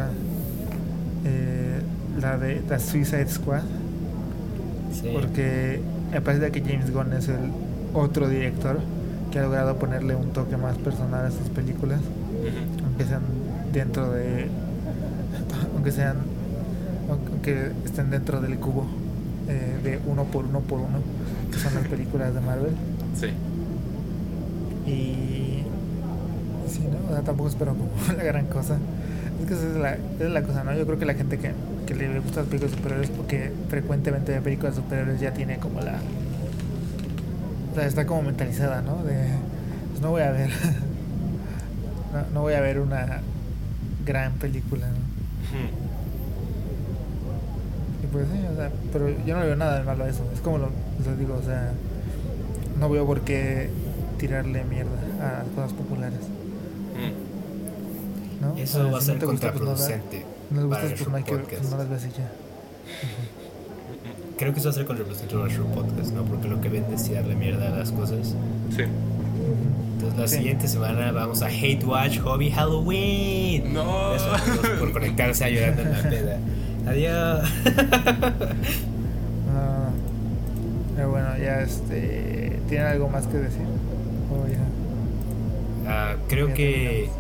[1.24, 1.80] eh,
[2.20, 3.62] la de la Suicide Squad.
[5.12, 5.80] Porque
[6.12, 7.51] me parece que James Gunn es el
[7.94, 8.78] otro director
[9.30, 12.01] que ha logrado ponerle un toque más personal a sus películas,
[12.84, 13.22] aunque sean
[13.72, 14.48] dentro de,
[15.74, 16.18] aunque sean,
[17.09, 18.86] aunque estén dentro del cubo
[19.48, 20.98] eh, de uno por uno por uno,
[21.51, 22.74] que son las películas de Marvel.
[23.18, 23.28] Sí.
[24.86, 25.62] Y
[26.70, 27.10] sí, ¿no?
[27.10, 28.76] O sea, tampoco espero como la gran cosa.
[29.40, 30.74] Es que esa es la, esa es la cosa, ¿no?
[30.76, 31.52] Yo creo que la gente que,
[31.86, 35.98] que le gusta las películas superhéroes porque frecuentemente de películas superhéroes ya tiene como la
[37.72, 39.02] o sea, está como mentalizada, ¿no?
[39.02, 39.16] De,
[39.90, 40.50] pues no voy a ver,
[42.34, 43.22] no, voy a ver una
[44.04, 45.12] gran película, ¿no?
[48.02, 50.22] Y pues sí, o sea, pero yo no veo nada de malo a eso.
[50.34, 50.68] Es como lo,
[51.18, 51.72] digo, o sea,
[52.78, 53.70] no veo por qué
[54.18, 54.90] tirarle mierda
[55.20, 56.20] a cosas populares.
[58.43, 58.56] ¿No?
[58.59, 60.27] Eso va a ser contraproducente.
[60.51, 62.31] no, les gusta, pues no, hay que, no las ves y ya
[64.43, 66.24] creo que eso va a ser con representante de nuestro podcast, ¿no?
[66.24, 68.35] Porque lo que vende es tirarle mierda a las cosas.
[68.74, 68.82] Sí.
[69.94, 73.73] Entonces la siguiente semana vamos a Hate Watch Hobby Halloween.
[73.73, 74.16] No.
[74.16, 74.27] Eso,
[74.81, 76.39] por conectarse a llorando en la peda.
[76.86, 77.48] Adiós.
[79.55, 79.90] Ah,
[80.97, 82.59] pero bueno, ya este.
[82.70, 83.66] ¿Tienen algo más que decir?
[84.31, 85.90] Oh, ya.
[85.90, 87.10] Ah, creo que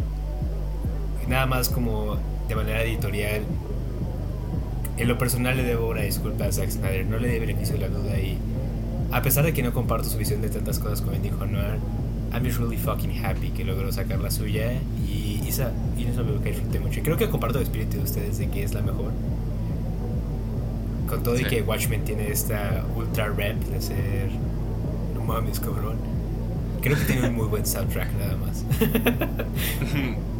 [1.32, 3.40] nada más como de manera editorial
[4.98, 7.80] en lo personal le debo una disculpa a Zack Snyder, no le dé beneficio de
[7.80, 8.36] la duda y
[9.10, 11.78] a pesar de que no comparto su visión de tantas cosas como dijo Noir,
[12.34, 14.74] I'm just really fucking happy que logró sacar la suya
[15.08, 17.00] y, esa, y eso lo que disfruté mucho.
[17.00, 19.12] Y creo que comparto el espíritu de ustedes de que es la mejor.
[21.08, 24.30] Con todo y que Watchmen tiene esta ultra rap de ser...
[25.14, 25.96] No mames, cabrón.
[26.80, 28.64] Creo que tiene un muy buen soundtrack nada más.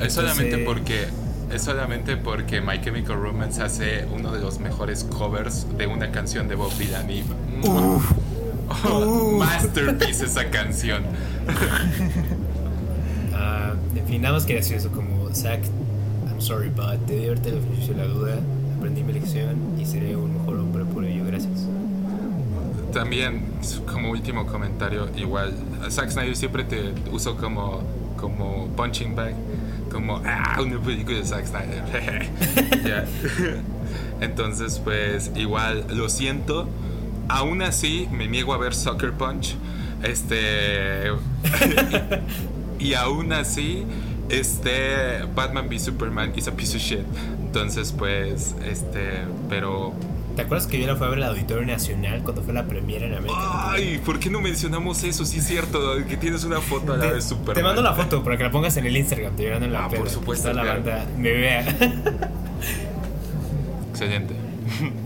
[0.00, 1.06] es solamente porque
[1.52, 6.48] es solamente porque My Chemical Romance hace uno de los mejores covers de una canción
[6.48, 7.22] de Bob Dylan y
[7.64, 11.04] oh, masterpiece esa canción.
[13.36, 15.60] Ah, En fin, nada más quería decir eso como, Zack,
[16.28, 18.38] I'm sorry, but te di ahorita el beneficio la duda,
[18.76, 21.66] aprendí mi lección y seré un mejor hombre por ello, gracias.
[22.92, 23.42] También,
[23.92, 25.52] como último comentario, igual,
[25.90, 27.82] Zack Snyder siempre te usó como,
[28.16, 29.34] como punching bag,
[29.94, 32.28] como, ah, una película de Zack Snyder.
[34.20, 36.68] Entonces, pues, igual, lo siento.
[37.28, 39.54] Aún así, me niego a ver Sucker Punch.
[40.02, 41.12] Este.
[42.80, 43.84] y aún así,
[44.28, 45.22] este.
[45.34, 47.06] Batman v Superman is a piece of shit.
[47.46, 49.22] Entonces, pues, este.
[49.48, 49.94] Pero.
[50.36, 53.06] ¿Te acuerdas que yo la fui a ver el Auditorio Nacional cuando fue la premiera
[53.06, 53.70] en América?
[53.70, 55.24] Ay, ¿por qué no mencionamos eso?
[55.24, 55.78] Sí, es cierto,
[56.08, 57.54] que tienes una foto a la de Superman.
[57.54, 59.84] Te mando la foto para que la pongas en el Instagram, te llorando en la
[59.84, 60.82] Ah, por supuesto, Toda la claro.
[61.00, 61.60] banda me vea.
[63.90, 64.34] Excelente.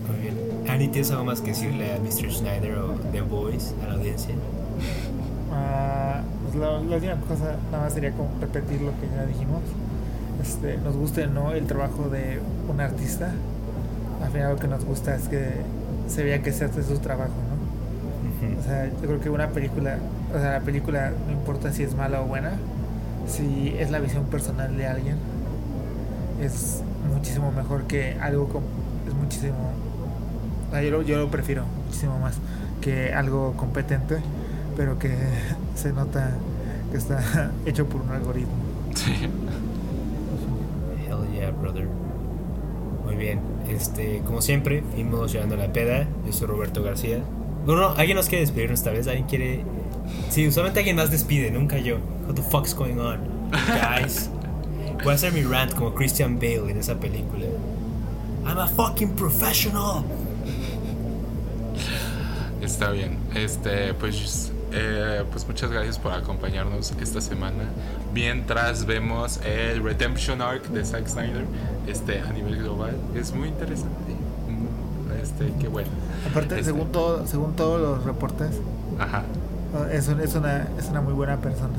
[0.07, 0.35] Muy bien.
[0.67, 2.31] Annie, ¿tienes algo más que decirle a Mr.
[2.31, 4.33] Schneider o The Voice, a la audiencia?
[5.53, 9.61] Ah, pues la, la última cosa nada más sería como repetir lo que ya dijimos.
[10.41, 13.31] Este, nos guste o no el trabajo de un artista.
[14.23, 15.49] Al final lo que nos gusta es que
[16.07, 18.59] se vea que se hace su trabajo, ¿no?
[18.59, 19.97] O sea, yo creo que una película,
[20.33, 22.53] o sea, la película no importa si es mala o buena,
[23.27, 25.17] si es la visión personal de alguien,
[26.41, 26.81] es
[27.13, 28.65] muchísimo mejor que algo como,
[29.07, 29.71] es muchísimo,
[30.69, 32.35] o sea, yo, lo, yo lo prefiero muchísimo más
[32.81, 34.17] que algo competente,
[34.77, 35.15] pero que
[35.75, 36.31] se nota
[36.91, 38.53] que está hecho por un algoritmo.
[38.95, 39.27] Sí.
[41.07, 41.87] Hell yeah, brother.
[43.09, 43.39] Muy bien.
[43.67, 46.07] Este, como siempre, fuimos llevando la peda.
[46.27, 47.23] Yo soy Roberto García.
[47.65, 49.07] Bueno, no, alguien nos quiere despedirnos esta vez.
[49.07, 49.63] Alguien quiere.
[50.29, 51.97] Sí, usualmente alguien más despide, nunca yo.
[52.27, 53.17] What the fuck's going on,
[53.49, 54.29] guys?
[55.03, 57.45] Voy a hacer mi rant como Christian Bale en esa película.
[58.45, 60.03] I'm a fucking professional.
[62.61, 63.17] Está bien.
[63.33, 67.63] Este, pues, eh, pues muchas gracias por acompañarnos esta semana.
[68.13, 71.45] Mientras vemos el Redemption Arc de Zack Snyder,
[71.87, 74.13] este, a nivel global, es muy interesante.
[74.47, 75.89] Mm, Este, qué bueno.
[76.29, 78.49] Aparte, Este, según, todo, según todos los reportes,
[78.99, 79.23] Ajá.
[79.91, 81.73] es, un- es, una, es una muy buena persona.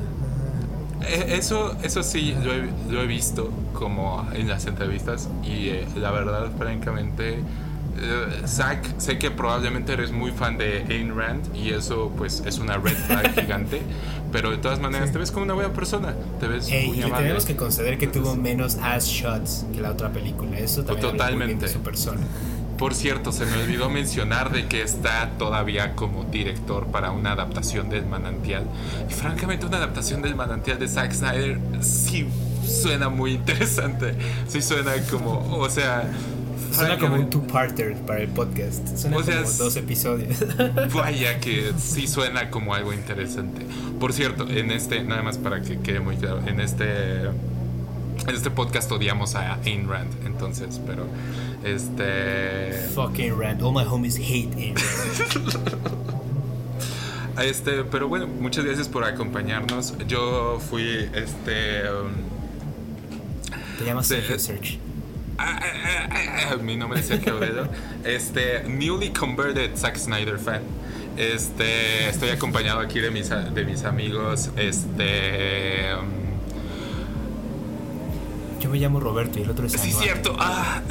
[1.03, 5.87] Eh, Eso, eso sí, lo he, lo he visto como en las entrevistas y eh,
[5.97, 11.71] la verdad, francamente, eh, Zack, sé que probablemente eres muy fan de Ayn Rand y
[11.71, 13.81] eso pues es una red flag gigante,
[14.31, 15.13] pero de todas maneras Sí.
[15.13, 17.23] te ves como una buena persona, te ves Ey, muy y amable.
[17.23, 20.57] tenemos que conceder que tuvo menos ass shots que la otra película.
[20.57, 21.67] Eso también bien de Totalmente.
[21.67, 22.21] su persona.
[22.77, 27.89] Por cierto, se me olvidó mencionar de que está todavía como director para una adaptación
[27.89, 28.63] del manantial.
[29.09, 32.27] Y francamente una adaptación del manantial de Zack Snyder sí
[32.65, 34.15] suena muy interesante.
[34.47, 36.09] Sí suena como, o sea...
[36.71, 38.97] Suena como un two-parter para el podcast.
[38.97, 40.37] Suena O sea, como dos episodios.
[40.93, 43.65] Vaya que sí suena como algo interesante.
[43.99, 48.51] Por cierto, en este, nada más para que quede muy claro, en este, en este
[48.51, 51.05] podcast odiamos a Ayn Rand, entonces, pero
[51.63, 53.61] este, Fucking Rand.
[53.61, 55.81] All my homies hate Ayn Rand.
[57.43, 59.95] este, pero bueno, muchas gracias por acompañarnos.
[60.07, 62.11] Yo fui, este, um,
[63.77, 64.15] Te llamas Sí.
[64.37, 64.90] Sergio
[66.61, 67.67] mi nombre es Sergio Aurelio,
[68.03, 70.61] este, newly converted Zack Snyder fan.
[71.17, 75.93] Este, estoy acompañado aquí de mis, de mis amigos, este.
[75.99, 76.09] um,
[78.59, 80.35] Yo me llamo Roberto y el otro es Sí, cierto.
[80.39, 80.81] Ah,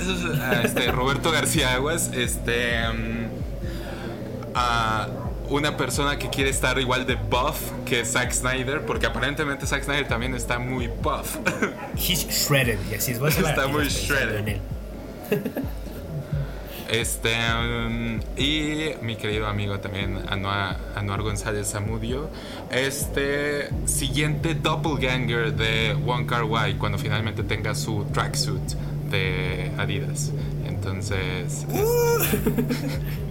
[0.40, 2.76] ah, este, Roberto García Aguas, este.
[4.54, 5.08] ah,
[5.50, 10.08] una persona que quiere estar igual de buff que Zack Snyder, porque aparentemente Zack Snyder
[10.08, 11.36] también está muy buff.
[11.96, 12.78] He's shredded.
[12.90, 13.20] Y así es.
[13.20, 14.58] Está muy shredded.
[16.88, 17.34] Este.
[17.36, 22.30] mm, y mi querido amigo también, Anuar, Anuar González Zamudio.
[22.70, 23.68] Este.
[23.86, 28.74] Siguiente doppelganger de One Car Y cuando finalmente tenga su tracksuit
[29.10, 30.30] de Adidas.
[30.66, 31.66] Entonces.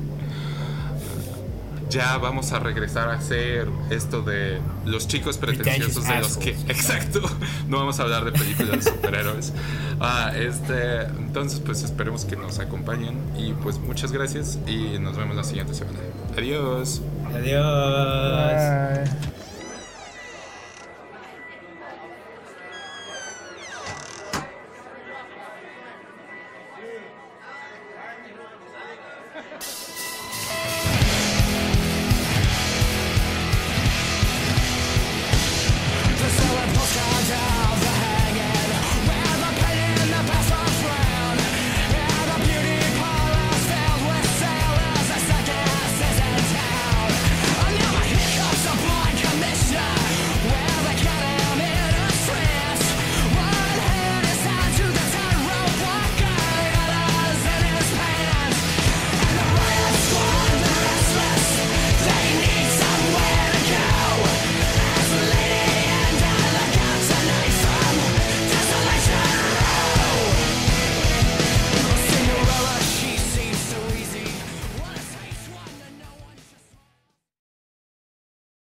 [1.89, 7.21] ya vamos a regresar a hacer esto de los chicos pretenciosos de los que exacto.
[7.67, 9.53] No vamos a hablar de películas de superhéroes.
[10.01, 15.35] Ah, este entonces pues esperemos que nos acompañen y pues muchas gracias y nos vemos
[15.35, 15.99] la siguiente semana.
[16.37, 17.01] Adiós.
[17.35, 19.09] Adiós.
[19.19, 19.38] Bye.